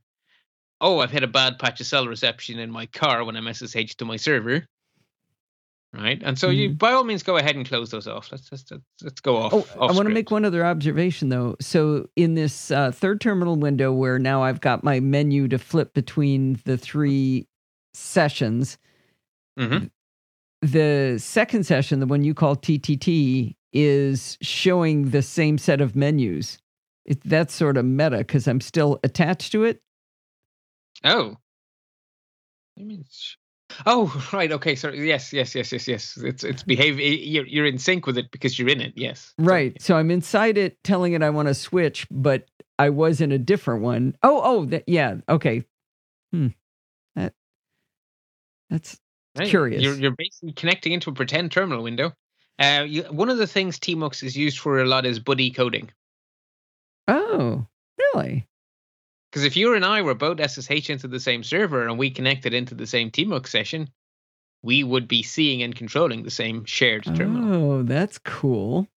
oh, 0.81 0.99
I've 1.01 1.11
hit 1.11 1.23
a 1.23 1.29
bad 1.29 1.59
patch 1.59 1.81
of 1.81 1.87
cell 1.87 2.07
reception 2.07 2.59
in 2.59 2.71
my 2.71 2.87
car 2.87 3.25
when 3.25 3.37
I'm 3.37 3.53
SSH 3.53 3.95
to 3.99 4.05
my 4.05 4.16
server. 4.16 4.66
Right, 5.93 6.22
and 6.24 6.38
so 6.38 6.51
you 6.51 6.70
Mhm. 6.70 6.78
by 6.78 6.93
all 6.93 7.03
means 7.03 7.24
go 7.24 7.36
ahead 7.36 7.57
and 7.57 7.66
close 7.66 7.91
those 7.91 8.07
off. 8.07 8.30
Let's 8.30 8.51
let's 8.53 8.70
let's, 8.70 8.84
let's 9.03 9.20
go 9.20 9.36
off. 9.38 9.53
Oh, 9.53 9.59
off 9.76 9.91
I 9.91 9.93
want 9.93 10.07
to 10.07 10.14
make 10.14 10.30
one 10.30 10.45
other 10.45 10.64
observation 10.64 11.30
though. 11.30 11.57
So 11.61 12.09
in 12.14 12.34
this 12.34 12.70
uh, 12.70 12.93
third 12.93 13.20
terminal 13.20 13.57
window, 13.57 13.93
where 13.93 14.18
now 14.20 14.43
I've 14.45 14.61
got 14.61 14.84
my 14.84 15.01
menu 15.01 15.49
to 15.49 15.59
flip 15.59 15.93
between 15.93 16.61
the 16.64 16.78
three 16.78 17.49
sessions, 17.93 18.78
Mhm. 19.59 19.91
the 20.62 21.18
second 21.18 21.64
session, 21.64 21.99
the 21.99 22.07
one 22.07 22.22
you 22.22 22.34
call 22.34 22.55
TTT, 22.55 23.57
is 23.72 24.38
showing 24.41 25.11
the 25.11 25.22
same 25.22 25.59
set 25.59 25.80
of 25.80 25.97
menus. 25.97 26.59
It, 27.05 27.20
that's 27.24 27.53
sort 27.53 27.76
of 27.76 27.84
meta 27.84 28.18
because 28.18 28.47
I'm 28.47 28.61
still 28.61 29.01
attached 29.03 29.51
to 29.53 29.64
it. 29.64 29.82
Oh. 31.03 31.36
I 32.78 32.82
mean, 32.84 33.05
oh, 33.87 34.29
right. 34.33 34.51
Okay. 34.53 34.75
Sorry. 34.75 35.07
Yes. 35.07 35.33
Yes. 35.33 35.55
Yes. 35.55 35.73
Yes. 35.73 35.87
Yes. 35.89 36.16
It's 36.16 36.45
it's 36.45 36.62
behave. 36.62 36.99
You're 37.01 37.47
you're 37.47 37.66
in 37.66 37.79
sync 37.79 38.07
with 38.07 38.18
it 38.18 38.31
because 38.31 38.59
you're 38.59 38.68
in 38.68 38.81
it. 38.81 38.93
Yes. 38.97 39.33
So- 39.39 39.45
Right. 39.45 39.81
So 39.81 39.97
I'm 39.97 40.11
inside 40.11 40.59
it 40.59 40.83
telling 40.85 41.12
it 41.12 41.23
I 41.23 41.31
want 41.31 41.49
to 41.49 41.55
switch, 41.55 42.07
but 42.11 42.47
I 42.79 42.91
was 42.91 43.21
in 43.21 43.33
a 43.33 43.39
different 43.39 43.83
one. 43.83 44.14
Oh, 44.23 44.41
oh, 44.43 44.64
that, 44.66 44.85
yeah. 44.87 45.16
Okay. 45.29 45.64
Hmm. 46.33 46.49
That 47.16 47.35
that's 48.71 48.99
Right. 49.39 49.49
curious. 49.49 49.83
You're 49.83 49.95
you're 49.95 50.14
basically 50.16 50.53
connecting 50.53 50.93
into 50.93 51.11
a 51.11 51.12
pretend 51.14 51.53
terminal 51.53 51.83
window. 51.85 52.12
Uh, 52.59 52.85
you, 52.87 53.03
one 53.05 53.31
of 53.31 53.39
the 53.39 53.47
things 53.47 53.79
Tmux 53.79 54.23
is 54.23 54.37
used 54.37 54.59
for 54.59 54.81
a 54.81 54.85
lot 54.85 55.07
is 55.07 55.18
buddy 55.18 55.51
coding. 55.51 55.91
oh, 57.09 57.66
really? 58.14 58.47
Because 59.31 59.45
if 59.45 59.57
you 59.57 59.74
and 59.74 59.85
I 59.85 60.03
were 60.03 60.14
both 60.14 60.41
SSH 60.41 60.91
into 60.91 61.07
the 61.07 61.20
same 61.20 61.45
server 61.45 61.87
and 61.87 61.99
we 61.99 62.11
connected 62.11 62.53
into 62.53 62.74
the 62.74 62.87
same 62.87 63.11
Tmux 63.11 63.49
session, 63.49 63.89
we 64.62 64.83
would 64.83 65.07
be 65.07 65.22
seeing 65.22 65.62
and 65.62 65.74
controlling 65.74 66.22
the 66.22 66.31
same 66.31 66.64
shared 66.64 67.05
terminal. 67.05 67.72
Oh, 67.72 67.83
that's 67.83 68.18
cool. 68.18 68.89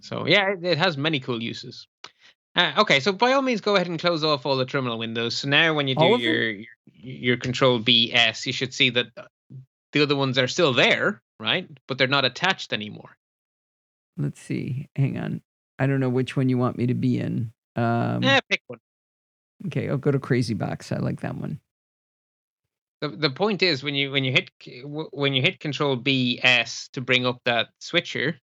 So 0.00 0.26
yeah, 0.26 0.54
it, 0.62 0.78
has 0.78 0.96
many 0.96 1.18
cool 1.18 1.42
uses. 1.42 1.86
Uh, 2.54 2.72
okay, 2.78 3.00
so 3.00 3.12
by 3.12 3.32
all 3.32 3.42
means, 3.42 3.62
go 3.62 3.74
ahead 3.74 3.86
and 3.88 3.98
close 3.98 4.22
off 4.22 4.44
all 4.44 4.56
the 4.56 4.66
terminal 4.66 4.98
windows. 4.98 5.38
So 5.38 5.48
now, 5.48 5.72
when 5.72 5.88
you 5.88 5.94
do 5.94 6.02
All 6.02 6.14
of 6.14 6.20
them? 6.20 6.30
your, 6.30 6.50
your 6.50 6.66
your 6.86 7.36
Control 7.38 7.80
BS, 7.80 8.44
you 8.44 8.52
should 8.52 8.74
see 8.74 8.90
that 8.90 9.06
uh, 9.16 9.22
the 9.92 10.02
other 10.02 10.14
ones 10.14 10.38
are 10.38 10.48
still 10.48 10.74
there, 10.74 11.22
right? 11.40 11.66
But 11.88 11.96
they're 11.96 12.06
not 12.06 12.26
attached 12.26 12.72
anymore. 12.72 13.16
Let's 14.18 14.40
see. 14.40 14.88
Hang 14.94 15.18
on. 15.18 15.40
I 15.78 15.86
don't 15.86 16.00
know 16.00 16.10
which 16.10 16.36
one 16.36 16.48
you 16.50 16.58
want 16.58 16.76
me 16.76 16.86
to 16.86 16.94
be 16.94 17.18
in. 17.18 17.52
Um, 17.76 18.22
Eh, 18.24 18.40
pick 18.48 18.62
one. 18.66 18.78
Okay, 19.66 19.88
I'll 19.88 19.96
go 19.98 20.10
to 20.10 20.18
Crazy 20.18 20.54
Box. 20.54 20.90
I 20.92 20.96
like 20.98 21.20
that 21.20 21.36
one. 21.36 21.60
The, 23.00 23.08
the 23.08 23.30
point 23.30 23.62
is 23.62 23.82
when 23.82 23.94
you 23.94 24.10
when 24.12 24.22
you 24.24 24.32
hit 24.32 24.50
when 25.12 25.34
you 25.34 25.42
hit 25.42 25.58
Control 25.60 25.96
BS 25.96 26.90
to 26.92 27.00
bring 27.00 27.26
up 27.26 27.40
that 27.44 27.68
switcher, 27.80 28.38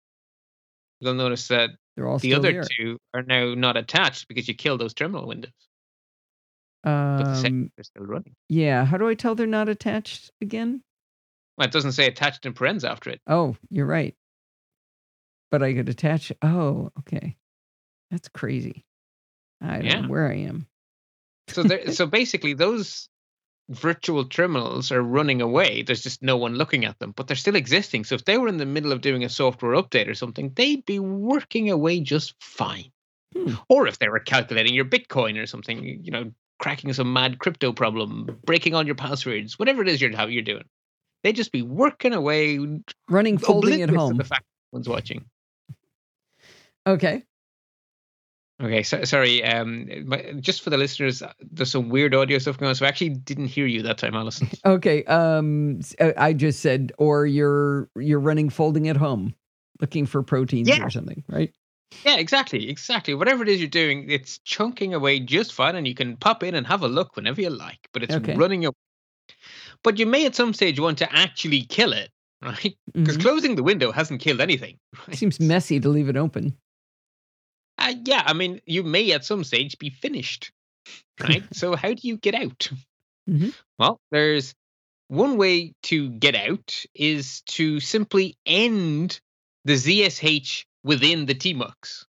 you'll 1.01 1.15
notice 1.15 1.49
that 1.49 1.71
They're 1.97 2.07
all 2.09 2.19
the 2.19 2.35
other 2.35 2.53
there. 2.53 2.65
two 2.65 2.99
are 3.15 3.23
now 3.23 3.55
not 3.55 3.77
attached 3.77 4.29
because 4.29 4.49
you 4.49 4.55
killed 4.55 4.81
those 4.81 4.95
terminal 4.95 5.27
windows, 5.27 5.53
but 6.85 7.19
the 7.25 7.35
second 7.37 7.65
Um, 7.65 7.73
they're 7.77 7.85
still 7.85 8.05
running. 8.07 8.35
yeah. 8.49 8.85
How 8.87 8.97
do 8.97 9.09
I 9.09 9.15
tell 9.15 9.35
they're 9.35 9.47
not 9.47 9.69
attached 9.69 10.31
again? 10.41 10.83
Well, 11.59 11.67
it 11.67 11.73
doesn't 11.73 11.93
say 11.93 12.07
attached 12.07 12.47
in 12.47 12.53
parens 12.55 12.85
after 12.85 13.11
it. 13.11 13.21
Oh, 13.27 13.57
you're 13.71 13.87
right. 13.87 14.15
But 15.51 15.63
I 15.63 15.73
could 15.75 15.89
attach. 15.89 16.33
Oh, 16.43 16.91
okay. 17.01 17.37
That's 18.11 18.29
crazy. 18.29 18.85
I 19.61 19.77
don't 19.77 19.85
Yeah. 19.85 20.01
know 20.03 20.09
where 20.09 20.29
I 20.29 20.37
am. 20.37 20.67
So 21.49 21.63
there, 21.63 21.91
so 21.93 22.07
basically, 22.07 22.55
those 22.55 23.09
virtual 23.69 24.25
terminals 24.25 24.93
are 24.93 25.03
running 25.03 25.43
away. 25.43 25.83
There's 25.83 26.03
just 26.03 26.23
no 26.23 26.37
one 26.37 26.55
looking 26.55 26.85
at 26.85 26.99
them, 27.01 27.13
but 27.17 27.27
they're 27.27 27.37
still 27.37 27.57
existing. 27.57 28.05
So 28.05 28.15
if 28.15 28.25
they 28.25 28.39
were 28.39 28.49
in 28.49 28.59
the 28.59 28.67
middle 28.67 28.93
of 28.93 29.01
doing 29.01 29.25
a 29.25 29.29
software 29.29 29.73
update 29.81 30.09
or 30.09 30.15
something, 30.15 30.53
they'd 30.55 30.85
be 30.85 30.99
working 31.01 31.71
away 31.71 32.01
just 32.01 32.35
fine. 32.41 32.93
Hmm. 33.35 33.55
Or 33.69 33.87
if 33.89 33.99
they 33.99 34.09
were 34.09 34.21
calculating 34.21 34.73
your 34.75 34.85
Bitcoin 34.85 35.41
or 35.43 35.47
something, 35.47 35.83
you 36.05 36.11
know, 36.13 36.31
cracking 36.61 36.93
some 36.93 37.13
mad 37.13 37.39
crypto 37.41 37.73
problem, 37.73 38.39
breaking 38.45 38.75
all 38.75 38.87
your 38.87 38.95
passwords, 38.95 39.59
whatever 39.59 39.83
it 39.83 39.89
is 39.89 40.01
you're 40.01 40.15
how 40.17 40.27
you're 40.27 40.43
doing, 40.43 40.65
they'd 41.25 41.35
just 41.37 41.51
be 41.53 41.63
working 41.63 42.13
away, 42.15 42.59
Running, 43.09 43.37
folding 43.39 43.83
at 43.83 43.91
home. 43.91 44.17
the 44.17 44.25
fact 44.25 44.45
no 44.73 44.77
one's 44.79 44.89
watching. 44.89 45.25
Okay. 46.87 47.25
Okay, 48.63 48.83
so, 48.83 49.05
sorry. 49.05 49.45
Um, 49.45 49.87
but 50.07 50.41
just 50.41 50.63
for 50.63 50.71
the 50.71 50.79
listeners, 50.79 51.23
there's 51.41 51.71
some 51.71 51.91
weird 51.91 52.15
audio 52.15 52.39
stuff 52.39 52.57
going 52.57 52.69
on, 52.71 52.75
so 52.75 52.87
I 52.87 52.89
actually 52.89 53.11
didn't 53.11 53.49
hear 53.49 53.67
you 53.67 53.83
that 53.83 53.99
time, 53.99 54.15
Allison. 54.15 54.49
Okay. 54.65 55.05
Um, 55.05 55.81
uh, 56.01 56.13
I 56.17 56.33
just 56.33 56.61
said, 56.61 56.93
or 56.97 57.27
you're 57.27 57.91
you're 57.97 58.19
running 58.21 58.49
folding 58.49 58.89
at 58.89 58.97
home, 58.97 59.35
looking 59.81 60.07
for 60.07 60.23
proteins 60.23 60.69
Yeah. 60.69 60.83
or 60.85 60.91
something, 60.91 61.23
right? 61.29 61.53
Yeah, 62.05 62.17
exactly, 62.17 62.69
exactly. 62.71 63.13
Whatever 63.15 63.43
it 63.43 63.49
is 63.51 63.61
you're 63.61 63.69
doing, 63.69 64.11
it's 64.11 64.39
chunking 64.39 64.95
away 64.95 65.21
just 65.21 65.53
fine, 65.53 65.77
and 65.77 65.87
you 65.87 65.95
can 65.95 66.17
pop 66.17 66.43
in 66.43 66.55
and 66.55 66.67
have 66.67 66.83
a 66.83 66.89
look 66.89 67.15
whenever 67.15 67.41
you 67.43 67.51
like. 67.51 67.89
But 67.93 68.05
it's 68.05 68.15
Okay. 68.15 68.35
running 68.37 68.65
away. 68.65 68.75
But 69.83 69.99
you 69.99 70.07
may 70.07 70.25
at 70.27 70.35
some 70.35 70.55
stage 70.55 70.81
want 70.81 70.97
to 70.99 71.13
actually 71.15 71.63
kill 71.63 71.93
it, 71.93 72.11
right? 72.43 72.75
Because 72.95 73.19
Mhm. 73.19 73.23
closing 73.23 73.55
the 73.57 73.63
window 73.63 73.93
hasn't 73.93 74.21
killed 74.23 74.41
anything. 74.41 74.79
Right? 75.07 75.17
Seems 75.17 75.39
messy 75.41 75.79
to 75.79 75.89
leave 75.91 76.09
it 76.09 76.17
open. 76.17 76.57
Uh, 77.79 77.95
yeah, 78.05 78.23
I 78.25 78.33
mean, 78.33 78.61
you 78.67 78.83
may 78.83 79.13
at 79.13 79.25
some 79.25 79.45
stage 79.45 79.79
be 79.79 79.91
finished, 79.91 80.53
right? 81.21 81.45
so 81.53 81.77
how 81.77 81.89
do 81.93 82.09
you 82.09 82.17
get 82.17 82.35
out? 82.35 82.69
Mhm. 83.29 83.55
Well, 83.79 84.01
there's 84.11 84.55
one 85.09 85.37
way 85.37 85.75
to 85.85 86.11
get 86.11 86.35
out 86.35 86.85
is 86.95 87.43
to 87.43 87.81
simply 87.81 88.37
end 88.47 89.21
the 89.65 89.75
ZSH 89.75 90.65
within 90.85 91.27
the 91.27 91.35
tmux. 91.35 92.05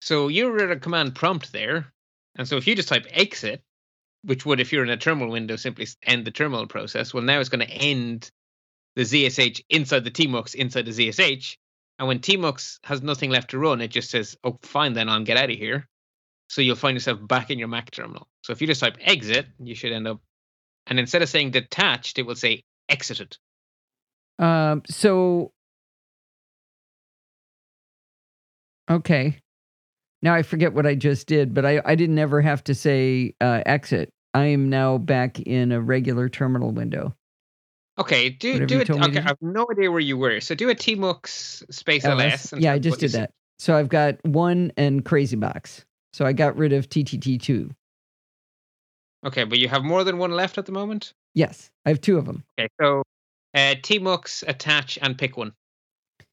So 0.00 0.28
you're 0.28 0.62
at 0.62 0.76
a 0.76 0.80
command 0.80 1.14
prompt 1.14 1.52
there, 1.52 1.92
and 2.36 2.46
so 2.46 2.56
if 2.56 2.66
you 2.66 2.74
just 2.74 2.88
type 2.88 3.06
exit, 3.10 3.62
which 4.22 4.44
would, 4.44 4.60
if 4.60 4.72
you're 4.72 4.82
in 4.84 4.90
a 4.90 4.96
terminal 4.96 5.30
window, 5.30 5.56
simply 5.56 5.86
end 6.02 6.24
the 6.24 6.30
terminal 6.30 6.66
process. 6.66 7.14
Well, 7.14 7.22
now 7.22 7.40
it's 7.40 7.48
going 7.48 7.66
to 7.66 7.72
end 7.72 8.30
the 8.96 9.02
ZSH 9.02 9.62
inside 9.68 10.04
the 10.04 10.10
tmux 10.10 10.54
inside 10.54 10.86
the 10.86 10.90
ZSH. 10.92 11.56
And 11.98 12.08
when 12.08 12.18
tmux 12.18 12.78
has 12.84 13.02
nothing 13.02 13.30
left 13.30 13.50
to 13.50 13.58
run, 13.58 13.80
it 13.80 13.88
just 13.88 14.10
says, 14.10 14.36
"Oh, 14.44 14.58
fine, 14.62 14.94
then 14.94 15.08
I'll 15.08 15.22
get 15.22 15.36
out 15.36 15.50
of 15.50 15.56
here." 15.56 15.88
So 16.48 16.60
you'll 16.60 16.76
find 16.76 16.94
yourself 16.94 17.26
back 17.26 17.50
in 17.50 17.58
your 17.58 17.68
Mac 17.68 17.90
terminal. 17.90 18.28
So 18.42 18.52
if 18.52 18.60
you 18.60 18.66
just 18.66 18.80
type 18.80 18.96
exit, 19.00 19.46
you 19.58 19.74
should 19.74 19.92
end 19.92 20.06
up, 20.06 20.20
and 20.86 20.98
instead 20.98 21.22
of 21.22 21.28
saying 21.28 21.52
detached, 21.52 22.18
it 22.18 22.22
will 22.22 22.34
say 22.34 22.64
exited. 22.88 23.36
Um, 24.38 24.82
so 24.88 25.52
okay. 28.90 29.38
Now 30.22 30.34
I 30.34 30.42
forget 30.42 30.72
what 30.72 30.86
I 30.86 30.94
just 30.94 31.26
did, 31.26 31.54
but 31.54 31.64
I, 31.64 31.80
I 31.84 31.94
didn't 31.94 32.18
ever 32.18 32.40
have 32.40 32.64
to 32.64 32.74
say 32.74 33.34
uh, 33.40 33.62
exit. 33.66 34.10
I 34.32 34.46
am 34.46 34.68
now 34.68 34.98
back 34.98 35.38
in 35.40 35.70
a 35.70 35.80
regular 35.80 36.28
terminal 36.28 36.72
window. 36.72 37.14
Okay, 37.98 38.28
do 38.28 38.54
Whatever 38.54 38.66
do 38.66 38.80
it. 38.80 38.90
Okay, 38.90 39.18
I 39.18 39.22
have 39.22 39.38
no 39.40 39.66
idea 39.70 39.90
where 39.90 40.00
you 40.00 40.16
were. 40.16 40.40
So 40.40 40.54
do 40.54 40.68
a 40.68 40.74
tmux 40.74 41.72
space 41.72 42.04
LS. 42.04 42.52
ls. 42.52 42.60
Yeah, 42.60 42.72
I 42.72 42.78
just 42.78 42.98
did 42.98 43.12
that. 43.12 43.30
So 43.58 43.76
I've 43.76 43.88
got 43.88 44.16
one 44.24 44.72
and 44.76 45.04
Crazy 45.04 45.36
Box. 45.36 45.84
So 46.12 46.24
I 46.24 46.32
got 46.32 46.56
rid 46.56 46.72
of 46.72 46.88
TTT2. 46.88 47.70
Okay, 49.26 49.44
but 49.44 49.58
you 49.58 49.68
have 49.68 49.84
more 49.84 50.04
than 50.04 50.18
one 50.18 50.32
left 50.32 50.58
at 50.58 50.66
the 50.66 50.72
moment. 50.72 51.14
Yes, 51.34 51.70
I 51.86 51.90
have 51.90 52.00
two 52.00 52.18
of 52.18 52.26
them. 52.26 52.44
Okay, 52.58 52.68
so 52.80 53.02
uh, 53.54 53.74
tmux 53.80 54.42
attach 54.46 54.98
and 55.00 55.16
pick 55.16 55.36
one. 55.36 55.52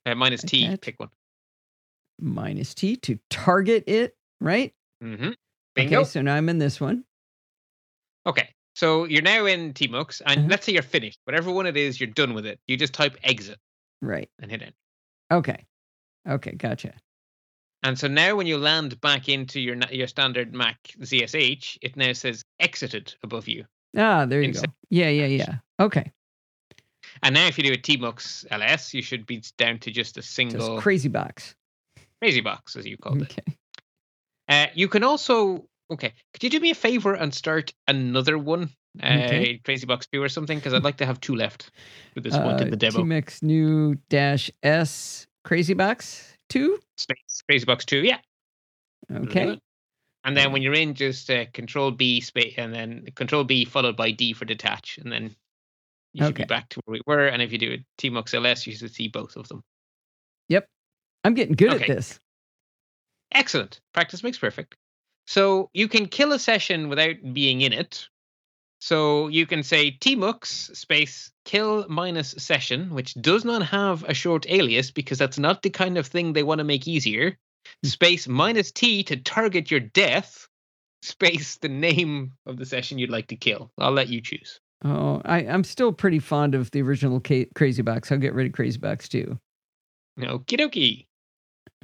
Uh, 0.05 0.15
minus 0.15 0.41
t, 0.41 0.65
Attach. 0.65 0.81
pick 0.81 0.99
one. 0.99 1.09
Minus 2.19 2.75
T 2.75 2.97
to 2.97 3.19
target 3.29 3.83
it, 3.87 4.15
right? 4.39 4.73
Mm-hmm. 5.03 5.31
Bingo. 5.75 6.01
Okay, 6.01 6.09
so 6.09 6.21
now 6.21 6.35
I'm 6.35 6.49
in 6.49 6.59
this 6.59 6.79
one. 6.79 7.03
Okay, 8.27 8.49
so 8.75 9.05
you're 9.05 9.21
now 9.21 9.45
in 9.45 9.73
tmux, 9.73 10.21
and 10.25 10.39
Uh-huh. 10.39 10.47
let's 10.49 10.65
say 10.65 10.73
you're 10.73 10.81
finished. 10.83 11.19
Whatever 11.25 11.51
one 11.51 11.65
it 11.67 11.77
is, 11.77 11.99
you're 11.99 12.09
done 12.09 12.33
with 12.33 12.45
it. 12.45 12.59
You 12.67 12.77
just 12.77 12.93
type 12.93 13.17
exit 13.23 13.59
Right. 14.01 14.29
and 14.39 14.49
hit 14.51 14.61
enter. 14.61 14.75
Okay. 15.31 15.65
Okay, 16.27 16.51
gotcha. 16.51 16.93
And 17.83 17.97
so 17.97 18.07
now, 18.07 18.35
when 18.35 18.45
you 18.45 18.57
land 18.59 19.01
back 19.01 19.27
into 19.27 19.59
your 19.59 19.75
your 19.91 20.05
standard 20.07 20.53
Mac 20.53 20.77
ZSH, 21.01 21.77
it 21.81 21.95
now 21.97 22.13
says 22.13 22.43
exited 22.59 23.15
above 23.23 23.47
you. 23.47 23.65
Ah, 23.97 24.25
there 24.25 24.41
you 24.41 24.53
go. 24.53 24.61
Yeah, 24.89 25.09
yeah, 25.09 25.25
yeah. 25.25 25.55
Okay. 25.79 26.11
And 27.23 27.33
now 27.33 27.47
if 27.47 27.57
you 27.57 27.63
do 27.63 27.73
a 27.73 27.77
TMUX 27.77 28.45
LS, 28.51 28.93
you 28.93 29.01
should 29.01 29.25
be 29.25 29.41
down 29.57 29.79
to 29.79 29.89
just 29.91 30.15
a 30.17 30.21
Just 30.21 30.33
single 30.33 30.79
crazy 30.79 31.09
box. 31.09 31.55
crazy 32.21 32.41
box, 32.41 32.75
as 32.75 32.85
you 32.85 32.97
called 32.97 33.23
it. 33.23 33.31
Okay. 33.37 33.57
Uh, 34.47 34.67
you 34.75 34.87
can 34.87 35.03
also 35.03 35.65
okay. 35.91 36.13
Could 36.33 36.43
you 36.43 36.49
do 36.49 36.59
me 36.59 36.71
a 36.71 36.75
favor 36.75 37.13
and 37.13 37.33
start 37.33 37.73
another 37.87 38.37
one, 38.37 38.69
uh, 39.01 39.27
Crazy 39.63 39.85
Box 39.85 40.07
Two 40.11 40.21
or 40.21 40.29
something? 40.29 40.57
Because 40.57 40.73
I'd 40.73 40.83
like 40.83 40.97
to 40.97 41.05
have 41.05 41.19
two 41.21 41.35
left 41.35 41.71
with 42.15 42.23
this 42.23 42.33
one 42.33 42.55
Uh, 42.55 42.57
in 42.59 42.69
the 42.69 42.77
demo. 42.77 43.03
TMUX 43.03 43.43
new 43.43 43.95
dash 44.09 44.49
S 44.63 45.27
crazy 45.43 45.73
box 45.73 46.35
two. 46.49 46.79
Space 46.97 47.41
Crazy 47.49 47.65
Box 47.65 47.85
Two, 47.85 48.03
yeah. 48.03 48.19
Okay. 49.11 49.59
And 50.23 50.37
then 50.37 50.51
when 50.51 50.61
you're 50.61 50.75
in, 50.75 50.93
just 50.93 51.29
uh, 51.31 51.45
Control 51.51 51.89
B 51.89 52.21
space, 52.21 52.53
and 52.57 52.71
then 52.73 53.07
Control 53.15 53.43
B 53.43 53.65
followed 53.65 53.97
by 53.97 54.11
D 54.11 54.33
for 54.33 54.45
detach, 54.45 54.99
and 54.99 55.11
then 55.11 55.35
you 56.13 56.23
should 56.23 56.35
Okay. 56.35 56.43
be 56.43 56.47
back 56.47 56.69
to 56.69 56.81
where 56.85 56.93
we 56.93 57.01
were. 57.07 57.25
And 57.27 57.41
if 57.41 57.51
you 57.51 57.57
do 57.57 57.73
a 57.73 57.85
TMUX 57.99 58.33
LS, 58.35 58.67
you 58.67 58.73
should 58.73 58.93
see 58.93 59.07
both 59.07 59.35
of 59.35 59.47
them. 59.47 59.63
Yep. 60.49 60.67
I'm 61.23 61.33
getting 61.33 61.55
good 61.55 61.71
Okay. 61.73 61.85
at 61.85 61.87
this. 61.95 62.19
Excellent. 63.33 63.79
Practice 63.93 64.21
makes 64.21 64.37
perfect. 64.37 64.75
So 65.31 65.69
you 65.73 65.87
can 65.87 66.07
kill 66.07 66.33
a 66.33 66.39
session 66.39 66.89
without 66.89 67.15
being 67.31 67.61
in 67.61 67.71
it. 67.71 68.09
So 68.81 69.29
you 69.29 69.45
can 69.45 69.63
say 69.63 69.97
tmux 69.97 70.75
space 70.75 71.31
kill 71.45 71.85
minus 71.87 72.31
session, 72.31 72.93
which 72.93 73.13
does 73.13 73.45
not 73.45 73.63
have 73.63 74.03
a 74.03 74.13
short 74.13 74.45
alias 74.49 74.91
because 74.91 75.17
that's 75.17 75.39
not 75.39 75.61
the 75.61 75.69
kind 75.69 75.97
of 75.97 76.05
thing 76.05 76.33
they 76.33 76.43
want 76.43 76.59
to 76.59 76.65
make 76.65 76.85
easier. 76.85 77.37
Hmm. 77.81 77.87
Space 77.87 78.27
minus 78.27 78.73
t 78.73 79.03
to 79.03 79.15
target 79.15 79.71
your 79.71 79.79
death. 79.79 80.49
Space 81.01 81.55
the 81.59 81.69
name 81.69 82.33
of 82.45 82.57
the 82.57 82.65
session 82.65 82.99
you'd 82.99 83.09
like 83.09 83.27
to 83.27 83.37
kill. 83.37 83.71
I'll 83.77 83.93
let 83.93 84.09
you 84.09 84.19
choose. 84.19 84.59
Oh, 84.83 85.21
I, 85.23 85.45
I'm 85.45 85.63
still 85.63 85.93
pretty 85.93 86.19
fond 86.19 86.55
of 86.55 86.71
the 86.71 86.81
original 86.81 87.21
Ca- 87.21 87.47
Crazy 87.55 87.83
Box. 87.83 88.11
I'll 88.11 88.17
get 88.17 88.33
rid 88.33 88.47
of 88.47 88.51
Crazy 88.51 88.79
Box 88.79 89.07
too. 89.07 89.39
Okie 90.19 90.59
dokie. 90.59 91.05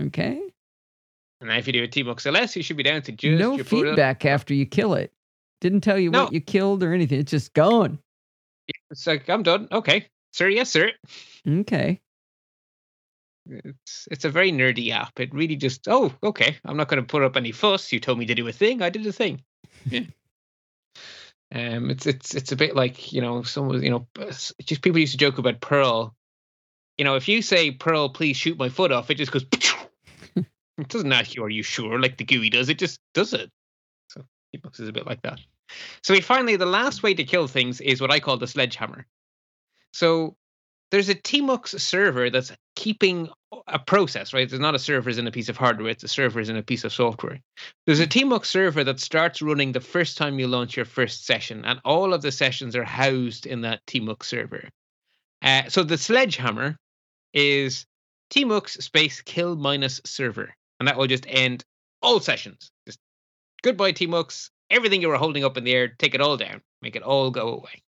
Okay. 0.01 0.41
And 1.39 1.51
if 1.51 1.67
you 1.67 1.73
do 1.73 1.83
a 1.83 1.87
tmux 1.87 2.25
ls, 2.25 2.55
you 2.55 2.63
should 2.63 2.77
be 2.77 2.83
down 2.83 3.01
to 3.03 3.11
just 3.11 3.39
no 3.39 3.57
feedback 3.63 4.25
after 4.25 4.53
you 4.53 4.65
kill 4.65 4.95
it. 4.95 5.13
Didn't 5.61 5.81
tell 5.81 5.97
you 5.99 6.09
No. 6.11 6.25
what 6.25 6.33
you 6.33 6.41
killed 6.41 6.83
or 6.83 6.93
anything. 6.93 7.19
It's 7.19 7.31
just 7.31 7.53
gone. 7.53 7.99
It's 8.91 9.05
like 9.07 9.29
I'm 9.29 9.43
done. 9.43 9.67
Okay, 9.71 10.07
sir. 10.33 10.47
Yes, 10.49 10.69
sir. 10.69 10.91
Okay. 11.47 12.01
It's 13.49 14.07
it's 14.11 14.25
a 14.25 14.29
very 14.29 14.51
nerdy 14.51 14.91
app. 14.91 15.19
It 15.19 15.33
really 15.33 15.55
just 15.55 15.87
oh 15.87 16.13
okay. 16.23 16.57
I'm 16.65 16.75
not 16.77 16.87
going 16.89 17.01
to 17.01 17.07
put 17.07 17.23
up 17.23 17.37
any 17.37 17.51
fuss. 17.51 17.91
You 17.93 17.99
told 17.99 18.17
me 18.19 18.25
to 18.25 18.35
do 18.35 18.47
a 18.47 18.51
thing. 18.51 18.81
I 18.81 18.89
did 18.89 19.05
a 19.07 19.11
thing. 19.11 19.41
Yeah. 19.85 20.01
um, 21.53 21.89
it's 21.89 22.05
it's 22.05 22.35
it's 22.35 22.51
a 22.51 22.55
bit 22.57 22.75
like 22.75 23.13
you 23.13 23.21
know 23.21 23.43
some 23.43 23.71
you 23.81 23.89
know 23.89 24.07
just 24.65 24.81
people 24.81 24.99
used 24.99 25.13
to 25.13 25.17
joke 25.17 25.37
about 25.37 25.61
Perl. 25.61 26.13
You 26.97 27.05
know, 27.05 27.15
if 27.15 27.27
you 27.27 27.41
say 27.41 27.71
Perl, 27.71 28.09
please 28.09 28.35
shoot 28.37 28.57
my 28.57 28.69
foot 28.69 28.91
off, 28.91 29.09
it 29.11 29.15
just 29.15 29.31
goes. 29.31 29.45
it 30.77 30.87
doesn't 30.89 31.11
ask 31.11 31.35
you, 31.35 31.43
are 31.43 31.49
you 31.49 31.63
sure? 31.63 31.99
Like 31.99 32.17
the 32.17 32.23
GUI 32.23 32.49
does. 32.49 32.69
It 32.69 32.79
just 32.79 32.99
does 33.13 33.33
it. 33.33 33.49
So 34.09 34.23
Ebooks 34.55 34.79
is 34.79 34.89
a 34.89 34.93
bit 34.93 35.07
like 35.07 35.21
that. 35.23 35.39
So 36.03 36.13
we 36.13 36.21
finally 36.21 36.55
the 36.55 36.65
last 36.65 37.03
way 37.03 37.13
to 37.13 37.23
kill 37.23 37.47
things 37.47 37.81
is 37.81 37.99
what 37.99 38.11
I 38.11 38.19
call 38.19 38.37
the 38.37 38.47
sledgehammer. 38.47 39.05
So 39.91 40.35
there's 40.91 41.09
a 41.09 41.15
TMUX 41.15 41.79
server 41.79 42.29
that's 42.29 42.51
keeping 42.75 43.29
a 43.67 43.79
process, 43.79 44.33
right? 44.33 44.49
There's 44.49 44.61
not 44.61 44.75
a 44.75 44.79
server 44.79 45.09
is 45.09 45.17
in 45.17 45.27
a 45.27 45.31
piece 45.31 45.49
of 45.49 45.57
hardware, 45.57 45.89
it's 45.89 46.03
a 46.03 46.07
server 46.07 46.39
is 46.39 46.49
in 46.49 46.55
a 46.55 46.63
piece 46.63 46.83
of 46.83 46.93
software. 46.93 47.39
There's 47.85 47.99
a 47.99 48.07
TMUX 48.07 48.45
server 48.45 48.83
that 48.83 48.99
starts 48.99 49.41
running 49.41 49.71
the 49.71 49.81
first 49.81 50.17
time 50.17 50.39
you 50.39 50.47
launch 50.47 50.77
your 50.77 50.85
first 50.85 51.25
session, 51.25 51.65
and 51.65 51.81
all 51.83 52.13
of 52.13 52.21
the 52.21 52.31
sessions 52.31 52.75
are 52.75 52.85
housed 52.85 53.45
in 53.45 53.61
that 53.61 53.85
TMUX 53.87 54.23
server. 54.23 54.69
Uh, 55.41 55.63
so 55.67 55.83
the 55.83 55.97
sledgehammer 55.97 56.77
is 57.33 57.85
TMUX 58.31 58.81
space 58.81 59.21
kill 59.21 59.55
minus 59.55 59.99
server, 60.05 60.53
and 60.79 60.87
that 60.87 60.97
will 60.97 61.07
just 61.07 61.25
end 61.27 61.63
all 62.01 62.19
sessions. 62.19 62.71
Just 62.85 62.99
goodbye, 63.63 63.93
TMUX. 63.93 64.49
Everything 64.69 65.01
you 65.01 65.07
were 65.07 65.17
holding 65.17 65.43
up 65.45 65.57
in 65.57 65.63
the 65.63 65.73
air, 65.73 65.87
take 65.87 66.13
it 66.13 66.21
all 66.21 66.37
down, 66.37 66.61
make 66.81 66.95
it 66.95 67.03
all 67.03 67.31
go 67.31 67.53
away. 67.53 67.81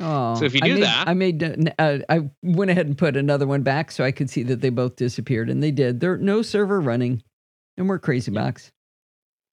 Oh, 0.00 0.34
so 0.34 0.44
if 0.44 0.54
you 0.54 0.60
I 0.62 0.68
do 0.68 0.74
made, 0.74 0.82
that- 0.82 1.08
I 1.08 1.14
made. 1.14 1.74
uh, 1.78 1.98
I 2.08 2.30
went 2.42 2.70
ahead 2.70 2.86
and 2.86 2.98
put 2.98 3.16
another 3.16 3.46
one 3.46 3.62
back 3.62 3.90
so 3.90 4.04
I 4.04 4.10
could 4.10 4.28
see 4.28 4.42
that 4.44 4.60
they 4.60 4.70
both 4.70 4.96
disappeared, 4.96 5.48
and 5.48 5.62
they 5.62 5.70
did. 5.70 6.00
There 6.00 6.16
no 6.18 6.42
server 6.42 6.80
running, 6.80 7.22
and 7.76 7.88
we're 7.88 7.98
Crazy 7.98 8.30
Box. 8.30 8.72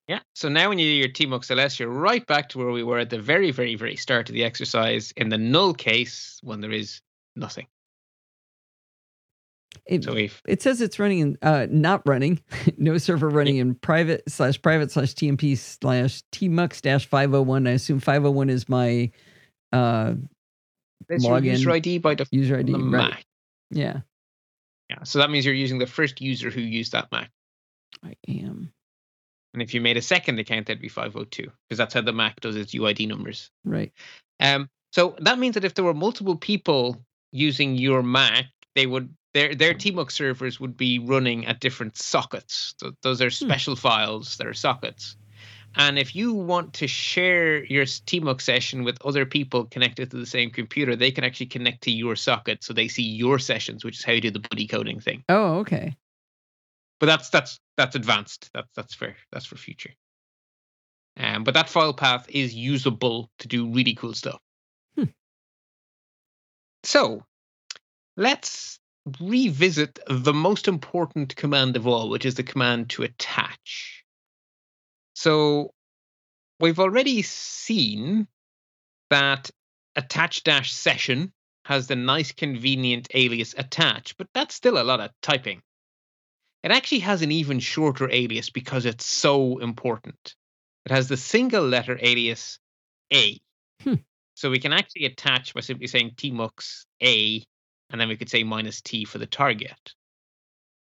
Yeah. 0.07 0.19
So 0.33 0.49
now 0.49 0.69
when 0.69 0.79
you 0.79 0.85
do 0.85 0.95
your 0.95 1.09
TMUX 1.09 1.51
LS, 1.51 1.79
you're 1.79 1.87
right 1.89 2.25
back 2.25 2.49
to 2.49 2.57
where 2.57 2.71
we 2.71 2.81
were 2.81 2.97
at 2.97 3.11
the 3.11 3.19
very, 3.19 3.51
very, 3.51 3.75
very 3.75 3.95
start 3.95 4.27
of 4.27 4.33
the 4.33 4.43
exercise 4.43 5.13
in 5.17 5.29
the 5.29 5.37
null 5.37 5.73
case 5.75 6.39
when 6.41 6.61
there 6.61 6.71
is 6.71 6.99
nothing. 7.35 7.67
It, 9.85 10.03
So 10.03 10.15
if 10.15 10.41
it 10.47 10.61
says 10.61 10.81
it's 10.81 10.99
running 10.99 11.19
in 11.19 11.37
uh 11.41 11.67
not 11.69 12.01
running 12.05 12.41
no 12.77 12.97
server 12.97 13.29
running 13.29 13.57
in 13.57 13.75
private 13.75 14.23
slash 14.29 14.61
private 14.61 14.91
slash 14.91 15.13
tmp 15.13 15.57
slash 15.57 16.21
tmux 16.31 16.81
dash 16.81 17.07
501 17.07 17.67
i 17.67 17.71
assume 17.71 17.99
501 17.99 18.49
is 18.49 18.69
my 18.69 19.11
uh 19.71 20.13
login 21.11 21.43
user 21.45 21.71
ID 21.71 21.99
by 21.99 22.15
default 22.15 22.33
user 22.33 22.57
id 22.57 22.71
right 22.73 22.81
Mac. 22.81 23.25
yeah 23.71 24.01
Yeah. 24.89 25.03
So 25.03 25.19
that 25.19 25.29
means 25.29 25.45
you're 25.45 25.53
using 25.55 25.79
the 25.79 25.87
first 25.87 26.19
user 26.21 26.49
who 26.49 26.61
used 26.61 26.91
that 26.91 27.11
Mac. 27.11 27.29
i 28.03 28.15
am 28.27 28.71
And 29.53 29.61
if 29.61 29.73
you 29.73 29.81
made 29.81 29.97
a 29.97 30.01
second 30.01 30.39
account, 30.39 30.67
that'd 30.67 30.81
be 30.81 30.89
502 30.89 31.43
because 31.43 31.77
that's 31.77 31.93
how 31.93 32.01
the 32.01 32.13
Mac 32.13 32.39
does 32.41 32.55
its 32.55 32.73
UID 32.73 33.07
numbers. 33.07 33.49
right 33.65 33.91
Um, 34.39 34.69
so 34.91 35.15
that 35.19 35.37
means 35.39 35.53
that 35.53 35.63
if 35.65 35.73
there 35.75 35.85
were 35.85 35.93
multiple 35.93 36.35
people 36.35 37.03
using 37.31 37.75
your 37.75 38.01
Mac, 38.03 38.45
they 38.75 38.87
would 38.87 39.13
their 39.39 39.55
their 39.55 39.73
TMUX 39.73 40.11
servers 40.11 40.59
would 40.59 40.75
be 40.75 40.99
running 40.99 41.45
at 41.47 41.61
different 41.61 41.97
sockets. 41.97 42.75
So 42.77 42.91
those 43.03 43.21
are 43.21 43.29
special 43.29 43.75
files 43.75 44.35
that 44.37 44.47
are 44.47 44.53
sockets. 44.53 45.15
And 45.75 45.97
if 45.99 46.15
you 46.15 46.33
want 46.33 46.73
to 46.75 46.87
share 46.87 47.63
your 47.65 47.85
TMUX 47.85 48.41
session 48.41 48.83
with 48.83 48.97
other 49.05 49.25
people 49.25 49.65
connected 49.65 50.11
to 50.11 50.17
the 50.17 50.25
same 50.25 50.49
computer, 50.49 50.95
they 50.95 51.11
can 51.11 51.23
actually 51.23 51.45
connect 51.45 51.83
to 51.83 51.91
your 51.91 52.15
socket, 52.15 52.63
so 52.63 52.73
they 52.73 52.87
see 52.87 53.03
your 53.03 53.39
sessions, 53.39 53.85
which 53.85 53.99
is 53.99 54.03
how 54.03 54.13
you 54.13 54.21
do 54.21 54.31
the 54.31 54.39
buddy 54.39 54.67
coding 54.67 54.99
thing. 54.99 55.23
oh 55.29 55.59
okay 55.59 55.95
But 56.99 57.05
that's 57.05 57.29
that's 57.29 57.59
that's 57.77 57.95
advanced. 57.95 58.49
That's 58.53 58.69
that's 58.75 58.93
for 58.93 59.15
that's 59.31 59.45
for 59.45 59.55
future. 59.55 59.93
Um, 61.17 61.43
but 61.45 61.53
that 61.53 61.69
file 61.69 61.93
path 61.93 62.25
is 62.29 62.53
usable 62.53 63.29
to 63.39 63.47
do 63.47 63.71
really 63.71 63.93
cool 63.93 64.13
stuff. 64.13 64.41
Hmm. 64.95 65.11
So 66.83 67.25
let's 68.17 68.79
revisit 69.19 69.99
the 70.07 70.33
most 70.33 70.67
important 70.67 71.35
command 71.35 71.75
of 71.75 71.87
all, 71.87 72.09
which 72.09 72.25
is 72.25 72.35
the 72.35 72.43
command 72.43 72.89
to 72.91 73.03
attach. 73.03 74.03
So 75.13 75.73
we've 76.59 76.79
already 76.79 77.21
seen 77.21 78.27
that 79.09 79.49
attach 79.95 80.43
dash 80.43 80.71
session 80.71 81.33
has 81.65 81.87
the 81.87 81.95
nice 81.95 82.31
convenient 82.31 83.07
alias 83.13 83.53
attach, 83.57 84.17
but 84.17 84.27
that's 84.33 84.55
still 84.55 84.81
a 84.81 84.83
lot 84.83 84.99
of 84.99 85.11
typing. 85.21 85.61
It 86.63 86.71
actually 86.71 86.99
has 86.99 87.21
an 87.21 87.31
even 87.31 87.59
shorter 87.59 88.09
alias 88.11 88.49
because 88.49 88.85
it's 88.85 89.05
so 89.05 89.59
important. 89.59 90.35
It 90.85 90.91
has 90.91 91.07
the 91.07 91.17
single 91.17 91.63
letter 91.63 91.97
alias 92.01 92.59
A. 93.13 93.39
Hmm. 93.83 93.95
So 94.33 94.49
we 94.49 94.59
can 94.59 94.73
actually 94.73 95.05
attach 95.05 95.53
by 95.53 95.61
simply 95.61 95.87
saying 95.87 96.11
tmux 96.15 96.85
A, 97.01 97.43
and 97.89 97.99
then 97.99 98.07
we 98.07 98.17
could 98.17 98.29
say 98.29 98.43
minus 98.43 98.81
T 98.81 99.05
for 99.05 99.17
the 99.17 99.25
target. 99.25 99.93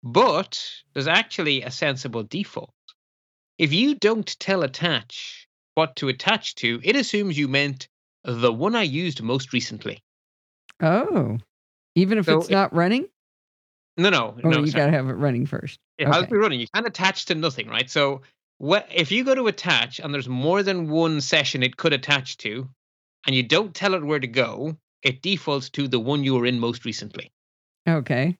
But 0.04 0.64
there's 0.93 1.08
actually 1.08 1.62
a 1.62 1.72
sensible 1.72 2.24
default. 2.24 2.74
If 3.58 3.74
you 3.74 3.95
don't 3.95 4.39
tell 4.39 4.64
attach 4.64 5.47
what 5.76 5.95
to 5.97 6.10
attach 6.10 6.56
to, 6.56 6.80
it 6.84 6.95
assumes 6.95 7.38
you 7.38 7.47
meant 7.47 7.88
the 8.24 8.52
one 8.52 8.76
I 8.76 8.84
used 8.84 9.22
most 9.22 9.54
recently. 9.54 10.04
oh 10.82 11.38
even 11.95 12.18
if 12.18 12.26
So 12.26 12.39
it's 12.39 12.49
it- 12.49 12.54
not 12.54 12.74
running 12.74 13.08
No, 13.97 14.10
no, 14.10 14.38
oh 14.43 14.49
no. 14.49 14.60
you 14.60 14.68
sorry. 14.68 14.82
gotta 14.86 14.91
have 14.97 15.10
it 15.10 15.14
running 15.14 15.45
first 15.45 15.78
It 15.97 16.08
has 16.08 16.24
to 16.24 16.28
be 16.28 16.38
running. 16.38 16.60
You 16.60 16.68
can't 16.74 16.88
attach 16.88 17.26
to 17.26 17.36
nothing, 17.36 17.68
right? 17.68 17.89
So 17.89 18.22
what 18.58 18.88
if 18.93 19.12
you 19.12 19.24
go 19.24 19.36
to 19.36 19.47
attach 19.47 19.99
and 19.99 20.14
there's 20.14 20.30
more 20.30 20.64
than 20.64 20.89
one 20.89 21.20
session 21.22 21.64
it 21.64 21.78
could 21.78 21.93
attach 21.93 22.38
to, 22.38 22.70
and 23.28 23.36
you 23.36 23.43
don't 23.43 23.74
tell 23.76 23.93
it 23.95 24.04
where 24.04 24.20
to 24.20 24.28
go, 24.28 24.78
it 25.04 25.22
defaults 25.22 25.70
to 25.72 25.88
the 25.88 25.99
one 25.99 26.24
you 26.24 26.36
were 26.36 26.45
in 26.45 26.60
most 26.60 26.86
recently. 26.86 27.32
okay 27.88 28.38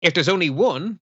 If 0.00 0.14
there's 0.14 0.28
only 0.28 0.50
one, 0.50 1.00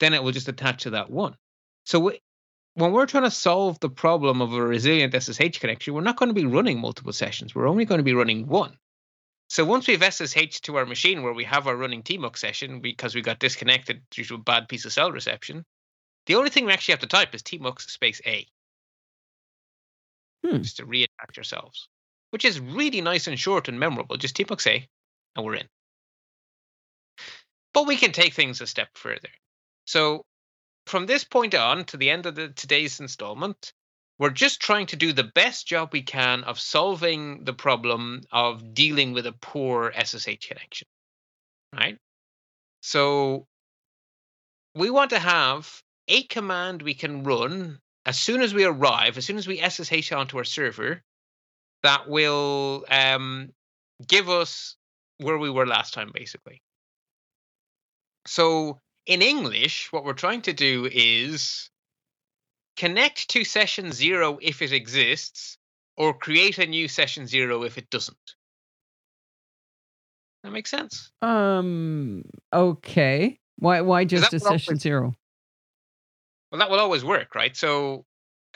then 0.00 0.14
it 0.14 0.22
will 0.22 0.32
just 0.32 0.48
attach 0.48 0.82
to 0.82 0.90
that 0.90 1.10
one. 1.10 1.36
So 1.84 2.08
wh- 2.10 2.78
when 2.78 2.92
we're 2.92 3.06
trying 3.06 3.24
to 3.24 3.30
solve 3.30 3.80
the 3.80 3.88
problem 3.88 4.42
of 4.42 4.52
a 4.52 4.60
resilient 4.60 5.14
SSH 5.14 5.58
connection, 5.60 5.94
we're 5.94 6.02
not 6.02 6.16
going 6.16 6.28
to 6.28 6.34
be 6.34 6.44
running 6.44 6.78
multiple 6.78 7.12
sessions. 7.12 7.54
We're 7.54 7.68
only 7.68 7.86
going 7.86 7.98
to 7.98 8.04
be 8.04 8.12
running 8.12 8.46
one. 8.46 8.76
So 9.48 9.64
once 9.64 9.86
we've 9.86 10.02
SSH 10.02 10.60
to 10.62 10.76
our 10.76 10.84
machine 10.84 11.22
where 11.22 11.32
we 11.32 11.44
have 11.44 11.68
our 11.68 11.76
running 11.76 12.02
TMUX 12.02 12.38
session 12.38 12.80
because 12.80 13.14
we 13.14 13.22
got 13.22 13.38
disconnected 13.38 14.02
due 14.10 14.24
to 14.24 14.34
a 14.34 14.38
bad 14.38 14.68
piece 14.68 14.84
of 14.84 14.92
cell 14.92 15.12
reception, 15.12 15.64
the 16.26 16.34
only 16.34 16.50
thing 16.50 16.66
we 16.66 16.72
actually 16.72 16.92
have 16.92 17.00
to 17.00 17.06
type 17.06 17.34
is 17.34 17.42
TMUX 17.42 17.88
space 17.88 18.20
A. 18.26 18.46
Hmm. 20.44 20.62
Just 20.62 20.78
to 20.78 20.86
reattach 20.86 21.38
ourselves, 21.38 21.88
which 22.36 22.44
is 22.44 22.60
really 22.60 23.00
nice 23.00 23.28
and 23.28 23.40
short 23.40 23.66
and 23.66 23.80
memorable. 23.80 24.18
Just 24.18 24.36
TMUX 24.36 24.66
A. 24.66 24.74
Eh, 24.74 24.80
and 25.34 25.46
we're 25.46 25.54
in. 25.54 25.66
But 27.72 27.86
we 27.86 27.96
can 27.96 28.12
take 28.12 28.34
things 28.34 28.60
a 28.60 28.66
step 28.66 28.88
further. 28.92 29.30
So 29.86 30.26
from 30.84 31.06
this 31.06 31.24
point 31.24 31.54
on 31.54 31.86
to 31.86 31.96
the 31.96 32.10
end 32.10 32.26
of 32.26 32.34
the, 32.34 32.50
today's 32.50 33.00
installment, 33.00 33.72
we're 34.18 34.28
just 34.28 34.60
trying 34.60 34.84
to 34.88 34.96
do 34.96 35.14
the 35.14 35.24
best 35.24 35.66
job 35.66 35.94
we 35.94 36.02
can 36.02 36.44
of 36.44 36.60
solving 36.60 37.44
the 37.44 37.54
problem 37.54 38.20
of 38.30 38.74
dealing 38.74 39.14
with 39.14 39.24
a 39.24 39.32
poor 39.32 39.90
SSH 39.98 40.46
connection. 40.46 40.88
Right? 41.72 41.96
So 42.82 43.46
we 44.74 44.90
want 44.90 45.08
to 45.08 45.18
have 45.18 45.82
a 46.06 46.24
command 46.24 46.82
we 46.82 46.92
can 46.92 47.24
run 47.24 47.78
as 48.04 48.20
soon 48.20 48.42
as 48.42 48.52
we 48.52 48.64
arrive, 48.64 49.16
as 49.16 49.24
soon 49.24 49.38
as 49.38 49.48
we 49.48 49.66
SSH 49.66 50.12
onto 50.12 50.36
our 50.36 50.44
server, 50.44 51.02
that 51.86 52.08
will 52.08 52.84
um, 52.90 53.50
give 54.08 54.28
us 54.28 54.74
where 55.18 55.38
we 55.38 55.48
were 55.48 55.66
last 55.66 55.94
time, 55.94 56.10
basically. 56.12 56.60
So 58.26 58.80
in 59.06 59.22
English, 59.22 59.92
what 59.92 60.04
we're 60.04 60.12
trying 60.12 60.42
to 60.42 60.52
do 60.52 60.88
is 60.90 61.70
connect 62.76 63.30
to 63.30 63.44
session 63.44 63.92
zero 63.92 64.38
if 64.42 64.62
it 64.62 64.72
exists, 64.72 65.58
or 65.96 66.12
create 66.12 66.58
a 66.58 66.66
new 66.66 66.88
session 66.88 67.28
zero 67.28 67.62
if 67.62 67.78
it 67.78 67.88
doesn't. 67.88 68.34
That 70.42 70.50
makes 70.50 70.70
sense. 70.70 71.12
Um. 71.22 72.24
Okay. 72.52 73.38
Why? 73.58 73.80
Why 73.80 74.04
just 74.04 74.32
a 74.34 74.40
session 74.40 74.72
always, 74.72 74.82
zero? 74.82 75.14
Well, 76.50 76.58
that 76.58 76.68
will 76.68 76.80
always 76.80 77.04
work, 77.04 77.36
right? 77.36 77.56
So 77.56 78.04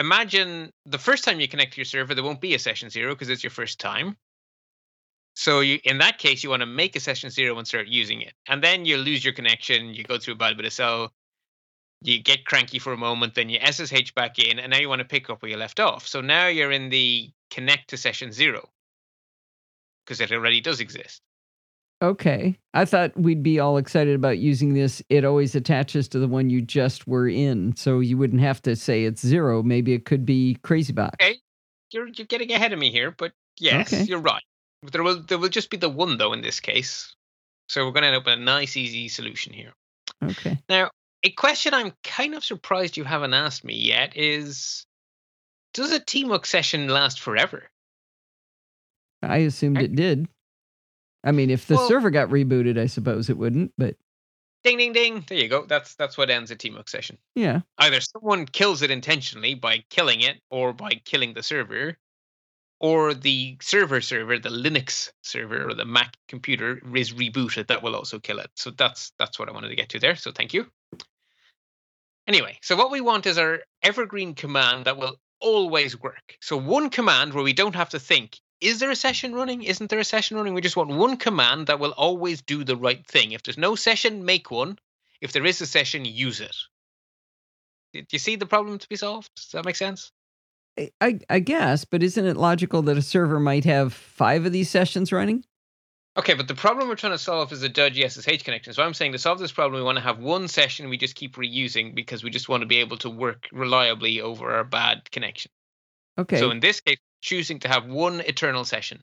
imagine 0.00 0.72
the 0.86 0.98
first 0.98 1.22
time 1.22 1.38
you 1.38 1.46
connect 1.46 1.74
to 1.74 1.78
your 1.78 1.84
server, 1.84 2.14
there 2.14 2.24
won't 2.24 2.40
be 2.40 2.54
a 2.54 2.58
session 2.58 2.90
zero 2.90 3.14
because 3.14 3.28
it's 3.28 3.44
your 3.44 3.50
first 3.50 3.78
time. 3.78 4.16
So 5.34 5.60
you, 5.60 5.78
in 5.84 5.98
that 5.98 6.18
case, 6.18 6.42
you 6.42 6.50
want 6.50 6.60
to 6.60 6.66
make 6.66 6.96
a 6.96 7.00
session 7.00 7.30
zero 7.30 7.56
and 7.56 7.68
start 7.68 7.86
using 7.86 8.22
it, 8.22 8.32
and 8.48 8.64
then 8.64 8.84
you 8.84 8.96
lose 8.96 9.24
your 9.24 9.34
connection. 9.34 9.94
You 9.94 10.02
go 10.02 10.18
through 10.18 10.34
a 10.34 10.38
bad 10.38 10.56
bit 10.56 10.66
of 10.66 10.72
cell. 10.72 11.12
You 12.02 12.20
get 12.22 12.46
cranky 12.46 12.78
for 12.78 12.94
a 12.94 12.96
moment, 12.96 13.34
then 13.34 13.50
you 13.50 13.58
SSH 13.60 14.14
back 14.14 14.38
in, 14.38 14.58
and 14.58 14.70
now 14.72 14.78
you 14.78 14.88
want 14.88 15.00
to 15.00 15.04
pick 15.04 15.28
up 15.28 15.42
where 15.42 15.50
you 15.50 15.58
left 15.58 15.78
off. 15.78 16.08
So 16.08 16.22
now 16.22 16.48
you're 16.48 16.72
in 16.72 16.88
the 16.88 17.30
connect 17.50 17.90
to 17.90 17.98
session 17.98 18.32
zero 18.32 18.68
because 20.04 20.20
it 20.20 20.32
already 20.32 20.60
does 20.60 20.80
exist. 20.80 21.20
Okay. 22.02 22.58
I 22.72 22.84
thought 22.84 23.16
we'd 23.16 23.42
be 23.42 23.60
all 23.60 23.76
excited 23.76 24.14
about 24.14 24.38
using 24.38 24.74
this. 24.74 25.02
It 25.10 25.24
always 25.24 25.54
attaches 25.54 26.08
to 26.08 26.18
the 26.18 26.28
one 26.28 26.48
you 26.48 26.62
just 26.62 27.06
were 27.06 27.28
in. 27.28 27.76
So 27.76 28.00
you 28.00 28.16
wouldn't 28.16 28.40
have 28.40 28.62
to 28.62 28.74
say 28.74 29.04
it's 29.04 29.24
zero. 29.24 29.62
Maybe 29.62 29.92
it 29.92 30.06
could 30.06 30.24
be 30.24 30.56
crazy 30.62 30.92
box. 30.92 31.16
Okay. 31.20 31.38
You're 31.92 32.08
you're 32.08 32.26
getting 32.26 32.52
ahead 32.52 32.72
of 32.72 32.78
me 32.78 32.90
here, 32.90 33.10
but 33.10 33.32
yes, 33.58 33.92
okay. 33.92 34.04
you're 34.04 34.20
right. 34.20 34.44
There 34.92 35.02
will 35.02 35.22
there 35.22 35.38
will 35.38 35.48
just 35.48 35.70
be 35.70 35.76
the 35.76 35.88
one 35.88 36.18
though 36.18 36.32
in 36.32 36.40
this 36.40 36.60
case. 36.60 37.14
So 37.68 37.84
we're 37.84 37.92
gonna 37.92 38.06
end 38.06 38.16
up 38.16 38.26
with 38.26 38.38
a 38.38 38.40
nice 38.40 38.76
easy 38.76 39.08
solution 39.08 39.52
here. 39.52 39.72
Okay. 40.22 40.58
Now, 40.68 40.90
a 41.24 41.30
question 41.30 41.74
I'm 41.74 41.92
kind 42.04 42.34
of 42.34 42.44
surprised 42.44 42.96
you 42.96 43.04
haven't 43.04 43.34
asked 43.34 43.64
me 43.64 43.74
yet 43.74 44.16
is 44.16 44.86
does 45.74 45.92
a 45.92 46.00
tmux 46.00 46.46
session 46.46 46.88
last 46.88 47.20
forever? 47.20 47.68
I 49.22 49.38
assumed 49.38 49.82
it 49.82 49.94
did. 49.94 50.28
I 51.22 51.32
mean, 51.32 51.50
if 51.50 51.66
the 51.66 51.74
well, 51.76 51.88
server 51.88 52.10
got 52.10 52.28
rebooted, 52.28 52.78
I 52.78 52.86
suppose 52.86 53.28
it 53.28 53.36
wouldn't, 53.36 53.72
but 53.76 53.96
ding 54.64 54.78
ding 54.78 54.92
ding. 54.92 55.24
There 55.28 55.38
you 55.38 55.48
go. 55.48 55.66
That's 55.66 55.94
that's 55.94 56.16
what 56.16 56.30
ends 56.30 56.50
a 56.50 56.56
TMUX 56.56 56.88
session. 56.88 57.18
Yeah. 57.34 57.60
Either 57.78 58.00
someone 58.00 58.46
kills 58.46 58.82
it 58.82 58.90
intentionally 58.90 59.54
by 59.54 59.84
killing 59.90 60.20
it 60.22 60.40
or 60.50 60.72
by 60.72 60.92
killing 61.04 61.34
the 61.34 61.42
server, 61.42 61.96
or 62.80 63.12
the 63.12 63.58
server 63.60 64.00
server, 64.00 64.38
the 64.38 64.48
Linux 64.48 65.10
server 65.22 65.68
or 65.68 65.74
the 65.74 65.84
Mac 65.84 66.16
computer 66.28 66.80
is 66.94 67.12
rebooted. 67.12 67.66
That 67.66 67.82
will 67.82 67.94
also 67.94 68.18
kill 68.18 68.38
it. 68.38 68.50
So 68.54 68.70
that's 68.70 69.12
that's 69.18 69.38
what 69.38 69.48
I 69.48 69.52
wanted 69.52 69.68
to 69.68 69.76
get 69.76 69.90
to 69.90 70.00
there. 70.00 70.16
So 70.16 70.32
thank 70.32 70.54
you. 70.54 70.66
Anyway, 72.26 72.58
so 72.62 72.76
what 72.76 72.90
we 72.90 73.00
want 73.00 73.26
is 73.26 73.38
our 73.38 73.60
evergreen 73.82 74.34
command 74.34 74.86
that 74.86 74.96
will 74.96 75.16
always 75.40 76.00
work. 76.00 76.36
So 76.40 76.56
one 76.56 76.90
command 76.90 77.34
where 77.34 77.44
we 77.44 77.52
don't 77.52 77.74
have 77.74 77.90
to 77.90 77.98
think, 77.98 78.38
is 78.60 78.78
there 78.78 78.90
a 78.90 78.96
session 78.96 79.34
running? 79.34 79.62
Isn't 79.62 79.88
there 79.88 79.98
a 79.98 80.04
session 80.04 80.36
running? 80.36 80.54
We 80.54 80.60
just 80.60 80.76
want 80.76 80.90
one 80.90 81.16
command 81.16 81.66
that 81.66 81.80
will 81.80 81.92
always 81.92 82.42
do 82.42 82.64
the 82.64 82.76
right 82.76 83.06
thing. 83.06 83.32
If 83.32 83.42
there's 83.42 83.58
no 83.58 83.74
session, 83.74 84.24
make 84.24 84.50
one. 84.50 84.78
If 85.20 85.32
there 85.32 85.46
is 85.46 85.60
a 85.60 85.66
session, 85.66 86.04
use 86.04 86.40
it. 86.40 86.56
Do 87.92 88.04
you 88.12 88.18
see 88.18 88.36
the 88.36 88.46
problem 88.46 88.78
to 88.78 88.88
be 88.88 88.96
solved? 88.96 89.30
Does 89.36 89.48
that 89.52 89.64
make 89.64 89.76
sense? 89.76 90.12
I, 91.00 91.18
I 91.28 91.40
guess, 91.40 91.84
but 91.84 92.02
isn't 92.02 92.24
it 92.24 92.36
logical 92.36 92.82
that 92.82 92.96
a 92.96 93.02
server 93.02 93.40
might 93.40 93.64
have 93.64 93.92
five 93.92 94.46
of 94.46 94.52
these 94.52 94.70
sessions 94.70 95.12
running? 95.12 95.44
Okay, 96.16 96.34
but 96.34 96.48
the 96.48 96.54
problem 96.54 96.88
we're 96.88 96.96
trying 96.96 97.12
to 97.12 97.18
solve 97.18 97.52
is 97.52 97.62
a 97.62 97.68
dodgy 97.68 98.06
SSH 98.08 98.42
connection. 98.42 98.72
So 98.72 98.82
I'm 98.82 98.94
saying 98.94 99.12
to 99.12 99.18
solve 99.18 99.38
this 99.38 99.52
problem, 99.52 99.80
we 99.80 99.84
want 99.84 99.96
to 99.96 100.04
have 100.04 100.18
one 100.18 100.48
session 100.48 100.88
we 100.88 100.96
just 100.96 101.14
keep 101.14 101.36
reusing 101.36 101.94
because 101.94 102.24
we 102.24 102.30
just 102.30 102.48
want 102.48 102.62
to 102.62 102.66
be 102.66 102.78
able 102.78 102.96
to 102.98 103.10
work 103.10 103.48
reliably 103.52 104.20
over 104.20 104.50
our 104.52 104.64
bad 104.64 105.10
connection. 105.10 105.50
Okay. 106.18 106.38
So 106.38 106.50
in 106.50 106.60
this 106.60 106.80
case, 106.80 106.98
choosing 107.20 107.58
to 107.60 107.68
have 107.68 107.86
one 107.86 108.20
eternal 108.20 108.64
session. 108.64 109.00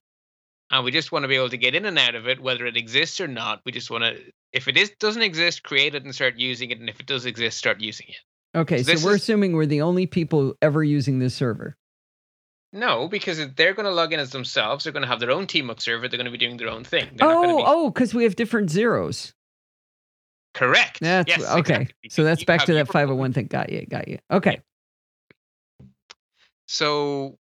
And 0.69 0.83
we 0.83 0.91
just 0.91 1.11
want 1.11 1.23
to 1.23 1.29
be 1.29 1.35
able 1.35 1.49
to 1.49 1.57
get 1.57 1.75
in 1.75 1.85
and 1.85 1.97
out 1.97 2.15
of 2.15 2.27
it, 2.27 2.41
whether 2.41 2.65
it 2.65 2.75
exists 2.75 3.21
or 3.21 3.27
not. 3.27 3.61
We 3.65 3.71
just 3.71 3.89
want 3.89 4.03
to, 4.03 4.19
if 4.51 4.67
it 4.67 4.77
is 4.77 4.91
doesn't 4.99 5.21
exist, 5.21 5.63
create 5.63 5.95
it 5.95 6.03
and 6.03 6.13
start 6.13 6.37
using 6.37 6.71
it. 6.71 6.79
And 6.79 6.89
if 6.89 6.99
it 6.99 7.05
does 7.05 7.25
exist, 7.25 7.57
start 7.57 7.79
using 7.79 8.07
it. 8.09 8.57
Okay, 8.57 8.83
so, 8.83 8.95
so 8.95 9.05
we're 9.05 9.15
is, 9.15 9.21
assuming 9.21 9.53
we're 9.53 9.65
the 9.65 9.81
only 9.81 10.07
people 10.07 10.55
ever 10.61 10.83
using 10.83 11.19
this 11.19 11.35
server. 11.35 11.77
No, 12.73 13.07
because 13.07 13.37
they're 13.55 13.73
going 13.73 13.85
to 13.85 13.91
log 13.91 14.11
in 14.11 14.19
as 14.19 14.31
themselves. 14.31 14.83
They're 14.83 14.93
going 14.93 15.03
to 15.03 15.07
have 15.07 15.21
their 15.21 15.31
own 15.31 15.47
TMUX 15.47 15.81
server. 15.81 16.07
They're 16.07 16.17
going 16.17 16.25
to 16.25 16.31
be 16.31 16.37
doing 16.37 16.57
their 16.57 16.69
own 16.69 16.83
thing. 16.83 17.07
They're 17.15 17.27
oh, 17.27 17.57
be... 17.57 17.63
oh, 17.65 17.89
because 17.89 18.13
we 18.13 18.23
have 18.23 18.35
different 18.35 18.69
zeros. 18.69 19.33
Correct. 20.53 20.99
That's 20.99 21.29
yes, 21.29 21.43
okay. 21.43 21.59
Exactly. 21.59 22.09
So 22.09 22.23
that's 22.23 22.41
you 22.41 22.45
back 22.45 22.65
to 22.65 22.73
that 22.73 22.87
501 22.87 23.33
thing. 23.33 23.45
Got 23.45 23.71
you. 23.71 23.85
Got 23.85 24.07
you. 24.07 24.17
Okay. 24.31 24.59
So 26.67 27.37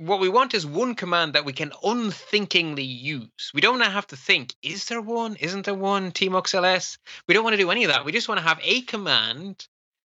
what 0.00 0.20
we 0.20 0.30
want 0.30 0.54
is 0.54 0.64
one 0.64 0.94
command 0.94 1.34
that 1.34 1.44
we 1.44 1.52
can 1.52 1.72
unthinkingly 1.84 2.84
use. 2.84 3.50
We 3.52 3.60
don't 3.60 3.80
have 3.80 4.06
to 4.08 4.16
think, 4.16 4.54
is 4.62 4.86
there 4.86 5.02
one? 5.02 5.36
Isn't 5.36 5.66
there 5.66 5.74
one? 5.74 6.10
TMUXLS? 6.10 6.96
We 7.28 7.34
don't 7.34 7.44
want 7.44 7.54
to 7.54 7.62
do 7.62 7.70
any 7.70 7.84
of 7.84 7.90
that. 7.92 8.06
We 8.06 8.12
just 8.12 8.28
want 8.28 8.40
to 8.40 8.46
have 8.46 8.60
a 8.62 8.80
command 8.80 9.66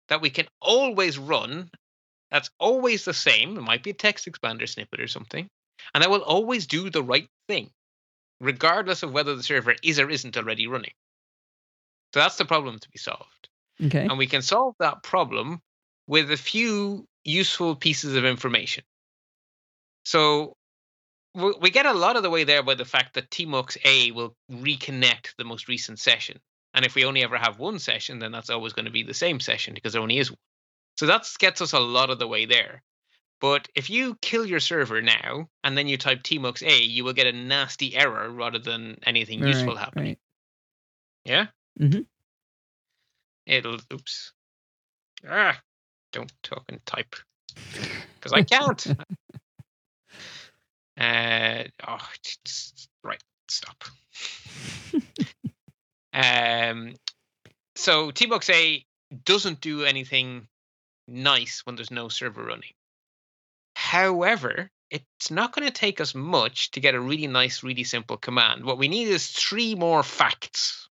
that 0.09 0.21
we 0.21 0.31
can 0.31 0.47
always 0.61 1.19
run 1.19 1.71
that's 2.31 2.51
always 2.61 3.05
the 3.05 3.15
same. 3.15 3.57
It 3.59 3.63
might 3.63 3.83
be 3.83 3.91
a 3.91 3.95
text 3.95 4.27
expander 4.31 4.69
snippet 4.69 5.01
or 5.01 5.09
something. 5.09 5.49
And 5.93 6.03
that 6.03 6.11
will 6.11 6.23
always 6.23 6.69
do 6.69 6.89
the 6.89 7.03
right 7.03 7.29
thing, 7.49 7.71
regardless 8.41 9.03
of 9.03 9.13
whether 9.13 9.35
the 9.35 9.43
server 9.43 9.75
is 9.83 9.99
or 9.99 10.09
isn't 10.09 10.37
already 10.37 10.69
running. 10.69 10.93
So 12.15 12.21
that's 12.21 12.37
the 12.37 12.45
problem 12.45 12.79
to 12.79 12.91
be 12.91 12.99
solved. 12.99 13.49
Okay. 13.85 14.07
And 14.07 14.19
we 14.19 14.29
can 14.29 14.43
solve 14.43 14.77
that 14.79 15.03
problem 15.03 15.61
with 16.07 16.31
a 16.31 16.37
few 16.37 17.07
useful 17.25 17.75
pieces 17.75 18.15
of 18.15 18.25
information. 18.25 18.85
So 20.11 20.57
we 21.37 21.71
get 21.71 21.87
a 21.87 21.93
lot 21.93 22.17
of 22.17 22.25
the 22.25 22.31
way 22.31 22.43
there 22.43 22.65
by 22.65 22.75
the 22.75 22.85
fact 22.85 23.15
that 23.15 23.31
TMUX 23.31 23.77
A 23.85 24.11
will 24.11 24.35
reconnect 24.51 25.37
the 25.39 25.45
most 25.45 25.69
recent 25.69 26.01
session. 26.01 26.41
And 26.75 26.85
if 26.85 26.97
we 26.97 27.05
only 27.05 27.23
ever 27.23 27.39
have 27.39 27.61
one 27.61 27.79
session, 27.79 28.19
then 28.19 28.33
that's 28.33 28.51
always 28.51 28.73
going 28.73 28.87
to 28.87 28.91
be 28.91 29.05
the 29.05 29.15
same 29.15 29.39
session 29.39 29.73
because 29.73 29.93
there 29.93 30.03
only 30.03 30.19
is 30.19 30.29
one. 30.29 30.39
So 30.97 31.07
that 31.07 31.29
gets 31.39 31.61
us 31.61 31.75
a 31.75 31.79
lot 31.79 32.11
of 32.11 32.19
the 32.19 32.27
way 32.27 32.47
there. 32.47 32.83
But 33.41 33.69
if 33.77 33.89
you 33.89 34.17
kill 34.21 34.45
your 34.45 34.59
server 34.59 35.01
now 35.01 35.49
and 35.63 35.79
then 35.79 35.87
you 35.87 35.97
type 35.97 36.25
tmux 36.25 36.61
a, 36.61 36.83
you 36.83 37.05
will 37.05 37.13
get 37.13 37.29
a 37.29 37.33
nasty 37.33 37.95
error 37.95 38.29
rather 38.31 38.59
than 38.59 38.99
anything 39.07 39.41
right, 39.41 39.51
useful 39.51 39.77
happening. 39.77 40.05
Right. 40.05 40.19
Yeah. 41.25 41.47
Mm-hmm. 41.81 42.01
It'll. 43.47 43.79
Oops. 43.93 44.33
Ah, 45.29 45.61
don't 46.11 46.33
talk 46.43 46.65
and 46.69 46.85
type 46.85 47.15
because 48.17 48.33
I 48.33 48.43
can't. 48.43 48.85
uh, 51.01 51.65
oh, 51.89 51.99
right. 53.03 53.23
Stop. 53.49 53.85
um. 56.13 56.95
So 57.77 58.11
tmux 58.11 58.51
a 58.51 58.85
doesn't 59.25 59.61
do 59.61 59.85
anything 59.85 60.47
nice 61.09 61.63
when 61.65 61.77
there's 61.77 61.91
no 61.91 62.09
server 62.09 62.45
running. 62.45 62.73
However, 63.75 64.71
it's 64.91 65.31
not 65.31 65.55
going 65.55 65.67
to 65.67 65.73
take 65.73 66.01
us 66.01 66.15
much 66.15 66.73
to 66.73 66.81
get 66.81 66.95
a 66.95 67.01
really 67.01 67.27
nice, 67.27 67.63
really 67.63 67.85
simple 67.85 68.17
command. 68.17 68.65
What 68.65 68.79
we 68.79 68.89
need 68.89 69.09
is 69.09 69.27
three 69.29 69.75
more 69.75 70.03
facts. 70.03 70.89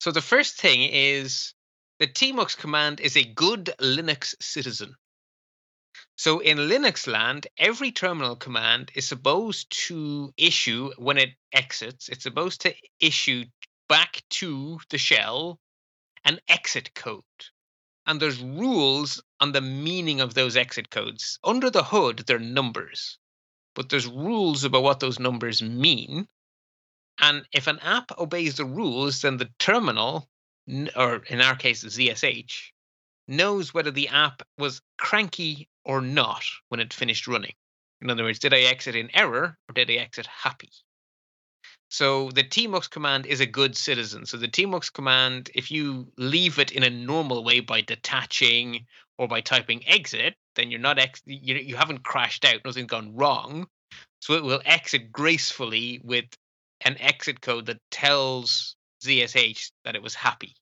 So 0.00 0.10
the 0.10 0.20
first 0.20 0.60
thing 0.60 0.82
is 0.82 1.54
the 1.98 2.06
tmux 2.06 2.56
command 2.56 3.00
is 3.00 3.16
a 3.16 3.24
good 3.24 3.74
Linux 3.80 4.34
citizen. 4.40 4.94
So 6.16 6.38
in 6.40 6.58
Linux 6.58 7.06
land, 7.06 7.46
every 7.58 7.92
terminal 7.92 8.36
command 8.36 8.92
is 8.94 9.06
supposed 9.06 9.70
to 9.88 10.32
issue 10.36 10.92
when 10.96 11.18
it 11.18 11.30
exits, 11.52 12.08
it's 12.08 12.22
supposed 12.22 12.62
to 12.62 12.74
issue 13.00 13.44
back 13.88 14.22
to 14.30 14.78
the 14.90 14.98
shell 14.98 15.58
an 16.24 16.40
exit 16.48 16.94
code 16.94 17.24
and 18.06 18.20
there's 18.20 18.40
rules 18.40 19.22
on 19.40 19.52
the 19.52 19.60
meaning 19.60 20.20
of 20.20 20.34
those 20.34 20.56
exit 20.56 20.90
codes. 20.90 21.38
Under 21.42 21.70
the 21.70 21.84
hood, 21.84 22.24
they're 22.26 22.38
numbers. 22.38 23.18
but 23.74 23.88
there's 23.88 24.06
rules 24.06 24.62
about 24.62 24.84
what 24.84 25.00
those 25.00 25.18
numbers 25.18 25.60
mean. 25.60 26.28
And 27.18 27.44
if 27.52 27.66
an 27.66 27.80
app 27.80 28.12
obeys 28.18 28.56
the 28.56 28.64
rules, 28.64 29.22
then 29.22 29.36
the 29.36 29.50
terminal, 29.58 30.28
or 30.94 31.16
in 31.24 31.40
our 31.40 31.56
case, 31.56 31.82
ZSH, 31.82 32.70
knows 33.26 33.74
whether 33.74 33.90
the 33.90 34.08
app 34.08 34.42
was 34.58 34.80
cranky 34.96 35.68
or 35.84 36.00
not 36.00 36.44
when 36.68 36.80
it 36.80 36.92
finished 36.92 37.26
running. 37.26 37.54
In 38.00 38.10
other 38.10 38.24
words, 38.24 38.38
did 38.38 38.52
I 38.52 38.60
exit 38.60 38.96
in 38.96 39.14
error 39.14 39.58
or 39.68 39.72
did 39.72 39.90
I 39.90 39.94
exit 39.94 40.26
happy? 40.26 40.70
So 41.88 42.30
the 42.30 42.42
tmux 42.42 42.90
command 42.90 43.26
is 43.26 43.40
a 43.40 43.46
good 43.46 43.76
citizen. 43.76 44.26
So 44.26 44.36
the 44.36 44.48
tmux 44.48 44.92
command, 44.92 45.50
if 45.54 45.70
you 45.70 46.12
leave 46.16 46.58
it 46.58 46.72
in 46.72 46.82
a 46.82 46.90
normal 46.90 47.44
way 47.44 47.60
by 47.60 47.82
detaching 47.82 48.86
or 49.16 49.28
by 49.28 49.40
typing 49.40 49.86
exit, 49.86 50.34
then 50.56 50.70
you're 50.70 50.80
not 50.80 50.98
ex- 50.98 51.22
you, 51.24 51.54
you 51.54 51.76
haven't 51.76 52.04
crashed 52.04 52.44
out, 52.44 52.64
nothing's 52.64 52.88
gone 52.88 53.14
wrong. 53.14 53.68
So 54.20 54.34
it 54.34 54.42
will 54.42 54.62
exit 54.64 55.12
gracefully 55.12 56.00
with 56.02 56.26
an 56.80 56.96
exit 56.98 57.40
code 57.40 57.66
that 57.66 57.80
tells 57.90 58.76
ZSH 59.04 59.70
that 59.84 59.94
it 59.94 60.02
was 60.02 60.14
happy. 60.14 60.54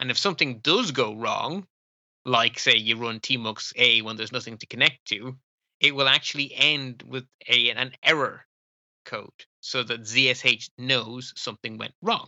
And 0.00 0.10
if 0.10 0.18
something 0.18 0.58
does 0.58 0.90
go 0.90 1.14
wrong, 1.14 1.66
like 2.24 2.58
say 2.58 2.76
you 2.76 2.96
run 2.96 3.20
tmux 3.20 3.72
a 3.76 4.02
when 4.02 4.16
there's 4.16 4.32
nothing 4.32 4.58
to 4.58 4.66
connect 4.66 5.04
to, 5.06 5.36
it 5.80 5.94
will 5.94 6.08
actually 6.08 6.52
end 6.54 7.02
with 7.06 7.24
a 7.48 7.70
an 7.70 7.92
error 8.02 8.44
code 9.04 9.30
so 9.60 9.82
that 9.82 10.02
ZSH 10.02 10.70
knows 10.78 11.32
something 11.36 11.78
went 11.78 11.94
wrong. 12.02 12.26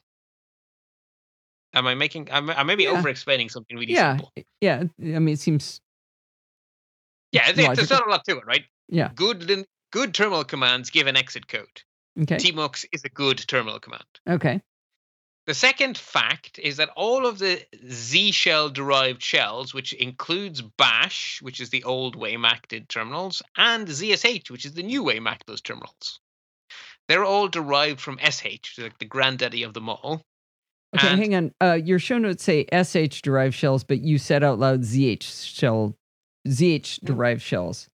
Am 1.72 1.86
I 1.86 1.94
making? 1.94 2.28
I'm, 2.30 2.50
I 2.50 2.62
may 2.62 2.76
be 2.76 2.84
yeah. 2.84 2.90
over 2.90 3.08
explaining 3.08 3.48
something 3.48 3.76
really 3.76 3.92
yeah. 3.92 4.16
simple. 4.16 4.32
Yeah, 4.60 4.84
I 5.00 5.18
mean, 5.18 5.34
it 5.34 5.40
seems. 5.40 5.80
Yeah, 7.32 7.50
there's 7.50 7.90
not 7.90 8.06
a 8.06 8.10
lot 8.10 8.24
to 8.26 8.38
it, 8.38 8.46
right? 8.46 8.62
Yeah. 8.88 9.10
Good, 9.14 9.66
good 9.90 10.14
terminal 10.14 10.44
commands 10.44 10.90
give 10.90 11.08
an 11.08 11.16
exit 11.16 11.48
code. 11.48 11.82
Okay. 12.22 12.36
tmux 12.36 12.84
is 12.92 13.02
a 13.04 13.08
good 13.08 13.38
terminal 13.38 13.80
command. 13.80 14.04
Okay. 14.28 14.62
The 15.46 15.54
second 15.54 15.98
fact 15.98 16.58
is 16.58 16.78
that 16.78 16.88
all 16.96 17.26
of 17.26 17.38
the 17.38 17.62
Z 17.90 18.32
shell 18.32 18.70
derived 18.70 19.22
shells, 19.22 19.74
which 19.74 19.92
includes 19.92 20.62
Bash, 20.62 21.42
which 21.42 21.60
is 21.60 21.68
the 21.68 21.84
old 21.84 22.16
way 22.16 22.38
Mac 22.38 22.66
did 22.68 22.88
terminals, 22.88 23.42
and 23.56 23.86
ZSH, 23.86 24.50
which 24.50 24.64
is 24.64 24.72
the 24.72 24.82
new 24.82 25.02
way 25.02 25.20
Mac 25.20 25.44
does 25.44 25.60
terminals, 25.60 26.20
they're 27.08 27.24
all 27.24 27.48
derived 27.48 28.00
from 28.00 28.18
SH, 28.18 28.78
like 28.78 28.98
the 28.98 29.04
granddaddy 29.04 29.62
of 29.62 29.74
them 29.74 29.90
all. 29.90 30.22
Okay, 30.96 31.08
and 31.08 31.20
hang 31.20 31.34
on. 31.34 31.54
Uh, 31.60 31.74
your 31.74 31.98
show 31.98 32.18
notes 32.18 32.42
say 32.42 32.64
SH 32.72 33.20
derived 33.20 33.54
shells, 33.54 33.84
but 33.84 34.00
you 34.00 34.16
said 34.16 34.42
out 34.42 34.58
loud 34.58 34.80
ZH 34.80 35.22
shell, 35.22 35.94
ZH 36.48 37.00
hmm. 37.00 37.06
derived 37.06 37.42
shells. 37.42 37.88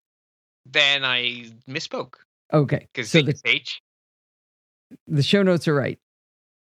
Then 0.66 1.04
I 1.04 1.46
misspoke. 1.68 2.14
Okay, 2.52 2.86
because 2.92 3.10
so 3.10 3.22
ZH. 3.22 3.80
The, 4.90 4.96
the 5.08 5.22
show 5.22 5.42
notes 5.42 5.66
are 5.66 5.74
right. 5.74 5.98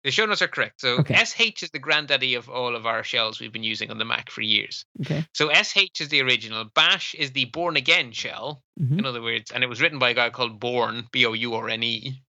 The 0.08 0.12
show 0.12 0.26
notes 0.26 0.41
are 0.41 0.47
correct. 0.47 0.80
So 0.80 0.99
okay. 0.99 1.16
SH 1.16 1.64
is 1.64 1.72
the 1.72 1.80
granddaddy 1.80 2.36
of 2.36 2.47
all 2.47 2.78
of 2.78 2.86
our 2.86 3.03
shells 3.03 3.41
we've 3.41 3.51
been 3.51 3.62
using 3.62 3.91
on 3.91 3.97
the 3.97 4.05
Mac 4.05 4.30
for 4.30 4.39
years. 4.39 4.86
Okay. 5.01 5.26
So 5.34 5.51
SH 5.51 5.99
is 5.99 6.08
the 6.08 6.22
original. 6.22 6.64
Bash 6.64 7.14
is 7.14 7.34
the 7.34 7.43
born 7.43 7.76
again 7.76 8.14
shell. 8.14 8.64
Mm-hmm. 8.80 8.99
In 8.99 9.05
other 9.05 9.22
words, 9.22 9.51
and 9.51 9.66
it 9.66 9.68
was 9.68 9.82
written 9.82 9.99
by 9.99 10.12
a 10.12 10.14
guy 10.14 10.30
called 10.30 10.62
Bourne, 10.62 11.10
B 11.12 11.26
O 11.26 11.34
U 11.34 11.55
R 11.55 11.68
N 11.68 11.84
E. 11.84 12.24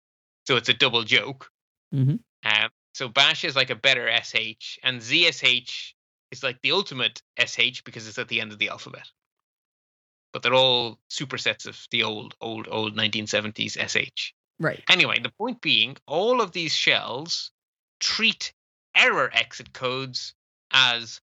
So 0.46 0.54
it's 0.54 0.68
a 0.68 0.74
double 0.74 1.02
joke. 1.02 1.50
Mm-hmm. 1.92 2.14
Um, 2.44 2.70
so 2.92 3.08
Bash 3.08 3.42
is 3.42 3.56
like 3.56 3.70
a 3.70 3.74
better 3.74 4.08
SH, 4.22 4.78
and 4.84 5.00
ZSH 5.00 5.94
is 6.30 6.44
like 6.44 6.60
the 6.62 6.70
ultimate 6.70 7.22
SH 7.44 7.82
because 7.82 8.06
it's 8.06 8.20
at 8.20 8.28
the 8.28 8.40
end 8.40 8.52
of 8.52 8.60
the 8.60 8.68
alphabet. 8.68 9.08
But 10.32 10.44
they're 10.44 10.54
all 10.54 11.00
supersets 11.10 11.66
of 11.66 11.76
the 11.90 12.04
old, 12.04 12.36
old, 12.40 12.68
old 12.70 12.96
1970s 12.96 13.76
SH. 13.84 14.32
Right. 14.60 14.84
Anyway, 14.88 15.18
the 15.18 15.32
point 15.36 15.60
being, 15.60 15.96
all 16.06 16.40
of 16.40 16.52
these 16.52 16.72
shells 16.72 17.50
treat 18.04 18.52
error 18.94 19.30
exit 19.32 19.72
codes 19.72 20.34
as 20.70 21.20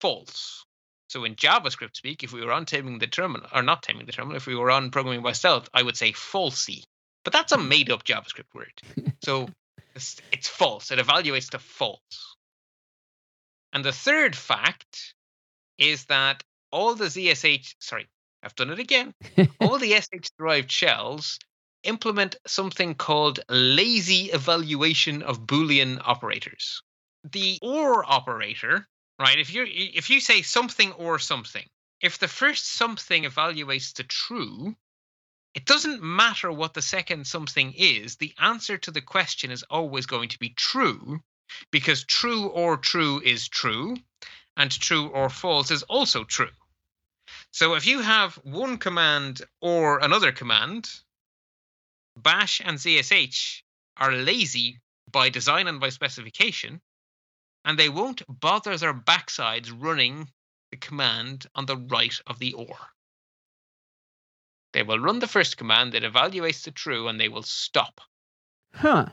false. 0.00 0.64
So 1.08 1.24
in 1.24 1.34
JavaScript 1.34 1.96
speak, 1.96 2.22
if 2.22 2.32
we 2.32 2.44
were 2.44 2.52
on 2.52 2.66
taming 2.66 3.00
the 3.00 3.08
terminal, 3.08 3.48
or 3.52 3.62
not 3.62 3.82
taming 3.82 4.06
the 4.06 4.12
terminal, 4.12 4.36
if 4.36 4.46
we 4.46 4.54
were 4.54 4.70
on 4.70 4.90
programming 4.90 5.22
by 5.22 5.32
stealth, 5.32 5.68
I 5.74 5.82
would 5.82 5.96
say 5.96 6.12
falsy. 6.12 6.84
But 7.24 7.32
that's 7.32 7.52
a 7.52 7.56
hmm. 7.56 7.68
made 7.68 7.90
up 7.90 8.04
JavaScript 8.04 8.54
word. 8.54 8.72
So 9.24 9.48
it's, 9.94 10.16
it's 10.32 10.48
false. 10.48 10.92
It 10.92 11.00
evaluates 11.00 11.50
to 11.50 11.58
false. 11.58 12.36
And 13.72 13.84
the 13.84 13.92
third 13.92 14.36
fact 14.36 15.14
is 15.78 16.04
that 16.06 16.44
all 16.70 16.94
the 16.94 17.06
ZSH, 17.06 17.74
sorry, 17.80 18.08
I've 18.42 18.54
done 18.54 18.70
it 18.70 18.78
again. 18.78 19.12
all 19.60 19.78
the 19.78 20.00
SH 20.00 20.30
derived 20.38 20.70
shells 20.70 21.38
implement 21.82 22.36
something 22.46 22.94
called 22.94 23.40
lazy 23.48 24.30
evaluation 24.30 25.22
of 25.22 25.46
Boolean 25.46 26.00
operators. 26.04 26.82
The 27.24 27.58
or 27.62 28.04
operator, 28.04 28.88
right? 29.18 29.38
If 29.38 29.52
you 29.52 29.66
if 29.68 30.10
you 30.10 30.20
say 30.20 30.42
something 30.42 30.92
or 30.92 31.18
something, 31.18 31.66
if 32.00 32.18
the 32.18 32.28
first 32.28 32.66
something 32.66 33.24
evaluates 33.24 33.92
to 33.94 34.04
true, 34.04 34.76
it 35.52 35.64
doesn't 35.64 36.02
matter 36.02 36.52
what 36.52 36.74
the 36.74 36.82
second 36.82 37.26
something 37.26 37.72
is, 37.76 38.16
the 38.16 38.34
answer 38.38 38.78
to 38.78 38.90
the 38.90 39.02
question 39.02 39.50
is 39.50 39.64
always 39.64 40.06
going 40.06 40.28
to 40.28 40.38
be 40.38 40.50
true 40.50 41.22
because 41.70 42.04
true 42.04 42.46
or 42.46 42.76
true 42.76 43.20
is 43.20 43.48
true 43.48 43.96
and 44.56 44.70
true 44.70 45.08
or 45.08 45.28
false 45.28 45.70
is 45.70 45.82
also 45.84 46.24
true. 46.24 46.52
So 47.50 47.74
if 47.74 47.86
you 47.86 48.00
have 48.00 48.36
one 48.36 48.78
command 48.78 49.42
or 49.60 49.98
another 49.98 50.32
command, 50.32 50.88
Bash 52.16 52.60
and 52.64 52.78
ZSH 52.78 53.62
are 53.96 54.12
lazy 54.12 54.80
by 55.10 55.28
design 55.28 55.66
and 55.66 55.80
by 55.80 55.88
specification, 55.88 56.80
and 57.64 57.78
they 57.78 57.88
won't 57.88 58.22
bother 58.28 58.76
their 58.76 58.94
backsides 58.94 59.72
running 59.76 60.28
the 60.70 60.76
command 60.76 61.46
on 61.54 61.66
the 61.66 61.76
right 61.76 62.18
of 62.26 62.38
the 62.38 62.52
OR. 62.54 62.78
They 64.72 64.82
will 64.82 65.00
run 65.00 65.18
the 65.18 65.26
first 65.26 65.56
command 65.56 65.92
that 65.92 66.04
evaluates 66.04 66.64
the 66.64 66.70
true 66.70 67.08
and 67.08 67.20
they 67.20 67.28
will 67.28 67.42
stop. 67.42 68.00
Huh. 68.74 69.06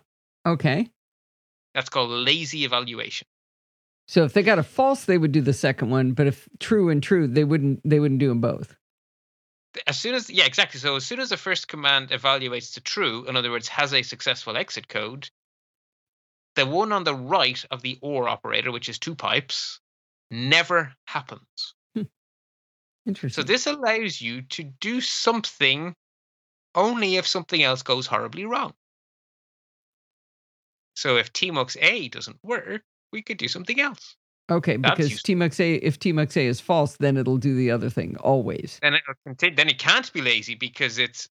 Okay. 0.46 0.90
That's 1.74 1.90
called 1.90 2.12
lazy 2.12 2.64
evaluation. 2.64 3.28
So 4.08 4.24
if 4.24 4.34
they 4.34 4.44
got 4.44 4.60
a 4.60 4.64
false, 4.64 5.06
they 5.06 5.18
would 5.18 5.32
do 5.32 5.42
the 5.42 5.54
second 5.54 5.90
one, 5.90 6.14
but 6.14 6.28
if 6.28 6.48
true 6.60 6.90
and 6.90 7.04
true, 7.04 7.28
they 7.28 7.44
wouldn't 7.44 7.82
they 7.84 8.00
wouldn't 8.00 8.20
do 8.20 8.30
them 8.30 8.40
both. 8.40 8.76
As 9.86 10.00
soon 10.00 10.16
as 10.16 10.30
yeah, 10.30 10.46
exactly. 10.46 10.80
So 10.80 10.96
as 10.96 11.06
soon 11.06 11.20
as 11.20 11.30
the 11.30 11.38
first 11.38 11.68
command 11.68 12.10
evaluates 12.10 12.74
to 12.74 12.82
true, 12.82 13.26
in 13.26 13.36
other 13.36 13.52
words, 13.52 13.68
has 13.68 13.94
a 13.94 14.02
successful 14.02 14.58
exit 14.58 14.88
code, 14.88 15.30
the 16.56 16.66
one 16.66 16.92
on 16.92 17.04
the 17.04 17.16
right 17.16 17.64
of 17.70 17.82
the 17.82 18.00
OR 18.02 18.28
operator, 18.28 18.72
which 18.72 18.90
is 18.90 18.98
two 18.98 19.16
pipes, 19.16 19.80
never 20.32 20.94
happens. 21.06 21.76
Hmm. 21.96 22.04
Interesting. 23.06 23.44
So 23.44 23.46
this 23.46 23.68
allows 23.68 24.20
you 24.20 24.42
to 24.42 24.64
do 24.64 25.02
something 25.02 25.96
only 26.76 27.18
if 27.18 27.28
something 27.28 27.62
else 27.62 27.84
goes 27.84 28.08
horribly 28.08 28.46
wrong. 28.46 28.74
So 30.96 31.18
if 31.18 31.32
tmux 31.32 31.78
A 31.82 32.10
doesn't 32.10 32.44
work, 32.44 32.84
we 33.12 33.22
could 33.22 33.38
do 33.38 33.48
something 33.48 33.80
else. 33.80 34.16
Okay, 34.50 34.78
That's 34.78 34.98
because 34.98 35.60
A, 35.60 35.76
if 35.76 36.00
tmux 36.00 36.38
A 36.38 36.46
is 36.46 36.62
false, 36.62 36.96
then 36.98 37.18
it'll 37.18 37.38
do 37.38 37.56
the 37.56 37.72
other 37.72 37.90
thing 37.90 38.16
always. 38.18 38.80
Then 38.82 38.94
it, 38.94 39.04
uh, 39.10 39.34
then 39.56 39.68
it 39.68 39.78
can't 39.78 40.12
be 40.14 40.22
lazy 40.22 40.56
because 40.56 40.98
it's 40.98 41.28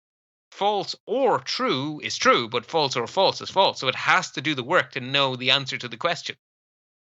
false 0.52 0.96
or 1.06 1.40
true 1.40 2.00
is 2.04 2.18
true, 2.18 2.48
but 2.48 2.66
false 2.66 2.96
or 2.96 3.08
false 3.08 3.42
is 3.42 3.50
false. 3.50 3.80
So 3.80 3.88
it 3.90 3.96
has 3.96 4.32
to 4.32 4.42
do 4.42 4.56
the 4.56 4.64
work 4.64 4.92
to 4.94 5.02
know 5.02 5.36
the 5.36 5.52
answer 5.52 5.78
to 5.78 5.88
the 5.90 5.98
question. 5.98 6.38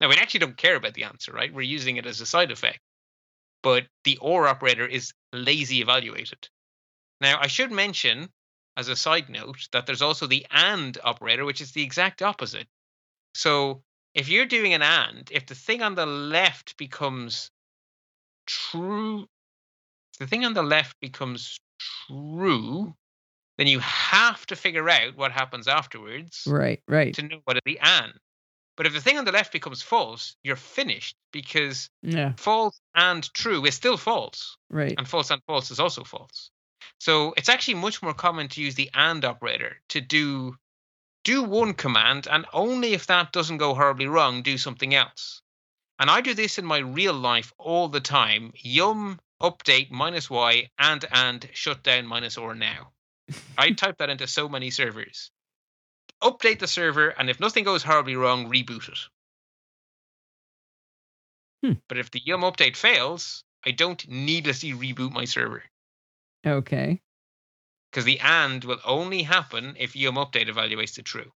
Now 0.01 0.09
we 0.09 0.17
actually 0.17 0.41
don't 0.41 0.57
care 0.57 0.77
about 0.77 0.95
the 0.95 1.05
answer, 1.05 1.33
right? 1.33 1.53
We're 1.53 1.63
using 1.63 1.97
it 1.97 2.07
as 2.07 2.21
a 2.21 2.27
side 2.27 2.51
effect 2.51 2.81
but 3.63 3.87
the 4.05 4.19
OR 4.19 4.47
operator 4.47 4.87
is 4.87 5.13
lazy 5.33 5.81
evaluated. 5.81 6.49
Now, 7.21 7.39
I 7.41 7.49
should 7.49 7.73
mention, 7.73 8.29
as 8.77 8.89
a 8.89 8.97
side 8.97 9.29
note, 9.29 9.69
that 9.73 9.87
there's 9.87 10.03
also 10.03 10.27
the 10.27 10.47
AND 10.51 10.99
operator, 11.03 11.45
which 11.45 11.61
is 11.61 11.73
the 11.73 11.83
exact 11.83 12.23
opposite. 12.23 12.69
So 13.35 13.83
if 14.19 14.29
you're 14.29 14.47
doing 14.47 14.75
an 14.75 14.83
AND, 14.83 15.29
if 15.31 15.47
the 15.47 15.55
thing 15.55 15.81
on 15.81 15.95
the 15.95 16.05
left 16.05 16.77
becomes 16.77 17.53
true, 18.47 19.27
the 20.19 20.27
thing 20.27 20.45
on 20.45 20.55
the 20.55 20.63
left 20.63 20.99
becomes 21.01 21.61
true, 21.79 22.93
then 23.59 23.69
you 23.69 23.79
have 23.79 24.45
to 24.47 24.57
figure 24.57 24.91
out 24.91 25.17
what 25.17 25.31
happens 25.31 25.69
afterwards. 25.69 26.43
Right, 26.49 26.83
right. 26.89 27.15
To 27.15 27.23
know 27.23 27.39
what 27.45 27.59
is 27.59 27.63
the 27.65 27.79
AND. 27.79 28.13
But 28.77 28.87
if 28.87 28.93
the 28.93 29.01
thing 29.01 29.19
on 29.19 29.25
the 29.25 29.31
left 29.31 29.53
becomes 29.53 29.83
false, 29.83 30.35
you're 30.43 30.57
finished 30.57 31.15
because 31.33 31.89
yeah. 32.03 32.33
false 32.39 32.81
and 32.97 33.23
true 33.35 33.65
is 33.67 33.77
still 33.77 33.97
false. 33.97 34.57
Right. 34.69 34.95
And 34.99 35.07
false 35.07 35.31
and 35.31 35.41
false 35.47 35.71
is 35.71 35.79
also 35.79 36.03
false. 36.03 36.51
So 36.99 37.35
it's 37.37 37.49
actually 37.49 37.75
much 37.75 38.03
more 38.03 38.15
common 38.15 38.49
to 38.49 38.61
use 38.61 38.75
the 38.75 38.91
and 38.95 39.25
operator 39.25 39.77
to 39.91 40.01
do 40.01 40.57
do 41.29 41.43
one 41.43 41.75
command 41.75 42.27
and 42.31 42.47
only 42.55 42.95
if 42.95 43.07
that 43.07 43.33
doesn't 43.33 43.59
go 43.59 43.75
horribly 43.75 44.07
wrong, 44.07 44.43
do 44.43 44.57
something 44.57 44.95
else. 44.95 45.43
And 45.99 46.09
I 46.09 46.23
do 46.23 46.33
this 46.33 46.57
in 46.57 46.65
my 46.65 46.79
real 46.79 47.13
life 47.13 47.53
all 47.59 47.89
the 47.89 48.01
time. 48.01 48.53
Yum 48.55 49.21
update 49.39 49.91
minus 49.91 50.31
y 50.31 50.71
and 50.79 51.05
and 51.13 51.47
shutdown 51.53 52.07
minus 52.07 52.39
or 52.39 52.55
now. 52.55 52.93
I 53.59 53.71
type 53.83 53.99
that 53.99 54.09
into 54.09 54.27
so 54.27 54.49
many 54.49 54.71
servers. 54.71 55.31
Update 56.23 56.61
the 56.61 56.67
server, 56.67 57.11
and 57.11 57.29
if 57.29 57.41
nothing 57.41 57.65
goes 57.65 57.83
horribly 57.83 58.17
wrong, 58.17 58.51
reboot 58.51 58.89
it. 58.89 58.99
Hmm. 61.63 61.79
But 61.89 61.99
if 61.99 62.11
the 62.11 62.23
yum 62.25 62.41
update 62.41 62.77
fails, 62.77 63.45
I 63.67 63.73
don't 63.73 64.09
needlessly 64.09 64.73
reboot 64.73 65.13
my 65.13 65.27
server 65.27 65.63
Okay. 66.47 67.03
Because 67.99 68.05
the 68.05 68.21
and 68.21 68.63
will 68.63 68.79
only 68.85 69.25
happen 69.25 69.75
if 69.77 69.97
yum 69.97 70.15
update 70.15 70.49
evaluates 70.49 70.95
to 70.95 71.03
true. 71.03 71.33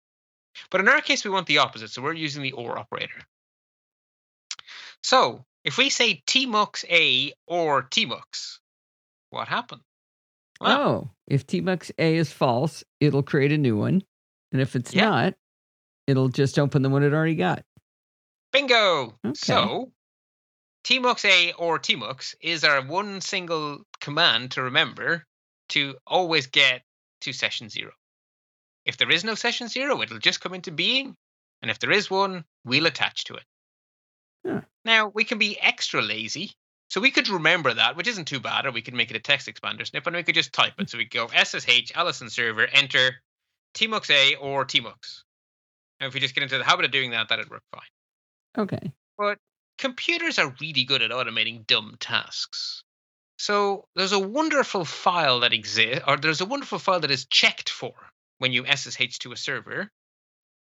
But 0.69 0.83
in 0.83 0.89
our 0.89 1.01
case, 1.01 1.25
we 1.25 1.31
want 1.31 1.47
the 1.47 1.57
opposite, 1.57 1.89
so 1.89 2.03
we're 2.03 2.13
using 2.13 2.43
the 2.43 2.53
or 2.53 2.79
operator. 2.79 3.23
So 5.03 5.47
if 5.65 5.79
we 5.79 5.89
say 5.89 6.23
tmux 6.27 6.85
a 6.91 7.33
or 7.47 7.85
tmux, 7.85 8.59
what 9.31 9.49
happened? 9.49 9.81
Well, 10.61 10.83
Oh, 10.83 11.11
if 11.27 11.47
tmux 11.47 11.91
A 11.97 12.17
is 12.17 12.31
false, 12.31 12.85
it'll 13.01 13.23
create 13.23 13.53
a 13.53 13.57
new 13.57 13.79
one. 13.79 14.03
And 14.53 14.61
if 14.61 14.77
it's 14.77 14.93
Yeah. 14.93 15.09
not, 15.09 15.35
it'll 16.07 16.29
just 16.29 16.59
open 16.59 16.83
the 16.83 16.91
one 16.91 17.03
it 17.03 17.15
already 17.15 17.37
got. 17.37 17.65
Bingo! 18.53 19.19
Okay. 19.25 19.33
So, 19.35 19.93
tmux 20.85 21.25
a 21.25 21.55
or 21.55 21.79
tmux 21.79 22.35
is 22.43 22.65
our 22.65 22.83
one 22.83 23.23
single 23.23 23.87
command 24.03 24.51
to 24.51 24.63
remember 24.65 25.25
to 25.71 25.97
always 26.07 26.47
get 26.47 26.83
to 27.23 27.33
session 27.33 27.69
zero. 27.69 27.93
If 28.85 28.97
there 28.97 29.11
is 29.11 29.25
no 29.25 29.35
session 29.35 29.69
zero, 29.69 30.03
it'll 30.03 30.19
just 30.19 30.41
come 30.41 30.55
into 30.55 30.71
being. 30.71 31.17
And 31.63 31.71
if 31.71 31.79
there 31.79 31.91
is 31.91 32.11
one, 32.11 32.45
we'll 32.65 32.87
attach 32.87 33.25
to 33.25 33.35
it. 33.35 33.45
Huh. 34.47 34.61
Now, 34.85 35.09
we 35.09 35.25
can 35.25 35.39
be 35.39 35.61
extra 35.61 36.01
lazy. 36.01 36.53
So 36.89 37.01
we 37.01 37.13
could 37.13 37.29
remember 37.29 37.73
that, 37.73 37.97
which 37.97 38.09
isn't 38.09 38.25
too 38.25 38.41
bad, 38.41 38.67
or 38.67 38.73
we 38.73 38.83
could 38.83 38.95
make 38.95 39.11
it 39.11 39.17
a 39.17 39.21
text 39.21 39.47
expander 39.47 39.87
snip 39.87 40.07
and 40.07 40.17
we 40.17 40.25
could 40.25 40.35
just 40.35 40.53
type 40.53 40.75
it. 40.79 40.91
So 40.91 40.99
we 40.99 41.05
go 41.05 41.29
SSH, 41.29 41.93
Allison 41.95 42.29
server, 42.31 42.67
enter 42.67 43.13
tmux 43.75 44.11
a 44.11 44.35
or 44.37 44.65
tmux. 44.65 45.23
And 46.01 46.09
if 46.09 46.15
we 46.15 46.21
just 46.21 46.35
get 46.35 46.43
into 46.43 46.59
the 46.59 46.65
habit 46.65 46.87
of 46.87 46.91
doing 46.91 47.11
that, 47.11 47.29
that'd 47.29 47.49
work 47.49 47.63
fine 47.71 48.63
Okay. 48.65 48.93
But 49.17 49.39
computers 49.79 50.39
are 50.39 50.53
really 50.61 50.83
good 50.83 51.03
at 51.03 51.13
automating 51.13 51.65
dumb 51.67 51.95
tasks. 52.01 52.83
So 53.41 53.89
there's 53.97 54.13
a 54.13 54.19
wonderful 54.19 54.85
file 54.85 55.41
that 55.41 55.55
exists, 55.55 56.05
or 56.07 56.19
there's 56.19 56.43
a 56.43 56.45
wonderful 56.45 56.79
file 56.79 57.01
that 57.01 57.11
is 57.11 57.25
checked 57.25 57.71
for 57.71 57.95
when 58.37 58.53
you 58.53 58.67
SSH 58.67 59.21
to 59.21 59.33
a 59.33 59.37
server. 59.37 59.91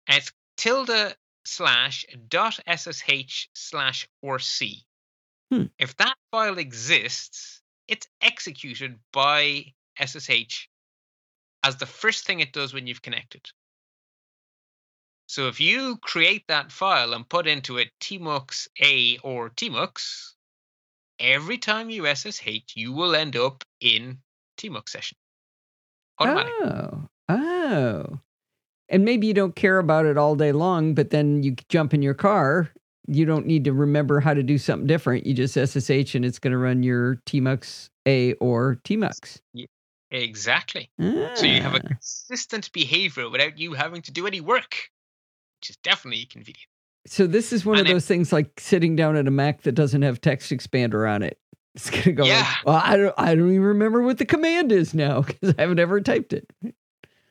And 0.06 0.18
it's 0.18 0.30
tilde 0.56 1.16
slash 1.44 2.06
dot 2.28 2.60
SSH 2.68 3.48
slash 3.52 4.06
rc. 4.24 4.84
Hmm. 5.50 5.64
If 5.76 5.96
that 5.96 6.14
file 6.30 6.58
exists, 6.58 7.62
it's 7.88 8.06
executed 8.20 9.00
by 9.12 9.74
SSH 10.00 10.68
as 11.64 11.74
the 11.78 11.86
first 11.86 12.26
thing 12.26 12.38
it 12.38 12.52
does 12.52 12.72
when 12.72 12.86
you've 12.86 13.02
connected. 13.02 13.50
So 15.26 15.48
if 15.48 15.58
you 15.58 15.96
create 15.96 16.44
that 16.46 16.70
file 16.70 17.12
and 17.12 17.28
put 17.28 17.48
into 17.48 17.78
it 17.78 17.90
tmux 18.00 18.68
a 18.80 19.18
or 19.24 19.50
tmux, 19.50 20.34
every 21.20 21.58
time 21.58 21.90
you 21.90 22.06
SSH, 22.06 22.74
you 22.74 22.92
will 22.92 23.14
end 23.14 23.36
up 23.36 23.64
in 23.80 24.18
tmux 24.58 24.88
session. 24.90 25.16
Automatic. 26.18 26.52
Oh. 26.62 27.08
Oh. 27.28 28.18
And 28.88 29.04
maybe 29.04 29.26
you 29.26 29.34
don't 29.34 29.54
care 29.54 29.78
about 29.78 30.06
it 30.06 30.16
all 30.16 30.34
day 30.34 30.52
long, 30.52 30.94
but 30.94 31.10
then 31.10 31.42
you 31.42 31.54
jump 31.68 31.92
in 31.92 32.02
your 32.02 32.14
car. 32.14 32.70
You 33.06 33.24
don't 33.24 33.46
need 33.46 33.64
to 33.64 33.72
remember 33.72 34.20
how 34.20 34.34
to 34.34 34.42
do 34.42 34.58
something 34.58 34.86
different. 34.86 35.26
You 35.26 35.34
just 35.34 35.54
SSH 35.56 36.14
and 36.14 36.24
it's 36.24 36.38
going 36.38 36.52
to 36.52 36.58
run 36.58 36.82
your 36.82 37.16
tmux 37.26 37.88
A 38.06 38.32
or 38.34 38.80
tmux. 38.84 39.40
Exactly. 40.10 40.90
So 40.98 41.44
you 41.44 41.60
have 41.60 41.74
a 41.74 41.80
Ah. 41.84 41.88
consistent 41.88 42.72
behavior 42.72 43.28
without 43.28 43.58
you 43.58 43.74
having 43.74 44.00
to 44.02 44.10
do 44.10 44.26
any 44.26 44.40
work, 44.40 44.90
which 45.60 45.70
is 45.70 45.76
definitely 45.78 46.24
convenient. 46.24 46.66
So 47.08 47.26
this 47.26 47.52
is 47.52 47.64
one 47.64 47.76
of 47.76 47.80
And 47.80 47.88
it- 47.88 47.92
those 47.94 48.06
things 48.06 48.32
like 48.32 48.60
sitting 48.60 48.94
down 48.96 49.16
at 49.16 49.26
a 49.26 49.30
Mac 49.30 49.62
that 49.62 49.72
doesn't 49.72 50.02
have 50.02 50.20
text 50.20 50.50
expander 50.52 51.08
on 51.10 51.22
it. 51.22 51.38
It's 51.74 51.90
gonna 51.90 52.12
go. 52.12 52.22
like, 52.24 52.30
Yeah. 52.32 52.54
well, 52.64 52.80
I 52.84 52.96
don't. 52.96 53.14
I 53.16 53.34
don't 53.34 53.50
even 53.50 53.62
remember 53.62 54.02
what 54.02 54.18
the 54.18 54.26
command 54.26 54.72
is 54.72 54.94
now 54.94 55.22
because 55.26 55.54
I 55.56 55.60
haven't 55.62 55.78
ever 55.78 56.00
typed 56.00 56.32
it. 56.32 56.46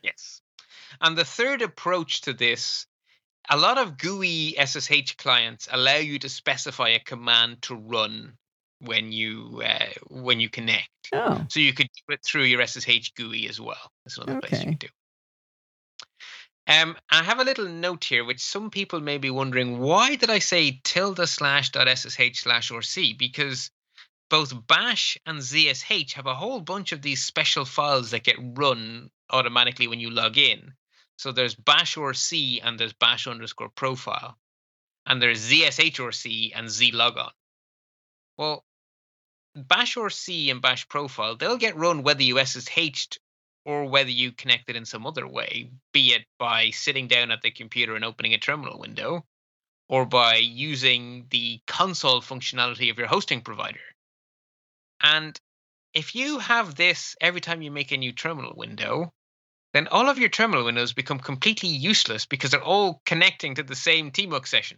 Yes. 0.01 0.41
And 1.01 1.17
the 1.17 1.25
third 1.25 1.61
approach 1.61 2.21
to 2.21 2.33
this, 2.33 2.85
a 3.49 3.57
lot 3.57 3.77
of 3.77 3.97
GUI 3.97 4.55
SSH 4.57 5.17
clients 5.17 5.67
allow 5.71 5.97
you 5.97 6.17
to 6.19 6.29
specify 6.29 6.89
a 6.89 6.99
command 6.99 7.61
to 7.63 7.75
run 7.75 8.37
when 8.79 9.11
you 9.11 9.61
uh, 9.65 9.85
when 10.09 10.39
you 10.39 10.49
connect. 10.49 10.89
Oh, 11.13 11.45
So 11.49 11.59
you 11.59 11.73
could 11.73 11.87
do 12.07 12.13
it 12.13 12.23
through 12.23 12.43
your 12.43 12.61
SSH 12.61 13.13
GUI 13.15 13.47
as 13.49 13.59
well. 13.59 13.91
That's 14.05 14.17
another 14.17 14.39
place 14.41 14.53
you 14.53 14.57
Okay. 14.59 14.65
can 14.69 14.77
do. 14.77 14.87
Um, 16.67 16.97
I 17.09 17.23
have 17.23 17.39
a 17.39 17.45
little 17.45 17.69
note 17.69 18.03
here, 18.03 18.25
which 18.25 18.43
some 18.43 18.69
people 18.69 18.99
may 18.99 19.17
be 19.17 19.29
wondering: 19.29 19.79
why 19.79 20.15
did 20.15 20.29
I 20.29 20.39
say 20.39 20.81
tilde 20.83 21.27
slash 21.29 21.69
dot 21.69 21.87
ssh 21.87 22.41
slash 22.41 22.71
rc? 22.71 23.17
Because 23.17 23.71
both 24.29 24.67
Bash 24.67 25.17
and 25.25 25.39
ZSH 25.39 26.13
have 26.13 26.25
a 26.25 26.35
whole 26.35 26.59
bunch 26.59 26.91
of 26.91 27.01
these 27.01 27.23
special 27.23 27.63
files 27.63 28.11
that 28.11 28.25
get 28.25 28.35
run 28.39 29.09
automatically 29.29 29.87
when 29.87 30.01
you 30.01 30.09
log 30.09 30.37
in. 30.37 30.73
So 31.17 31.31
there's 31.31 31.55
Bash 31.55 31.95
rc 31.95 32.59
and 32.61 32.77
there's 32.77 32.93
Bash 32.93 33.27
underscore 33.27 33.69
profile, 33.69 34.37
and 35.05 35.21
there's 35.21 35.49
ZSH 35.49 35.95
rc 35.95 36.51
and 36.53 36.69
Z. 36.69 36.91
Well, 38.37 38.65
Bash 39.55 39.95
rc 39.95 40.51
and 40.51 40.61
Bash 40.61 40.89
profile, 40.89 41.37
they'll 41.37 41.57
get 41.57 41.77
run 41.77 42.03
whether 42.03 42.23
you 42.23 42.35
SSH'd 42.35 43.19
or 43.67 43.83
whether 43.83 44.09
you 44.09 44.31
connect 44.31 44.69
it 44.69 44.77
in 44.77 44.85
some 44.85 45.05
other 45.05 45.27
way, 45.27 45.69
be 45.91 46.13
it 46.13 46.23
by 46.39 46.69
sitting 46.69 47.09
down 47.09 47.31
at 47.31 47.41
the 47.41 47.51
computer 47.51 47.97
and 47.97 48.05
opening 48.05 48.33
a 48.33 48.37
terminal 48.37 48.79
window, 48.79 49.25
or 49.89 50.05
by 50.05 50.37
using 50.37 51.27
the 51.31 51.59
console 51.67 52.21
functionality 52.21 52.89
of 52.89 52.97
your 52.97 53.07
hosting 53.07 53.41
provider. 53.41 53.81
And 55.03 55.37
if 55.93 56.15
you 56.15 56.39
have 56.39 56.75
this 56.75 57.17
every 57.19 57.41
time 57.41 57.61
you 57.61 57.69
make 57.69 57.91
a 57.91 57.97
new 57.97 58.13
terminal 58.13 58.53
window, 58.55 59.11
then 59.73 59.89
all 59.89 60.07
of 60.07 60.17
your 60.17 60.29
terminal 60.29 60.63
windows 60.63 60.93
become 60.93 61.19
completely 61.19 61.67
useless 61.67 62.25
because 62.25 62.51
they're 62.51 62.63
all 62.63 63.01
connecting 63.05 63.55
to 63.55 63.63
the 63.63 63.75
same 63.75 64.11
tmux 64.11 64.47
session. 64.47 64.77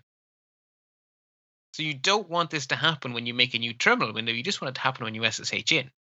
So 1.73 1.83
you 1.83 1.93
don't 1.93 2.27
want 2.27 2.49
this 2.49 2.65
to 2.67 2.75
happen 2.75 3.13
when 3.13 3.27
you 3.27 3.35
make 3.35 3.53
a 3.53 3.59
new 3.59 3.73
terminal 3.73 4.15
window. 4.15 4.31
You 4.31 4.41
just 4.41 4.61
want 4.61 4.69
it 4.69 4.75
to 4.75 4.81
happen 4.81 5.03
when 5.03 5.13
you 5.13 5.29
SSH 5.29 5.73
in. 5.73 5.91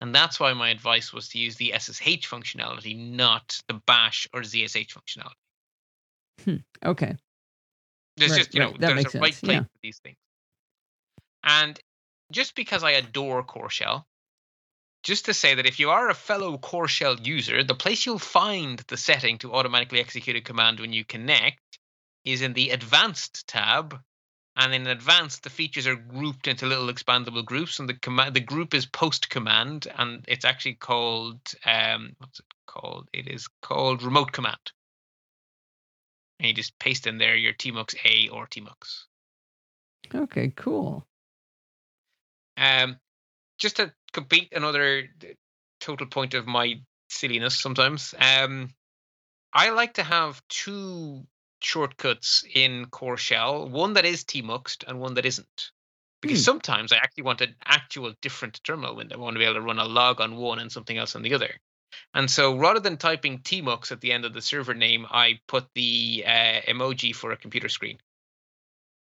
And 0.00 0.14
that's 0.14 0.38
why 0.38 0.52
my 0.52 0.70
advice 0.70 1.12
was 1.12 1.28
to 1.30 1.38
use 1.38 1.56
the 1.56 1.72
SSH 1.76 2.28
functionality, 2.28 2.96
not 2.96 3.58
the 3.68 3.80
bash 3.86 4.28
or 4.32 4.42
ZSH 4.42 4.92
functionality. 4.92 5.32
Hmm, 6.44 6.56
okay. 6.84 7.16
There's 8.16 8.32
Right, 8.32 8.38
just, 8.38 8.54
you 8.54 8.60
know, 8.60 8.72
that 8.78 8.94
there's 8.94 9.14
a 9.14 9.18
right 9.18 9.32
sense, 9.32 9.40
place 9.40 9.54
yeah. 9.54 9.60
for 9.62 9.78
these 9.82 9.98
things. 9.98 10.16
And 11.44 11.78
just 12.32 12.54
because 12.54 12.82
I 12.82 12.92
adore 12.92 13.42
Core 13.42 13.70
Shell, 13.70 14.06
just 15.02 15.26
to 15.26 15.34
say 15.34 15.54
that 15.54 15.66
if 15.66 15.78
you 15.78 15.90
are 15.90 16.08
a 16.08 16.14
fellow 16.14 16.58
Core 16.58 16.88
Shell 16.88 17.20
user, 17.20 17.62
the 17.62 17.74
place 17.74 18.04
you'll 18.04 18.18
find 18.18 18.78
the 18.88 18.96
setting 18.96 19.38
to 19.38 19.52
automatically 19.52 20.00
execute 20.00 20.36
a 20.36 20.40
command 20.40 20.80
when 20.80 20.92
you 20.92 21.04
connect 21.04 21.60
is 22.24 22.42
in 22.42 22.54
the 22.54 22.70
Advanced 22.70 23.46
tab. 23.46 24.00
And 24.58 24.74
in 24.74 24.86
Advanced, 24.86 25.42
the 25.42 25.50
features 25.50 25.86
are 25.86 25.96
grouped 25.96 26.48
into 26.48 26.64
little 26.64 26.86
expandable 26.86 27.44
groups, 27.44 27.78
and 27.78 27.86
the 27.86 27.94
command, 27.94 28.34
the 28.34 28.40
group 28.40 28.72
is 28.72 28.86
Post 28.86 29.28
Command, 29.28 29.86
and 29.94 30.24
it's 30.26 30.46
actually 30.46 30.76
called 30.76 31.40
um, 31.66 32.16
what's 32.18 32.40
it 32.40 32.46
called? 32.66 33.10
It 33.12 33.28
is 33.28 33.48
called 33.60 34.02
Remote 34.02 34.32
Command. 34.32 34.72
And 36.40 36.48
you 36.48 36.54
just 36.54 36.78
paste 36.78 37.06
in 37.06 37.18
there 37.18 37.36
your 37.36 37.52
tmux 37.52 37.94
a 38.04 38.28
or 38.30 38.46
tmux. 38.46 39.04
Okay. 40.14 40.52
Cool. 40.56 41.06
Um, 42.56 42.98
just 43.58 43.76
to 43.76 43.92
complete 44.12 44.52
another 44.52 45.08
total 45.80 46.06
point 46.06 46.32
of 46.32 46.46
my 46.46 46.80
silliness 47.10 47.58
sometimes, 47.58 48.14
um, 48.18 48.70
I 49.52 49.70
like 49.70 49.94
to 49.94 50.02
have 50.02 50.42
two 50.48 51.26
shortcuts 51.60 52.44
in 52.54 52.86
Core 52.86 53.16
Shell, 53.16 53.68
one 53.68 53.94
that 53.94 54.04
is 54.04 54.24
tmuxed 54.24 54.84
and 54.86 55.00
one 55.00 55.14
that 55.14 55.26
isn't. 55.26 55.70
Because 56.20 56.38
Hmm. 56.38 56.44
sometimes 56.44 56.92
I 56.92 56.96
actually 56.96 57.24
want 57.24 57.40
an 57.40 57.54
actual 57.64 58.14
different 58.20 58.62
terminal 58.64 58.96
window. 58.96 59.16
I 59.16 59.20
want 59.20 59.34
to 59.34 59.38
be 59.38 59.44
able 59.44 59.54
to 59.54 59.60
run 59.60 59.78
a 59.78 59.84
log 59.84 60.20
on 60.20 60.36
one 60.36 60.58
and 60.58 60.72
something 60.72 60.96
else 60.96 61.14
on 61.14 61.22
the 61.22 61.34
other. 61.34 61.60
And 62.14 62.30
so 62.30 62.56
rather 62.56 62.80
than 62.80 62.96
typing 62.96 63.38
tmux 63.38 63.92
at 63.92 64.00
the 64.00 64.12
end 64.12 64.24
of 64.24 64.32
the 64.32 64.42
server 64.42 64.74
name, 64.74 65.06
I 65.10 65.40
put 65.46 65.66
the 65.74 66.24
uh, 66.26 66.60
emoji 66.68 67.14
for 67.14 67.32
a 67.32 67.36
computer 67.36 67.68
screen 67.68 67.98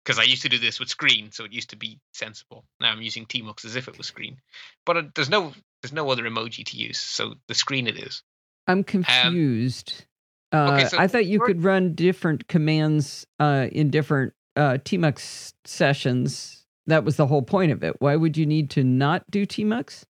because 0.05 0.19
I 0.19 0.25
used 0.25 0.43
to 0.43 0.49
do 0.49 0.59
this 0.59 0.81
with 0.81 0.89
screen, 0.89 1.31
so 1.31 1.45
it 1.45 1.53
used 1.53 1.71
to 1.71 1.77
be 1.77 2.01
sensible. 2.13 2.65
Now 2.81 2.91
I'm 2.91 3.03
using 3.03 3.27
tmux 3.27 3.65
as 3.65 3.77
if 3.77 3.87
it 3.89 3.99
was 3.99 4.07
screen, 4.07 4.41
but 4.87 4.97
it, 4.97 5.15
there's 5.15 5.31
no 5.31 5.53
there's 5.83 5.93
no 5.93 6.11
other 6.11 6.25
emoji 6.25 6.65
to 6.67 6.77
use, 6.77 6.99
so 6.99 7.35
the 7.49 7.55
screen 7.55 7.87
it 7.87 7.97
is. 7.97 8.23
I'm 8.67 8.85
confused. 8.85 10.05
Uh, 10.53 10.73
okay, 10.73 10.89
so 10.89 10.99
I 10.99 11.07
thought 11.07 11.27
you 11.27 11.41
could 11.41 11.63
run 11.63 11.95
different 11.95 12.49
commands 12.49 13.27
uh, 13.39 13.69
in 13.71 13.91
different 13.91 14.33
uh, 14.57 14.79
tmux 14.85 15.53
sessions. 15.65 16.65
That 16.87 17.05
was 17.05 17.17
the 17.17 17.27
whole 17.27 17.43
point 17.43 17.73
of 17.73 17.85
it. 17.85 17.97
Why 18.01 18.17
would 18.17 18.37
you 18.37 18.47
need 18.47 18.71
to 18.71 18.85
not 18.85 19.31
do 19.31 19.47
tmux? 19.47 20.05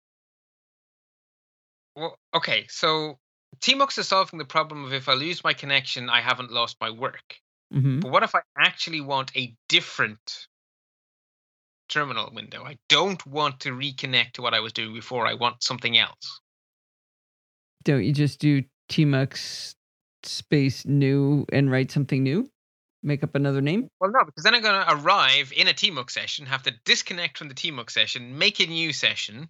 Well, 1.96 2.18
okay, 2.34 2.66
so 2.70 3.20
Tmux 3.58 3.98
is 3.98 4.08
solving 4.08 4.40
the 4.40 4.46
problem 4.46 4.86
of 4.86 4.94
if 4.94 5.10
I 5.10 5.14
lose 5.14 5.44
my 5.44 5.54
connection, 5.54 6.10
I 6.10 6.22
haven't 6.22 6.52
lost 6.52 6.78
my 6.80 6.90
work. 6.90 7.36
hmm 7.72 8.00
But 8.00 8.12
what 8.12 8.24
if 8.24 8.34
I 8.36 8.42
actually 8.58 9.02
want 9.02 9.36
a 9.36 9.54
different 9.68 10.48
terminal 11.90 12.32
window? 12.34 12.64
I 12.64 12.78
don't 12.88 13.24
want 13.26 13.60
to 13.62 13.72
reconnect 13.72 14.34
to 14.34 14.42
what 14.42 14.54
I 14.54 14.60
was 14.60 14.72
doing 14.72 14.94
before. 14.94 15.28
I 15.28 15.34
want 15.34 15.64
something 15.64 15.98
else. 15.98 16.40
Don't 17.84 18.04
you 18.04 18.14
just 18.14 18.40
do 18.40 18.64
tmux 18.90 19.76
space 20.24 20.86
new 20.86 21.46
and 21.52 21.72
write 21.72 21.92
something 21.92 22.24
new? 22.24 22.50
Make 23.02 23.24
up 23.24 23.36
another 23.36 23.62
name? 23.62 23.90
Well, 24.02 24.12
no, 24.12 24.26
because 24.26 24.44
then 24.44 24.56
I'm 24.56 24.62
going 24.62 24.86
to 24.86 24.94
arrive 24.94 25.54
in 25.56 25.68
a 25.68 25.74
Tmux 25.74 26.12
session, 26.12 26.46
have 26.48 26.64
to 26.64 26.74
disconnect 26.84 27.38
from 27.38 27.48
the 27.48 27.54
Tmux 27.54 27.92
session, 27.92 28.38
make 28.38 28.60
a 28.60 28.66
new 28.66 28.92
session, 28.92 29.48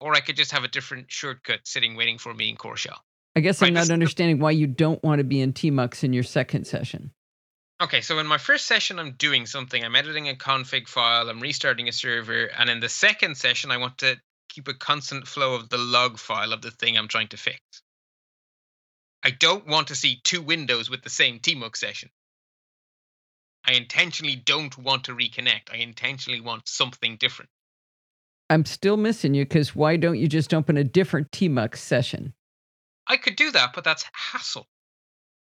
or 0.00 0.14
I 0.14 0.20
could 0.20 0.36
just 0.36 0.52
have 0.52 0.64
a 0.64 0.68
different 0.68 1.10
shortcut 1.10 1.60
sitting 1.64 1.96
waiting 1.96 2.18
for 2.18 2.34
me 2.34 2.50
in 2.50 2.56
Core 2.56 2.76
Shell. 2.76 3.02
I 3.34 3.40
guess 3.40 3.60
Right, 3.60 3.68
I'm 3.68 3.74
not 3.74 3.90
understanding 3.90 4.38
why 4.38 4.52
you 4.52 4.66
don't 4.66 5.02
want 5.02 5.18
to 5.18 5.24
be 5.24 5.40
in 5.40 5.52
tmux 5.52 6.02
in 6.04 6.12
your 6.12 6.22
second 6.22 6.66
session. 6.66 7.10
Okay, 7.82 8.00
so 8.00 8.18
in 8.18 8.26
my 8.26 8.38
first 8.38 8.66
session, 8.66 8.98
I'm 8.98 9.12
doing 9.12 9.44
something. 9.44 9.84
I'm 9.84 9.94
editing 9.94 10.30
a 10.30 10.34
config 10.34 10.88
file, 10.88 11.28
I'm 11.28 11.40
restarting 11.40 11.88
a 11.88 11.92
server, 11.92 12.46
and 12.46 12.70
in 12.70 12.80
the 12.80 12.88
second 12.88 13.36
session, 13.36 13.70
I 13.70 13.76
want 13.76 13.98
to 13.98 14.18
keep 14.48 14.68
a 14.68 14.74
constant 14.74 15.26
flow 15.26 15.54
of 15.54 15.68
the 15.68 15.76
log 15.76 16.18
file 16.18 16.54
of 16.54 16.62
the 16.62 16.70
thing 16.70 16.96
I'm 16.96 17.08
trying 17.08 17.28
to 17.28 17.36
fix. 17.36 17.60
I 19.26 19.30
don't 19.30 19.66
want 19.66 19.88
to 19.88 19.96
see 19.96 20.20
two 20.22 20.40
windows 20.40 20.88
with 20.88 21.02
the 21.02 21.10
same 21.10 21.40
Tmux 21.40 21.78
session. 21.78 22.10
I 23.64 23.72
intentionally 23.72 24.36
don't 24.36 24.78
want 24.78 25.02
to 25.06 25.16
reconnect. 25.16 25.72
I 25.72 25.78
intentionally 25.78 26.40
want 26.40 26.68
something 26.68 27.16
different. 27.16 27.50
I'm 28.50 28.64
still 28.64 28.96
missing 28.96 29.34
you 29.34 29.44
because 29.44 29.74
why 29.74 29.96
don't 29.96 30.20
you 30.20 30.28
just 30.28 30.54
open 30.54 30.76
a 30.76 30.84
different 30.84 31.32
tmux 31.32 31.78
session? 31.78 32.34
I 33.08 33.16
could 33.16 33.34
do 33.34 33.50
that, 33.50 33.72
but 33.74 33.82
that's 33.82 34.04
hassle. 34.12 34.68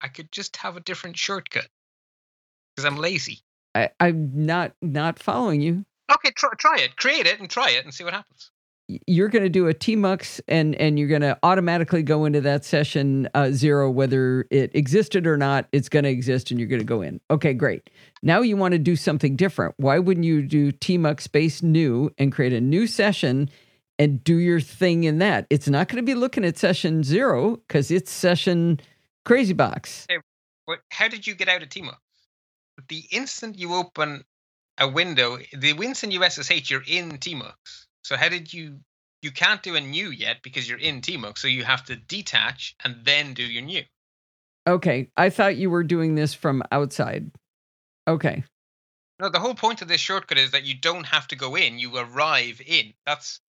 I 0.03 0.09
could 0.09 0.31
just 0.31 0.59
have 0.59 0.77
a 0.77 0.81
different 0.81 1.17
shortcut 1.17 1.69
because 2.77 2.85
I'm 2.85 2.99
lazy. 2.99 3.41
I, 3.75 3.89
I'm 3.99 4.45
not 4.45 4.75
not 4.83 5.19
following 5.19 5.63
you. 5.63 5.87
Okay, 6.15 6.33
try, 6.37 6.51
try 6.59 6.81
it. 6.81 6.97
Create 6.97 7.27
it 7.27 7.41
and 7.41 7.49
try 7.49 7.71
it 7.71 7.87
and 7.87 7.95
see 7.95 8.05
what 8.05 8.13
happens. 8.13 8.51
You're 9.07 9.29
going 9.29 9.45
to 9.45 9.49
do 9.49 9.69
a 9.69 9.75
tmux 9.75 10.41
and 10.49 10.75
and 10.77 10.99
you're 10.99 11.09
going 11.09 11.23
to 11.23 11.39
automatically 11.43 12.03
go 12.03 12.25
into 12.25 12.41
that 12.41 12.65
session 12.65 13.29
uh, 13.35 13.51
zero 13.51 13.91
whether 13.91 14.47
it 14.51 14.75
existed 14.75 15.27
or 15.27 15.37
not. 15.37 15.67
It's 15.73 15.89
going 15.89 16.05
to 16.05 16.11
exist 16.11 16.51
and 16.51 16.59
you're 16.61 16.69
going 16.69 16.81
to 16.81 16.87
go 16.87 17.03
in. 17.03 17.21
Okay, 17.31 17.55
great. 17.55 17.91
Now 18.23 18.41
you 18.41 18.57
want 18.57 18.73
to 18.73 18.79
do 18.79 18.97
something 18.97 19.37
different. 19.37 19.75
Why 19.79 19.99
wouldn't 19.99 20.25
you 20.25 20.43
do 20.43 20.73
tmux 20.73 21.23
space 21.23 21.63
new 21.63 22.11
and 22.19 22.33
create 22.33 22.53
a 22.53 22.61
new 22.61 22.87
session 22.87 23.51
and 23.99 24.23
do 24.23 24.37
your 24.37 24.61
thing 24.61 25.05
in 25.05 25.19
that? 25.19 25.47
It's 25.51 25.69
not 25.69 25.89
going 25.89 26.05
to 26.05 26.07
be 26.07 26.15
looking 26.15 26.45
at 26.45 26.59
session 26.59 27.03
zero 27.03 27.57
because 27.57 27.91
it's 27.91 28.11
session 28.11 28.81
crazy 29.25 29.53
box. 29.53 30.07
But 30.67 30.81
how 30.91 31.09
did 31.09 31.27
you 31.27 31.35
get 31.35 31.49
out 31.49 31.63
of 31.63 31.69
Tmux? 31.69 31.97
The 32.89 33.05
instant 33.11 33.59
you 33.59 33.75
open 33.75 34.25
a 34.79 34.89
window, 34.89 35.39
the 35.53 35.71
instant 35.71 36.13
you 36.13 36.25
SSH, 36.29 36.71
you're 36.71 36.85
in 36.87 37.11
Tmux. 37.11 37.55
So 38.03 38.17
how 38.17 38.29
did 38.29 38.53
you? 38.53 38.81
You 39.23 39.31
can't 39.31 39.63
do 39.63 39.77
a 39.77 39.81
new 39.81 40.11
yet 40.11 40.39
because 40.43 40.69
you're 40.69 40.79
in 40.79 41.01
Tmux. 41.01 41.39
So 41.39 41.49
you 41.49 41.63
have 41.63 41.85
to 41.85 41.97
detach 41.97 42.75
and 42.85 42.97
then 43.05 43.35
do 43.35 43.45
your 43.45 43.63
new. 43.63 43.85
Okay, 44.67 45.11
I 45.17 45.31
thought 45.31 45.57
you 45.57 45.71
were 45.71 45.85
doing 45.85 46.15
this 46.15 46.35
from 46.35 46.63
outside. 46.73 47.31
Okay. 48.09 48.45
No, 49.21 49.29
the 49.29 49.39
whole 49.39 49.55
point 49.55 49.83
of 49.83 49.89
this 49.89 50.01
shortcut 50.01 50.39
is 50.39 50.51
that 50.51 50.65
you 50.65 50.75
don't 50.75 51.05
have 51.05 51.29
to 51.29 51.37
go 51.37 51.57
in. 51.57 51.79
You 51.79 51.97
arrive 51.97 52.61
in. 52.67 52.93
That's 53.07 53.41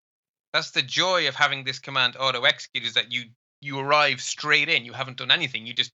that's 0.53 0.71
the 0.71 0.83
joy 0.83 1.27
of 1.27 1.35
having 1.35 1.63
this 1.63 1.79
command 1.79 2.15
auto 2.19 2.43
execute 2.43 2.85
is 2.85 2.93
that 2.93 3.11
you 3.11 3.23
you 3.61 3.79
arrive 3.79 4.21
straight 4.21 4.69
in. 4.69 4.85
You 4.85 4.93
haven't 4.93 5.17
done 5.17 5.31
anything. 5.31 5.65
You 5.65 5.73
just 5.73 5.91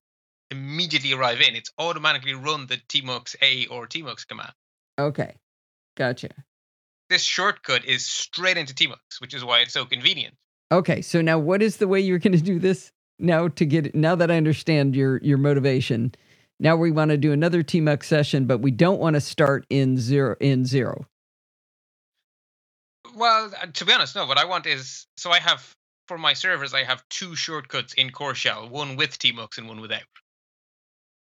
immediately 0.52 1.14
arrive 1.14 1.40
in. 1.40 1.56
It's 1.56 1.72
automatically 1.78 2.34
run 2.34 2.68
the 2.68 2.78
tmux 2.78 3.36
a 3.42 3.68
or 3.68 3.88
tmux 3.88 4.28
command. 4.28 4.52
Okay. 4.98 5.36
Gotcha. 5.96 6.30
This 7.10 7.24
shortcut 7.24 7.86
is 7.86 8.06
straight 8.06 8.58
into 8.58 8.74
tmux, 8.74 9.20
which 9.20 9.34
is 9.34 9.44
why 9.44 9.60
it's 9.60 9.74
so 9.74 9.86
convenient. 9.86 10.36
Okay, 10.72 11.02
so 11.02 11.22
now 11.22 11.40
what 11.40 11.62
is 11.62 11.78
the 11.78 11.88
way 11.88 12.00
you're 12.00 12.20
going 12.20 12.38
to 12.38 12.42
do 12.42 12.60
this 12.60 12.92
now 13.18 13.48
to 13.48 13.66
get 13.66 13.96
now 13.96 14.16
that 14.16 14.30
I 14.30 14.38
understand 14.38 14.96
your 14.96 15.18
your 15.18 15.38
motivation? 15.38 16.14
Now 16.60 16.76
we 16.76 16.92
want 16.92 17.10
to 17.10 17.18
do 17.18 17.32
another 17.32 17.64
TMUX 17.64 18.04
session, 18.04 18.46
but 18.46 18.60
we 18.60 18.70
don't 18.70 19.00
want 19.00 19.16
to 19.16 19.22
start 19.22 19.66
in 19.70 19.98
zero 19.98 20.36
in 20.40 20.66
zero. 20.66 21.08
Well, 23.16 23.52
uh, 23.60 23.68
to 23.74 23.86
be 23.86 23.94
honest, 23.94 24.16
no. 24.16 24.26
What 24.26 24.38
I 24.38 24.46
want 24.46 24.68
is 24.68 25.08
so 25.18 25.32
I 25.32 25.40
have 25.40 25.76
for 26.08 26.18
my 26.18 26.34
servers, 26.34 26.74
I 26.74 26.84
have 26.84 27.08
two 27.10 27.36
shortcuts 27.36 27.94
in 27.94 28.12
Core 28.12 28.36
Shell, 28.36 28.70
one 28.70 28.96
with 28.96 29.18
tmux 29.20 29.58
and 29.58 29.68
one 29.68 29.80
without. 29.80 30.02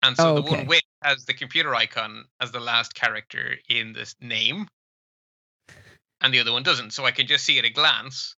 And 0.01 0.15
so 0.15 0.37
Oh, 0.37 0.41
the 0.41 0.49
one 0.49 0.65
with 0.65 0.81
has 1.03 1.25
the 1.25 1.33
computer 1.33 1.75
icon 1.75 2.25
as 2.39 2.51
the 2.51 2.59
last 2.59 2.95
character 2.95 3.57
in 3.69 3.93
this 3.93 4.15
name, 4.21 4.67
and 6.21 6.33
the 6.33 6.39
other 6.39 6.51
one 6.51 6.63
doesn't. 6.63 6.91
So 6.91 7.05
I 7.05 7.11
can 7.11 7.27
just 7.27 7.45
see 7.45 7.59
at 7.59 7.65
a 7.65 7.69
glance. 7.69 8.35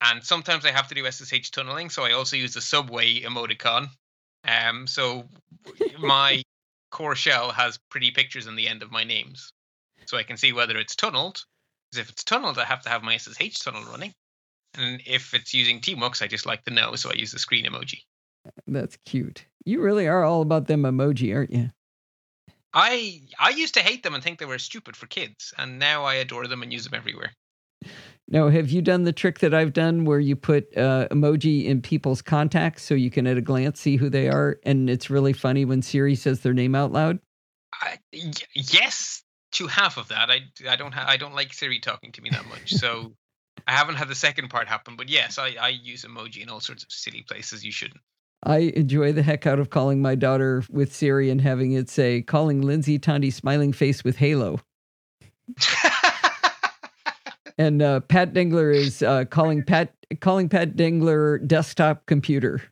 And 0.00 0.24
sometimes 0.24 0.64
I 0.64 0.70
have 0.70 0.88
to 0.88 0.94
do 0.94 1.10
SSH 1.10 1.50
tunneling, 1.50 1.90
so 1.90 2.04
I 2.04 2.12
also 2.12 2.36
use 2.36 2.54
the 2.54 2.62
subway 2.62 3.20
emoticon. 3.20 3.88
Um, 4.44 4.86
so 4.86 5.24
my 5.98 6.42
core 6.90 7.14
shell 7.14 7.50
has 7.50 7.78
pretty 7.90 8.10
pictures 8.10 8.46
in 8.46 8.56
the 8.56 8.66
end 8.66 8.82
of 8.82 8.90
my 8.90 9.04
names, 9.04 9.52
so 10.06 10.16
I 10.16 10.22
can 10.22 10.38
see 10.38 10.52
whether 10.54 10.78
it's 10.78 10.96
tunneled. 10.96 11.44
Because 11.90 12.06
if 12.06 12.10
it's 12.10 12.24
tunneled, 12.24 12.58
I 12.58 12.64
have 12.64 12.82
to 12.82 12.88
have 12.88 13.02
my 13.02 13.18
SSH 13.18 13.58
tunnel 13.58 13.84
running. 13.90 14.14
And 14.78 15.02
if 15.04 15.34
it's 15.34 15.52
using 15.52 15.80
tmux, 15.80 16.22
I 16.22 16.28
just 16.28 16.46
like 16.46 16.64
to 16.64 16.72
know, 16.72 16.94
so 16.94 17.10
I 17.10 17.14
use 17.14 17.32
the 17.32 17.38
screen 17.38 17.66
emoji. 17.66 18.02
That's 18.66 18.96
cute. 19.04 19.44
You 19.66 19.82
really 19.82 20.08
are 20.08 20.24
all 20.24 20.40
about 20.40 20.66
them 20.66 20.82
emoji, 20.82 21.34
aren't 21.34 21.52
you? 21.52 21.70
I 22.72 23.22
I 23.38 23.50
used 23.50 23.74
to 23.74 23.80
hate 23.80 24.02
them 24.02 24.14
and 24.14 24.22
think 24.22 24.38
they 24.38 24.46
were 24.46 24.58
stupid 24.58 24.96
for 24.96 25.06
kids, 25.06 25.52
and 25.58 25.78
now 25.78 26.04
I 26.04 26.14
adore 26.14 26.46
them 26.46 26.62
and 26.62 26.72
use 26.72 26.84
them 26.84 26.94
everywhere. 26.94 27.32
Now, 28.28 28.48
have 28.48 28.70
you 28.70 28.80
done 28.80 29.02
the 29.02 29.12
trick 29.12 29.40
that 29.40 29.52
I've 29.52 29.72
done 29.72 30.04
where 30.04 30.20
you 30.20 30.36
put 30.36 30.76
uh, 30.76 31.08
emoji 31.10 31.64
in 31.64 31.82
people's 31.82 32.22
contacts 32.22 32.84
so 32.84 32.94
you 32.94 33.10
can 33.10 33.26
at 33.26 33.36
a 33.36 33.40
glance 33.40 33.80
see 33.80 33.96
who 33.96 34.08
they 34.08 34.28
are? 34.28 34.60
And 34.62 34.88
it's 34.88 35.10
really 35.10 35.32
funny 35.32 35.64
when 35.64 35.82
Siri 35.82 36.14
says 36.14 36.40
their 36.40 36.54
name 36.54 36.76
out 36.76 36.92
loud. 36.92 37.18
I, 37.72 37.98
y- 38.12 38.30
yes, 38.54 39.24
to 39.52 39.66
half 39.66 39.96
of 39.96 40.08
that. 40.08 40.30
I 40.30 40.42
I 40.68 40.76
don't 40.76 40.92
ha- 40.92 41.06
I 41.08 41.16
don't 41.16 41.34
like 41.34 41.52
Siri 41.52 41.80
talking 41.80 42.12
to 42.12 42.22
me 42.22 42.30
that 42.30 42.46
much, 42.46 42.72
so 42.74 43.14
I 43.66 43.72
haven't 43.72 43.96
had 43.96 44.08
the 44.08 44.14
second 44.14 44.48
part 44.48 44.68
happen. 44.68 44.94
But 44.96 45.08
yes, 45.08 45.38
I 45.38 45.56
I 45.60 45.68
use 45.70 46.04
emoji 46.04 46.42
in 46.42 46.50
all 46.50 46.60
sorts 46.60 46.84
of 46.84 46.92
silly 46.92 47.22
places. 47.22 47.64
You 47.64 47.72
shouldn't. 47.72 48.00
I 48.42 48.58
enjoy 48.74 49.12
the 49.12 49.22
heck 49.22 49.46
out 49.46 49.58
of 49.58 49.70
calling 49.70 50.00
my 50.00 50.14
daughter 50.14 50.64
with 50.70 50.94
Siri 50.94 51.30
and 51.30 51.40
having 51.40 51.72
it 51.72 51.90
say, 51.90 52.22
calling 52.22 52.62
Lindsay 52.62 52.98
Tandy 52.98 53.30
smiling 53.30 53.72
face 53.72 54.02
with 54.02 54.16
Halo. 54.16 54.60
And 57.60 57.82
uh, 57.82 58.00
Pat 58.00 58.32
Dingler 58.32 58.74
is 58.74 59.02
uh, 59.02 59.26
calling 59.26 59.62
Pat 59.62 59.92
calling 60.20 60.48
Pat 60.48 60.76
Dingler 60.76 61.46
desktop 61.46 62.06
computer. 62.06 62.62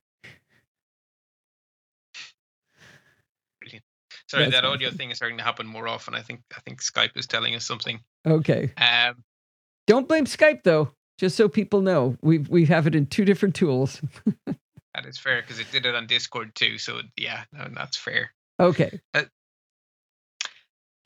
Sorry, 4.29 4.45
That's 4.45 4.57
that 4.57 4.65
audio 4.65 4.91
thing 4.91 5.11
is 5.11 5.19
starting 5.19 5.37
to 5.37 5.45
happen 5.45 5.67
more 5.67 5.89
often. 5.89 6.15
I 6.15 6.23
think 6.23 6.41
I 6.57 6.61
think 6.61 6.81
Skype 6.81 7.19
is 7.19 7.27
telling 7.27 7.55
us 7.55 7.67
something. 7.67 8.01
Okay. 8.27 8.73
Um, 8.79 9.23
Don't 9.87 10.09
blame 10.09 10.25
Skype 10.25 10.63
though. 10.63 10.91
Just 11.19 11.37
so 11.37 11.51
people 11.51 11.83
know, 11.83 12.17
we 12.23 12.39
we 12.39 12.65
have 12.65 12.87
it 12.87 12.95
in 12.95 13.05
two 13.05 13.27
different 13.27 13.55
tools. 13.55 14.01
that 15.03 15.09
is 15.09 15.19
fair 15.19 15.41
because 15.41 15.59
it 15.59 15.71
did 15.71 15.87
it 15.87 15.95
on 15.95 16.07
Discord 16.07 16.55
too. 16.55 16.79
So 16.79 17.01
yeah, 17.17 17.45
no, 17.53 17.69
that's 17.75 17.97
fair. 17.97 18.33
Okay. 18.59 19.01
Uh, 19.15 19.25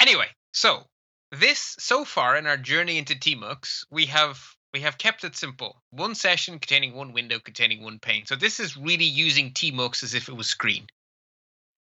anyway, 0.01 0.27
so 0.53 0.85
this 1.31 1.77
so 1.79 2.05
far 2.05 2.37
in 2.37 2.47
our 2.47 2.57
journey 2.57 2.99
into 2.99 3.15
Tmux, 3.15 3.85
we 3.91 4.07
have 4.07 4.41
we 4.73 4.81
have 4.81 4.99
kept 4.99 5.25
it 5.25 5.37
simple. 5.37 5.83
One 5.91 6.15
session 6.15 6.59
containing 6.59 6.95
one 6.95 7.13
window 7.13 7.39
containing 7.39 7.83
one 7.83 7.99
pane. 7.99 8.27
So 8.27 8.37
this 8.37 8.61
is 8.61 8.77
really 8.77 9.05
using 9.05 9.53
Tmux 9.53 10.03
as 10.03 10.15
if 10.15 10.29
it 10.29 10.37
was 10.37 10.47
screen. 10.47 10.87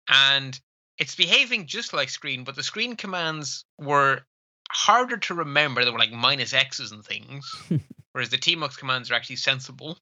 And 0.10 0.60
it's 0.98 1.16
behaving 1.16 1.68
just 1.68 1.94
like 1.94 2.10
screen, 2.10 2.44
but 2.44 2.56
the 2.56 2.64
screen 2.64 2.98
commands 2.98 3.64
were 3.80 4.22
harder 4.70 5.18
to 5.18 5.34
remember. 5.34 5.86
They 5.86 5.92
were 5.92 6.00
like 6.00 6.12
minus 6.12 6.54
X's 6.54 6.92
and 6.92 7.06
things. 7.06 7.50
whereas 8.12 8.30
the 8.30 8.38
Tmux 8.38 8.78
commands 8.78 9.12
are 9.12 9.16
actually 9.16 9.38
sensible. 9.38 9.98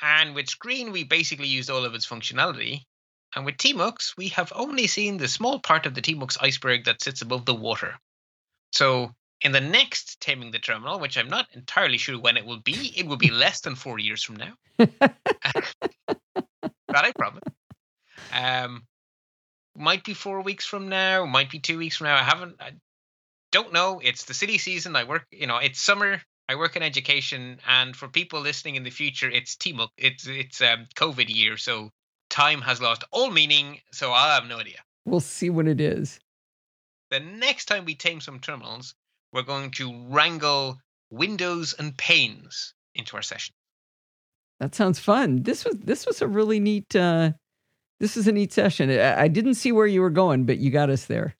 And 0.00 0.34
with 0.34 0.50
screen, 0.50 0.92
we 0.92 1.04
basically 1.04 1.48
used 1.48 1.70
all 1.70 1.84
of 1.84 1.94
its 1.94 2.06
functionality. 2.06 2.82
And 3.34 3.44
with 3.44 3.56
Tmux, 3.56 4.16
we 4.16 4.28
have 4.28 4.52
only 4.54 4.86
seen 4.86 5.16
the 5.16 5.28
small 5.28 5.58
part 5.58 5.86
of 5.86 5.94
the 5.94 6.02
Tmux 6.02 6.36
iceberg 6.40 6.84
that 6.84 7.02
sits 7.02 7.22
above 7.22 7.44
the 7.44 7.54
water. 7.54 7.98
So 8.72 9.14
in 9.42 9.52
the 9.52 9.60
next 9.60 10.20
Taming 10.20 10.50
the 10.50 10.58
Terminal, 10.58 10.98
which 10.98 11.18
I'm 11.18 11.28
not 11.28 11.46
entirely 11.52 11.98
sure 11.98 12.18
when 12.18 12.36
it 12.36 12.46
will 12.46 12.60
be, 12.60 12.92
it 12.96 13.06
will 13.06 13.16
be 13.16 13.30
less 13.30 13.60
than 13.60 13.74
four 13.74 13.98
years 13.98 14.22
from 14.22 14.36
now. 14.36 14.52
that 14.78 15.14
I 16.88 17.12
promise. 17.12 17.42
Um, 18.32 18.86
might 19.76 20.04
be 20.04 20.14
four 20.14 20.40
weeks 20.40 20.64
from 20.64 20.88
now, 20.88 21.26
might 21.26 21.50
be 21.50 21.58
two 21.58 21.78
weeks 21.78 21.96
from 21.96 22.06
now. 22.06 22.16
I 22.16 22.22
haven't, 22.22 22.56
I 22.60 22.72
don't 23.52 23.72
know. 23.72 24.00
It's 24.02 24.24
the 24.24 24.34
city 24.34 24.58
season. 24.58 24.96
I 24.96 25.04
work, 25.04 25.26
you 25.30 25.46
know, 25.46 25.58
it's 25.58 25.80
summer. 25.80 26.20
I 26.48 26.54
work 26.54 26.76
in 26.76 26.82
education, 26.82 27.58
and 27.66 27.96
for 27.96 28.08
people 28.08 28.40
listening 28.40 28.76
in 28.76 28.84
the 28.84 28.90
future, 28.90 29.28
it's 29.28 29.56
TMUC. 29.56 29.88
It's 29.98 30.26
it's 30.26 30.60
um, 30.60 30.86
COVID 30.94 31.28
year, 31.28 31.56
so 31.56 31.90
time 32.30 32.60
has 32.62 32.80
lost 32.80 33.04
all 33.10 33.30
meaning. 33.30 33.80
So 33.92 34.12
I 34.12 34.34
have 34.34 34.46
no 34.46 34.58
idea. 34.58 34.78
We'll 35.04 35.20
see 35.20 35.50
what 35.50 35.66
it 35.66 35.80
is. 35.80 36.20
The 37.10 37.20
next 37.20 37.66
time 37.66 37.84
we 37.84 37.94
tame 37.94 38.20
some 38.20 38.40
terminals, 38.40 38.94
we're 39.32 39.42
going 39.42 39.70
to 39.72 40.06
wrangle 40.08 40.78
windows 41.10 41.74
and 41.78 41.96
panes 41.96 42.74
into 42.94 43.16
our 43.16 43.22
session. 43.22 43.54
That 44.60 44.74
sounds 44.74 44.98
fun. 44.98 45.42
This 45.42 45.64
was 45.64 45.76
this 45.78 46.06
was 46.06 46.22
a 46.22 46.28
really 46.28 46.60
neat. 46.60 46.94
Uh, 46.94 47.32
this 47.98 48.16
is 48.16 48.28
a 48.28 48.32
neat 48.32 48.52
session. 48.52 48.90
I, 48.90 49.22
I 49.22 49.28
didn't 49.28 49.54
see 49.54 49.72
where 49.72 49.86
you 49.86 50.00
were 50.00 50.10
going, 50.10 50.44
but 50.44 50.58
you 50.58 50.70
got 50.70 50.90
us 50.90 51.06
there. 51.06 51.34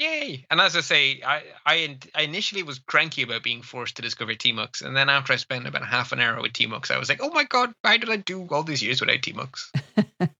Yay! 0.00 0.46
And 0.50 0.62
as 0.62 0.76
I 0.76 0.80
say, 0.80 1.20
I, 1.22 1.42
I, 1.66 1.98
I 2.14 2.22
initially 2.22 2.62
was 2.62 2.78
cranky 2.78 3.20
about 3.20 3.42
being 3.42 3.60
forced 3.60 3.96
to 3.96 4.02
discover 4.02 4.32
TMUX, 4.32 4.80
and 4.80 4.96
then 4.96 5.10
after 5.10 5.34
I 5.34 5.36
spent 5.36 5.66
about 5.66 5.84
half 5.84 6.12
an 6.12 6.20
hour 6.20 6.40
with 6.40 6.54
TMUX, 6.54 6.90
I 6.90 6.98
was 6.98 7.10
like, 7.10 7.20
oh 7.22 7.28
my 7.28 7.44
god, 7.44 7.74
why 7.82 7.98
did 7.98 8.08
I 8.08 8.16
do 8.16 8.48
all 8.50 8.62
these 8.62 8.82
years 8.82 9.02
without 9.02 9.18
TMUX? 9.18 10.30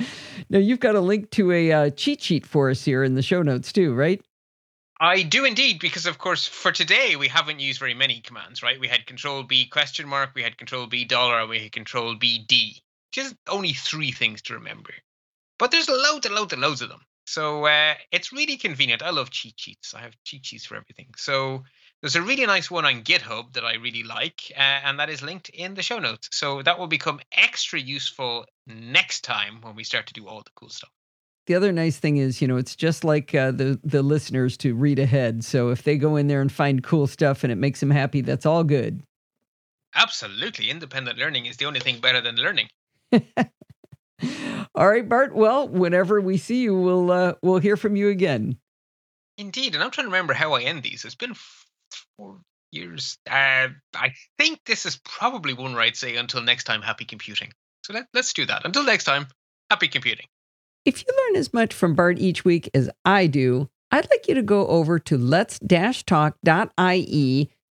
now 0.50 0.58
you've 0.58 0.80
got 0.80 0.96
a 0.96 1.00
link 1.00 1.30
to 1.30 1.52
a 1.52 1.70
uh, 1.70 1.90
cheat 1.90 2.20
sheet 2.20 2.44
for 2.44 2.68
us 2.68 2.84
here 2.84 3.04
in 3.04 3.14
the 3.14 3.22
show 3.22 3.42
notes 3.42 3.72
too, 3.72 3.94
right? 3.94 4.20
I 4.98 5.22
do 5.22 5.44
indeed, 5.44 5.78
because 5.78 6.06
of 6.06 6.18
course 6.18 6.48
for 6.48 6.72
today 6.72 7.14
we 7.14 7.28
haven't 7.28 7.60
used 7.60 7.78
very 7.78 7.94
many 7.94 8.20
commands, 8.20 8.60
right? 8.60 8.80
We 8.80 8.88
had 8.88 9.06
Control 9.06 9.44
B 9.44 9.66
question 9.66 10.08
mark, 10.08 10.30
we 10.34 10.42
had 10.42 10.58
Control 10.58 10.88
B 10.88 11.04
dollar, 11.04 11.46
we 11.46 11.60
had 11.60 11.70
Control 11.70 12.16
B 12.16 12.44
D. 12.44 12.82
Just 13.12 13.36
only 13.48 13.72
three 13.72 14.10
things 14.10 14.42
to 14.42 14.54
remember, 14.54 14.94
but 15.60 15.70
there's 15.70 15.88
loads 15.88 16.26
and 16.26 16.34
loads 16.34 16.52
and 16.52 16.60
loads 16.60 16.82
of 16.82 16.88
them. 16.88 17.02
So 17.26 17.66
uh, 17.66 17.94
it's 18.10 18.32
really 18.32 18.56
convenient. 18.56 19.02
I 19.02 19.10
love 19.10 19.30
cheat 19.30 19.54
sheets. 19.56 19.94
I 19.94 20.00
have 20.00 20.14
cheat 20.24 20.44
sheets 20.46 20.64
for 20.64 20.76
everything. 20.76 21.08
So 21.16 21.62
there's 22.00 22.16
a 22.16 22.22
really 22.22 22.46
nice 22.46 22.70
one 22.70 22.84
on 22.84 23.02
GitHub 23.02 23.52
that 23.52 23.64
I 23.64 23.74
really 23.74 24.02
like, 24.02 24.52
uh, 24.56 24.60
and 24.60 24.98
that 24.98 25.10
is 25.10 25.22
linked 25.22 25.48
in 25.50 25.74
the 25.74 25.82
show 25.82 25.98
notes. 25.98 26.28
So 26.32 26.62
that 26.62 26.78
will 26.78 26.86
become 26.86 27.20
extra 27.32 27.78
useful 27.78 28.46
next 28.66 29.22
time 29.22 29.60
when 29.60 29.76
we 29.76 29.84
start 29.84 30.06
to 30.06 30.12
do 30.12 30.26
all 30.26 30.42
the 30.42 30.50
cool 30.54 30.70
stuff. 30.70 30.90
The 31.46 31.54
other 31.54 31.72
nice 31.72 31.98
thing 31.98 32.16
is, 32.16 32.40
you 32.40 32.48
know, 32.48 32.56
it's 32.56 32.76
just 32.76 33.02
like 33.02 33.34
uh, 33.34 33.50
the 33.50 33.80
the 33.82 34.02
listeners 34.02 34.56
to 34.58 34.74
read 34.74 34.98
ahead. 34.98 35.44
So 35.44 35.70
if 35.70 35.82
they 35.82 35.96
go 35.98 36.16
in 36.16 36.28
there 36.28 36.40
and 36.40 36.52
find 36.52 36.82
cool 36.82 37.06
stuff 37.06 37.42
and 37.42 37.52
it 37.52 37.56
makes 37.56 37.80
them 37.80 37.90
happy, 37.90 38.20
that's 38.20 38.46
all 38.46 38.62
good. 38.62 39.02
Absolutely, 39.94 40.70
independent 40.70 41.18
learning 41.18 41.46
is 41.46 41.56
the 41.56 41.64
only 41.64 41.80
thing 41.80 42.00
better 42.00 42.20
than 42.20 42.36
learning. 42.36 42.68
All 44.74 44.88
right, 44.88 45.08
Bart. 45.08 45.34
Well, 45.34 45.68
whenever 45.68 46.20
we 46.20 46.36
see 46.36 46.62
you, 46.62 46.78
we'll 46.78 47.10
uh, 47.10 47.34
we'll 47.42 47.58
hear 47.58 47.76
from 47.76 47.96
you 47.96 48.08
again. 48.08 48.56
Indeed, 49.36 49.74
and 49.74 49.82
I'm 49.82 49.90
trying 49.90 50.06
to 50.06 50.10
remember 50.10 50.34
how 50.34 50.52
I 50.52 50.62
end 50.62 50.82
these. 50.82 51.04
It's 51.04 51.14
been 51.14 51.34
four 52.16 52.40
years. 52.70 53.18
Uh, 53.28 53.68
I 53.94 54.14
think 54.38 54.60
this 54.66 54.86
is 54.86 55.00
probably 55.04 55.54
one 55.54 55.72
where 55.72 55.82
I'd 55.82 55.96
say 55.96 56.16
until 56.16 56.42
next 56.42 56.64
time, 56.64 56.82
happy 56.82 57.04
computing. 57.04 57.52
So 57.84 57.94
let, 57.94 58.06
let's 58.12 58.32
do 58.32 58.46
that. 58.46 58.64
Until 58.64 58.84
next 58.84 59.04
time, 59.04 59.26
happy 59.70 59.88
computing. 59.88 60.26
If 60.84 61.04
you 61.04 61.12
learn 61.16 61.36
as 61.36 61.52
much 61.52 61.74
from 61.74 61.94
Bart 61.94 62.18
each 62.18 62.44
week 62.44 62.70
as 62.74 62.90
I 63.04 63.26
do, 63.26 63.68
I'd 63.90 64.08
like 64.10 64.28
you 64.28 64.34
to 64.34 64.42
go 64.42 64.66
over 64.66 64.98
to 65.00 65.18
let's-talk.ie 65.18 66.40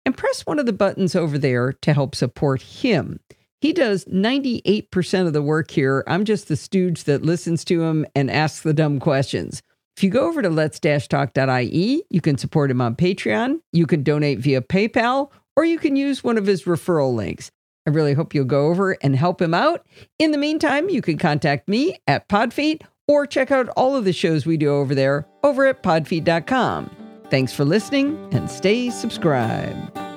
and 0.05 0.17
press 0.17 0.45
one 0.45 0.59
of 0.59 0.65
the 0.65 0.73
buttons 0.73 1.15
over 1.15 1.37
there 1.37 1.71
to 1.73 1.93
help 1.93 2.15
support 2.15 2.61
him. 2.61 3.19
He 3.61 3.73
does 3.73 4.05
98% 4.05 5.27
of 5.27 5.33
the 5.33 5.41
work 5.41 5.71
here. 5.71 6.03
I'm 6.07 6.23
just 6.23 6.47
the 6.47 6.55
stooge 6.55 7.03
that 7.03 7.23
listens 7.23 7.65
to 7.65 7.83
him 7.83 8.05
and 8.15 8.31
asks 8.31 8.61
the 8.61 8.73
dumb 8.73 8.99
questions. 8.99 9.61
If 9.97 10.03
you 10.03 10.09
go 10.09 10.27
over 10.27 10.41
to 10.41 10.49
let's-talk.ie, 10.49 12.03
you 12.09 12.21
can 12.21 12.37
support 12.37 12.71
him 12.71 12.79
on 12.79 12.95
Patreon, 12.95 13.59
you 13.73 13.85
can 13.85 14.01
donate 14.01 14.39
via 14.39 14.61
PayPal, 14.61 15.29
or 15.57 15.65
you 15.65 15.77
can 15.77 15.97
use 15.97 16.23
one 16.23 16.37
of 16.37 16.45
his 16.45 16.63
referral 16.63 17.13
links. 17.13 17.51
I 17.85 17.89
really 17.89 18.13
hope 18.13 18.33
you'll 18.33 18.45
go 18.45 18.67
over 18.67 18.95
and 19.01 19.15
help 19.15 19.41
him 19.41 19.53
out. 19.53 19.85
In 20.19 20.31
the 20.31 20.37
meantime, 20.37 20.89
you 20.89 21.01
can 21.01 21.17
contact 21.17 21.67
me 21.67 21.97
at 22.07 22.29
Podfeet 22.29 22.83
or 23.09 23.25
check 23.25 23.51
out 23.51 23.67
all 23.69 23.95
of 23.95 24.05
the 24.05 24.13
shows 24.13 24.45
we 24.45 24.55
do 24.55 24.69
over 24.69 24.95
there 24.95 25.27
over 25.43 25.65
at 25.65 25.83
podfeet.com. 25.83 26.89
Thanks 27.29 27.51
for 27.51 27.65
listening 27.65 28.29
and 28.31 28.49
stay 28.49 28.89
subscribed. 28.89 30.08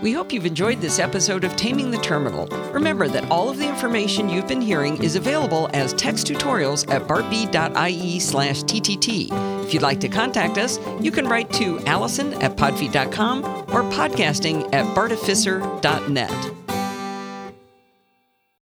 We 0.00 0.12
hope 0.12 0.32
you've 0.32 0.46
enjoyed 0.46 0.80
this 0.80 1.00
episode 1.00 1.42
of 1.42 1.56
Taming 1.56 1.90
the 1.90 1.98
Terminal. 1.98 2.46
Remember 2.72 3.08
that 3.08 3.28
all 3.30 3.50
of 3.50 3.58
the 3.58 3.68
information 3.68 4.28
you've 4.28 4.46
been 4.46 4.60
hearing 4.60 5.02
is 5.02 5.16
available 5.16 5.68
as 5.72 5.92
text 5.94 6.28
tutorials 6.28 6.88
at 6.88 7.08
bartb.ie 7.08 8.20
slash 8.20 8.62
TTT. 8.62 9.64
If 9.64 9.74
you'd 9.74 9.82
like 9.82 9.98
to 10.00 10.08
contact 10.08 10.56
us, 10.56 10.78
you 11.00 11.10
can 11.10 11.26
write 11.26 11.52
to 11.54 11.80
Allison 11.80 12.32
at 12.34 12.56
podfeet.com 12.56 13.44
or 13.44 13.82
podcasting 13.90 14.72
at 14.72 14.86
bartificer.net. 14.94 16.67